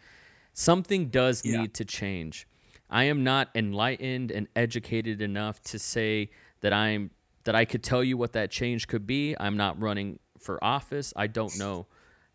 [0.54, 1.62] Something does Yeah.
[1.62, 2.48] need to change.
[2.90, 6.30] I am not enlightened and educated enough to say
[6.62, 7.12] that I'm
[7.48, 9.36] that I could tell you what that change could be.
[9.40, 11.14] I'm not running for office.
[11.16, 11.88] I don't know.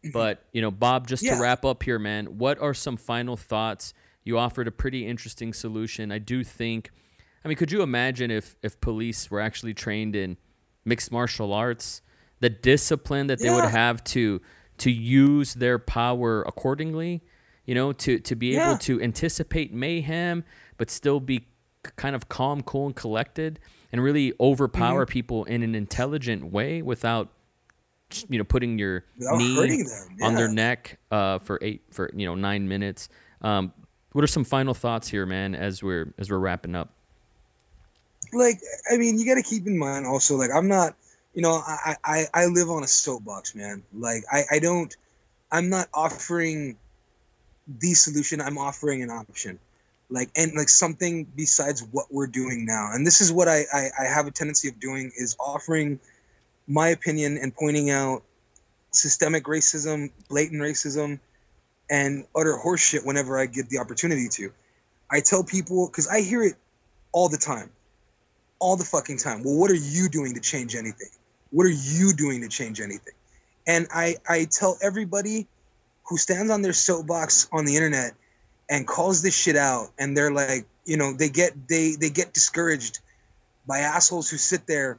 [0.02, 0.10] Mm-hmm.
[0.12, 1.36] But, you know, Bob, just Yeah.
[1.36, 3.94] to wrap up here, man, what are some final thoughts?
[4.24, 6.10] You offered a pretty interesting solution.
[6.10, 6.90] I do think
[7.44, 10.36] I mean, could you imagine if if police were actually trained in
[10.84, 12.00] mixed martial arts,
[12.40, 14.40] the discipline that they would have to
[14.78, 17.22] to use their power accordingly,
[17.66, 18.68] you know, to to be Yeah.
[18.70, 20.44] able to anticipate mayhem
[20.78, 21.46] but still be
[21.96, 23.58] kind of calm, cool and collected
[23.92, 25.12] and really overpower Mm-hmm.
[25.12, 27.28] people in an intelligent way without
[28.28, 32.26] you know putting your Without knee them, on their neck uh, for eight for you
[32.26, 33.08] know nine minutes.
[33.42, 33.72] Um,
[34.12, 35.54] what are some final thoughts here, man?
[35.54, 36.90] As we're as we're wrapping up.
[38.32, 38.60] like
[38.90, 40.94] I mean, you got to keep in mind also, like I'm not,
[41.34, 43.82] you know, I I I live on a soapbox, man.
[43.94, 44.94] Like I I don't,
[45.50, 46.76] I'm not offering
[47.66, 48.40] the solution.
[48.40, 49.58] I'm offering an option,
[50.12, 52.90] like and like something besides what we're doing now.
[52.92, 55.98] And this is what I I, I have a tendency of doing is offering
[56.68, 58.22] my opinion and pointing out
[58.92, 61.18] systemic racism, blatant racism,
[61.90, 64.52] and utter horseshit whenever I get the opportunity to.
[65.10, 66.54] I tell people because I hear it
[67.12, 67.70] all the time
[68.62, 69.42] all the fucking time.
[69.42, 71.08] Well, what are you doing to change anything?
[71.50, 73.14] What are you doing to change anything?
[73.66, 75.48] And I, I tell everybody
[76.04, 78.14] who stands on their soapbox on the internet
[78.72, 82.32] and calls this shit out, and they're like, you know, they get they they get
[82.32, 83.00] discouraged
[83.66, 84.98] by assholes who sit there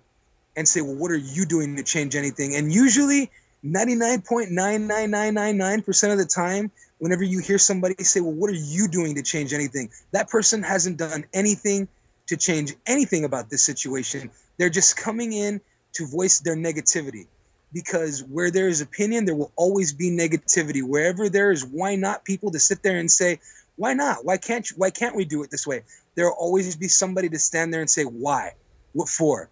[0.55, 2.55] and say, well, what are you doing to change anything?
[2.55, 3.31] And usually,
[3.63, 6.69] ninety nine point nine nine nine nine nine percent of the time,
[6.99, 9.89] whenever you hear somebody say, well, what are you doing to change anything?
[10.11, 11.87] That person hasn't done anything
[12.27, 14.29] to change anything about this situation.
[14.59, 15.61] They're just coming in
[15.93, 17.25] to voice their negativity.
[17.73, 20.83] Because where there is opinion, there will always be negativity.
[20.83, 23.39] Wherever there is why not people to sit there and say,
[23.75, 24.23] why not?
[24.25, 25.83] Why can't you, why can't we do it this way?
[26.15, 28.53] There will always be somebody to stand there and say, why?
[28.93, 29.49] What for?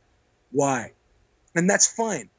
[0.52, 0.92] Why?
[1.56, 2.30] And that's fine.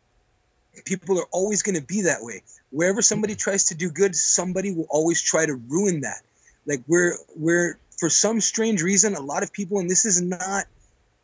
[0.84, 2.42] People are always going to be that way.
[2.70, 3.50] Wherever somebody mm-hmm.
[3.50, 6.22] tries to do good, somebody will always try to ruin that.
[6.66, 10.64] Like we're we're for some strange reason, a lot of people, and this is not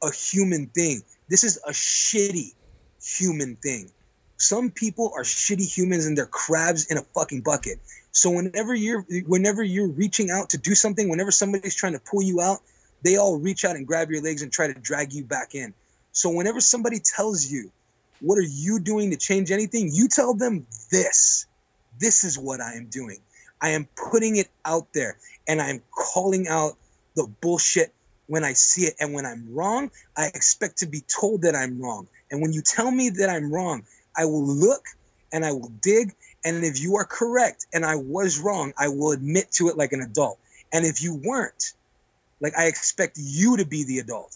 [0.02, 1.02] a human thing.
[1.28, 2.54] This is a shitty
[3.02, 3.90] human thing.
[4.36, 7.78] Some people are shitty humans and they're crabs in a fucking bucket.
[8.18, 12.22] So whenever you're whenever you're reaching out to do something, whenever somebody's trying to pull
[12.22, 12.58] you out,
[13.02, 15.72] they all reach out and grab your legs and try to drag you back in.
[16.10, 17.70] So whenever somebody tells you,
[18.20, 19.90] what are you doing to change anything?
[19.92, 21.46] You tell them this.
[22.00, 23.18] This is what I am doing.
[23.62, 25.16] I am putting it out there
[25.46, 26.72] and I'm calling out
[27.14, 27.94] the bullshit
[28.26, 28.94] when I see it.
[28.98, 32.08] And when I'm wrong, I expect to be told that I'm wrong.
[32.32, 33.84] And when you tell me that I'm wrong,
[34.16, 34.82] I will look
[35.32, 36.14] and I will dig.
[36.48, 39.92] And if you are correct and I was wrong, I will admit to it like
[39.92, 40.38] an adult.
[40.72, 41.74] And if you weren't,
[42.40, 44.34] like I expect you to be the adult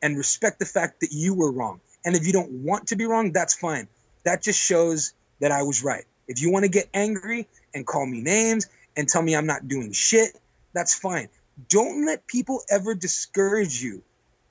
[0.00, 1.82] and respect the fact that you were wrong.
[2.06, 3.86] And if you don't want to be wrong, that's fine.
[4.24, 6.04] That just shows that I was right.
[6.26, 8.66] If you want to get angry and call me names
[8.96, 10.30] and tell me I'm not doing shit,
[10.72, 11.28] that's fine.
[11.68, 14.02] Don't let people ever discourage you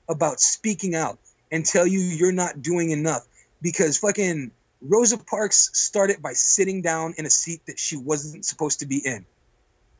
[0.08, 1.18] about speaking out
[1.50, 3.26] and tell you you're not doing enough
[3.60, 8.80] because fucking Rosa Parks started by sitting down in a seat that she wasn't supposed
[8.80, 9.24] to be in.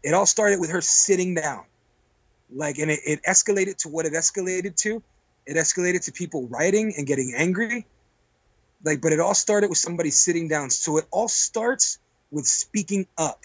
[0.02, 1.64] It all started with her sitting down.
[2.54, 5.02] Like, and it, it escalated to what it escalated to.
[5.46, 7.86] It escalated to people rioting and getting angry.
[8.84, 10.70] Like, but it all started with somebody sitting down.
[10.70, 11.98] So it all starts
[12.32, 13.40] with speaking up.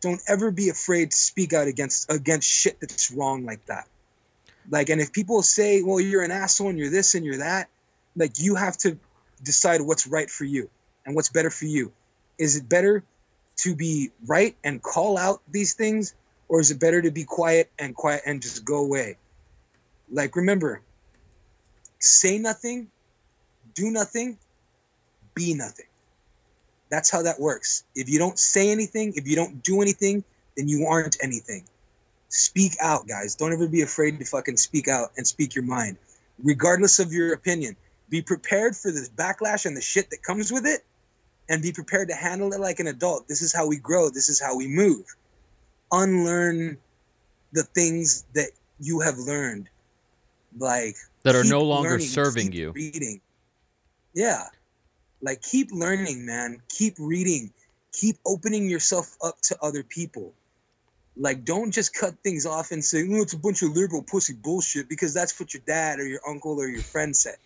[0.00, 3.86] Don't ever be afraid to speak out against against shit that's wrong like that.
[4.68, 7.68] Like, and if people say, well, you're an asshole and you're this and you're that,
[8.16, 8.98] like you have to
[9.44, 10.70] decide what's right for you
[11.06, 11.92] and what's better for you.
[12.38, 13.04] Is it better
[13.58, 16.14] to be right and call out these things,
[16.48, 19.16] or is it better to be quiet and quiet and just go away?
[20.10, 20.82] Like, remember,
[22.00, 22.88] say nothing,
[23.74, 24.38] do nothing,
[25.34, 25.86] be nothing.
[26.90, 27.84] That's how that works.
[27.94, 30.24] If you don't say anything, if you don't do anything,
[30.56, 31.64] then you aren't anything.
[32.28, 33.36] Speak out, guys.
[33.36, 35.96] Don't ever be afraid to fucking speak out and speak your mind,
[36.42, 37.76] regardless of your opinion.
[38.08, 40.84] Be prepared for this backlash and the shit that comes with it,
[41.48, 43.28] and be prepared to handle it like an adult.
[43.28, 45.04] This is how we grow, this is how we move.
[45.90, 46.78] Unlearn
[47.52, 48.50] the things that
[48.80, 49.68] you have learned.
[50.56, 52.72] Like, That are no longer learning, serving you.
[52.72, 53.20] Reading.
[54.14, 54.44] Yeah.
[55.20, 56.60] Like keep learning, man.
[56.68, 57.52] Keep reading.
[57.92, 60.32] Keep opening yourself up to other people.
[61.16, 64.34] Like don't just cut things off and say, "Oh, it's a bunch of liberal pussy
[64.34, 67.36] bullshit" because that's what your dad or your uncle or your friend said.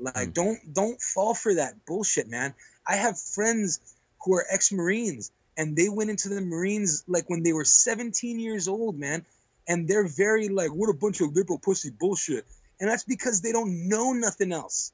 [0.00, 0.34] Like Mm.
[0.34, 2.54] don't don't fall for that bullshit, man.
[2.86, 3.80] I have friends
[4.24, 8.66] who are ex-marines and they went into the marines like when they were 17 years
[8.68, 9.26] old, man.
[9.68, 12.46] And they're very like, "What a bunch of liberal pussy bullshit."
[12.80, 14.92] And that's because they don't know nothing else.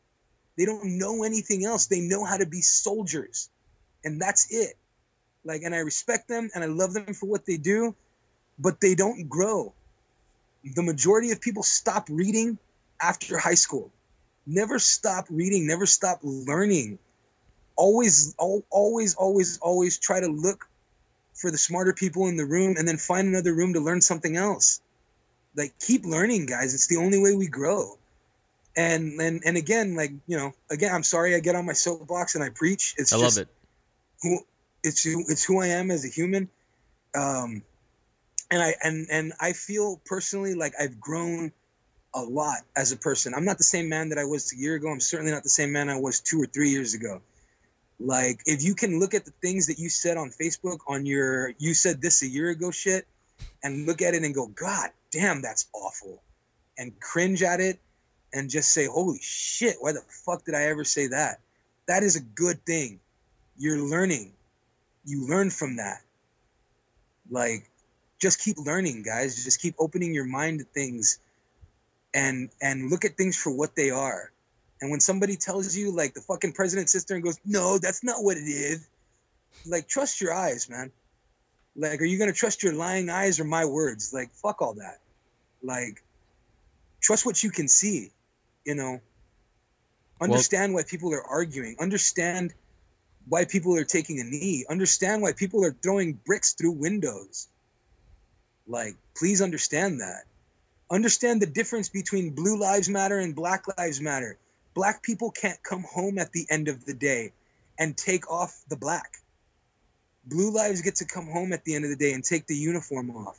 [0.59, 1.87] They don't know anything else.
[1.87, 3.49] They know how to be soldiers.
[4.05, 4.77] And that's it.
[5.45, 7.95] Like, and I respect them and I love them for what they do,
[8.59, 9.73] but they don't grow.
[10.65, 12.59] The majority of people stop reading
[13.01, 13.93] after high school.
[14.47, 16.99] Never stop reading, never stop learning.
[17.77, 20.69] Always, always, always, always try to look
[21.35, 24.37] for the smarter people in the room and then find another room to learn something
[24.37, 24.81] else.
[25.55, 26.75] Like, keep learning, guys.
[26.75, 27.99] It's the only way we grow
[28.77, 32.35] and and and again like you know again i'm sorry i get on my soapbox
[32.35, 33.49] and i preach it's I just love it.
[34.23, 34.41] who
[34.83, 36.49] it's who it's who i am as a human
[37.15, 37.63] um
[38.51, 41.53] and i and and i feel personally like i've grown
[42.17, 44.75] a lot as a person i'm not the same man that i was a year
[44.75, 47.21] ago i'm certainly not the same man i was two or three years ago
[48.01, 51.53] like if you can look at the things that you said on facebook on your
[51.59, 53.07] you said this a year ago shit
[53.63, 56.21] and look at it and go god damn that's awful
[56.79, 57.79] and cringe at it
[58.33, 61.41] and just say, holy shit, why the fuck did I ever say that?
[61.89, 63.01] That is a good thing.
[63.57, 64.33] You're learning.
[65.05, 66.03] You learn from that.
[67.31, 67.71] Like,
[68.21, 69.43] just keep learning, guys.
[69.43, 71.19] Just keep opening your mind to things
[72.17, 74.33] and and look at things for what they are.
[74.81, 78.23] And when somebody tells you, like the fucking president sister and goes, No, that's not
[78.25, 78.89] what it is.
[79.67, 80.93] Like, trust your eyes, man.
[81.77, 84.13] Like, are you gonna trust your lying eyes or my words?
[84.13, 84.99] Like, fuck all that.
[85.63, 86.03] Like,
[87.01, 88.11] trust what you can see
[88.67, 89.01] you know
[90.21, 92.53] understand why people are arguing understand
[93.29, 97.49] why people are taking a knee understand why people are throwing bricks through windows
[98.67, 100.25] like please understand that
[100.91, 104.39] understand the difference between blue lives matter and black lives matter.
[104.75, 107.33] Black people can't come home at the end of the day
[107.79, 109.17] and take off the black.
[110.25, 112.57] Blue lives get to come home at the end of the day and take the
[112.57, 113.39] uniform off.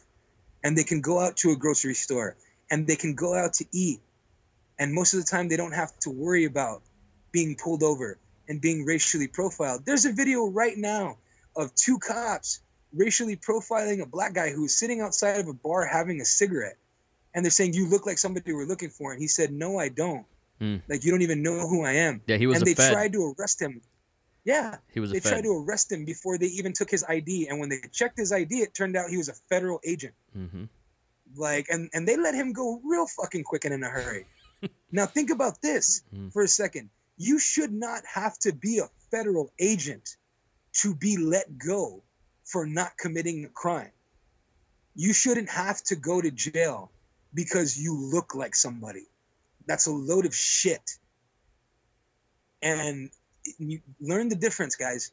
[0.63, 2.35] And they can go out to a grocery store
[2.69, 3.99] and they can go out to eat.
[4.79, 6.81] And most of the time they don't have to worry about
[7.31, 8.17] being pulled over
[8.47, 9.85] and being racially profiled.
[9.85, 11.17] There's a video right now
[11.55, 12.61] of two cops
[12.93, 16.77] racially profiling a black guy who was sitting outside of a bar having a cigarette
[17.37, 19.13] and they're saying you look like somebody we're looking for.
[19.13, 20.25] And he said no i don't.
[20.59, 20.77] Hmm.
[20.89, 22.21] like you don't even know who i am.
[22.25, 22.91] Yeah, he was and they Fed.
[22.91, 23.81] tried to arrest him.
[24.43, 24.77] Yeah.
[24.93, 27.59] He was a they tried to arrest him before they even took his id and
[27.59, 30.15] when they checked his id it turned out he was a federal agent.
[30.33, 30.65] Hmm
[31.35, 34.25] like and and they let him go real fucking quick and in a hurry.
[34.91, 36.31] Now think about this Mm.
[36.33, 36.89] for a second.
[37.17, 40.15] You should not have to be a federal agent
[40.81, 42.01] to be let go
[42.45, 43.91] for not committing a crime.
[44.95, 46.91] You shouldn't have to go to jail
[47.37, 49.05] because you look like somebody
[49.67, 50.97] that's a load of shit
[52.63, 53.11] and
[53.59, 55.11] you learn the difference guys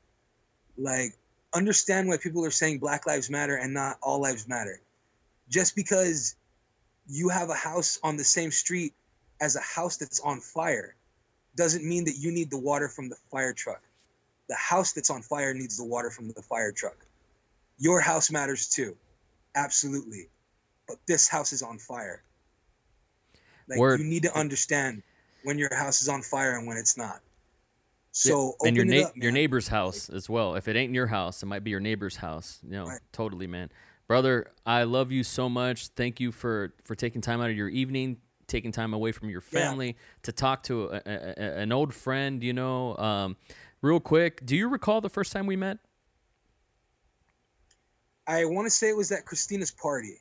[0.79, 1.13] like
[1.53, 4.81] understand why people are saying black lives matter and not all lives matter
[5.51, 6.35] just because
[7.07, 8.95] you have a house on the same street
[9.41, 10.95] as a house that's on fire
[11.57, 13.83] doesn't mean that you need the water from the fire truck.
[14.49, 16.97] The house that's on fire needs the water from the fire truck.
[17.79, 18.97] Your house matters too.
[19.55, 20.29] Absolutely.
[20.87, 22.23] But this house is on fire.
[23.69, 24.01] Like Word.
[24.01, 25.03] you need to understand
[25.43, 27.21] when your house is on fire and when it's not.
[28.13, 30.55] So and your it na- up, your neighbor's house as well.
[30.55, 32.61] If it ain't your house, it might be your neighbor's house.
[32.63, 33.01] You know, Right.
[33.13, 33.71] totally, man.
[34.07, 35.89] Brother, I love you so much.
[35.89, 39.43] Thank you for for taking time out of your evening, taking time away from your
[39.51, 39.61] Yeah.
[39.61, 42.45] family to talk to a, a, a- an old friend.
[42.45, 43.37] You know, um,
[43.81, 45.79] real quick, do you recall the first time we met?
[48.27, 50.21] I want to say it was at Christina's party.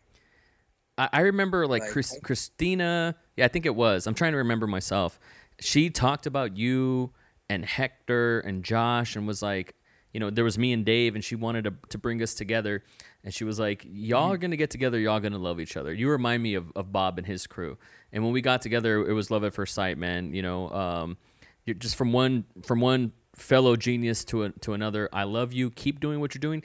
[0.98, 3.16] I, I remember like Like, Chris, Christina.
[3.36, 4.08] Yeah, I think it was.
[4.08, 5.20] I'm trying to remember myself.
[5.60, 7.12] She talked about you
[7.50, 9.76] and Hector and Josh and was like,
[10.14, 12.84] you know, there was me and Dave, and she wanted to, to bring us together.
[13.24, 15.00] And she was like, y'all are going to get together.
[15.00, 15.92] Y'all going to love each other.
[15.92, 17.78] You remind me of, of Bob and his crew.
[18.12, 20.34] And when we got together, it was love at first sight, man.
[20.34, 21.18] You know, um,
[21.66, 25.10] you're just from one from one fellow genius to a, to another.
[25.12, 25.72] I love you.
[25.72, 26.64] Keep doing what you're doing.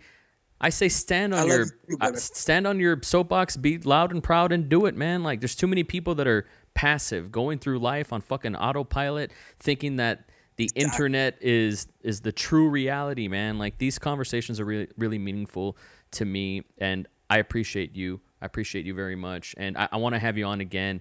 [0.61, 1.67] I say stand on your
[2.01, 5.23] uh, stand on your soapbox, be loud and proud, and do it, man.
[5.23, 9.97] Like there's too many people that are passive, going through life on fucking autopilot, thinking
[9.97, 13.59] that the internet is is the true reality, man.
[13.59, 15.77] Like these conversations are really really meaningful
[16.13, 18.21] to me, and I appreciate you.
[18.43, 21.01] I appreciate you very much, and I, I want to have you on again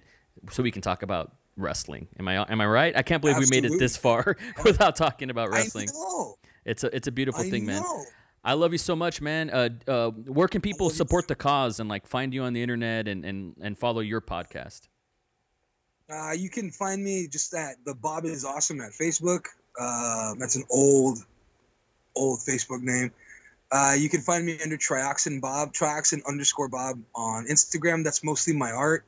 [0.50, 2.06] so we can talk about wrestling.
[2.18, 2.96] Am I am I right?
[2.96, 5.88] I can't believe we made it this far without talking about wrestling.
[5.92, 6.36] know.
[6.64, 7.82] It's a it's a beautiful I thing, man.
[8.44, 9.50] I love you so much, man.
[9.50, 13.08] Uh, uh, where can people support the cause and like find you on the internet
[13.08, 14.88] and, and, and follow your podcast?
[16.10, 19.46] Uh, you can find me just at the Bob is awesome at Facebook.
[19.78, 21.18] Uh, that's an old,
[22.16, 23.10] old Facebook name.
[23.70, 28.02] Uh, you can find me under Trioxin Bob, Trioxin underscore Bob on Instagram.
[28.02, 29.04] That's mostly my art.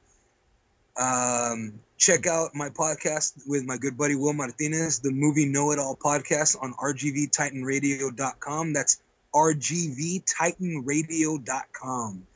[0.98, 5.78] Um, check out my podcast with my good buddy Will Martinez, the movie Know It
[5.78, 8.72] All podcast on rgvtitanradio.com.
[8.74, 9.00] That's
[9.34, 12.26] rgvtitanradio.com.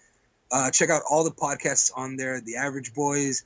[0.51, 2.39] Uh, check out all the podcasts on there.
[2.41, 3.45] The Average Boys,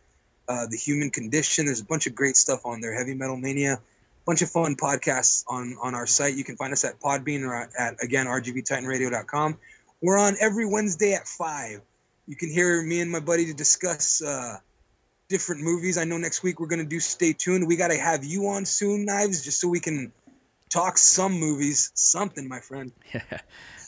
[0.48, 1.66] uh, The Human Condition.
[1.66, 2.94] There's a bunch of great stuff on there.
[2.94, 3.80] Heavy Metal Mania.
[4.26, 6.34] Bunch of fun podcasts on on our site.
[6.34, 9.56] You can find us at Podbean or at, again rgvtitanradio.com.
[10.02, 11.80] We're on every Wednesday at five.
[12.26, 14.58] You can hear me and my buddy to discuss uh,
[15.30, 15.96] different movies.
[15.96, 17.00] I know next week we're gonna do.
[17.00, 17.66] Stay tuned.
[17.66, 20.12] We gotta have you on soon, Knives, just so we can
[20.68, 21.90] talk some movies.
[21.94, 22.92] Something, my friend.
[23.14, 23.22] Yeah.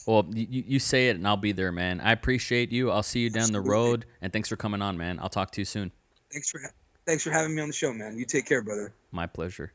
[0.07, 2.01] Well, you, you say it and I'll be there, man.
[2.01, 2.89] I appreciate you.
[2.89, 5.19] I'll see you down the road and thanks for coming on, man.
[5.19, 5.91] I'll talk to you soon.
[6.31, 6.59] Thanks for
[7.05, 8.17] thanks for having me on the show, man.
[8.17, 8.93] You take care, brother.
[9.11, 9.73] My pleasure.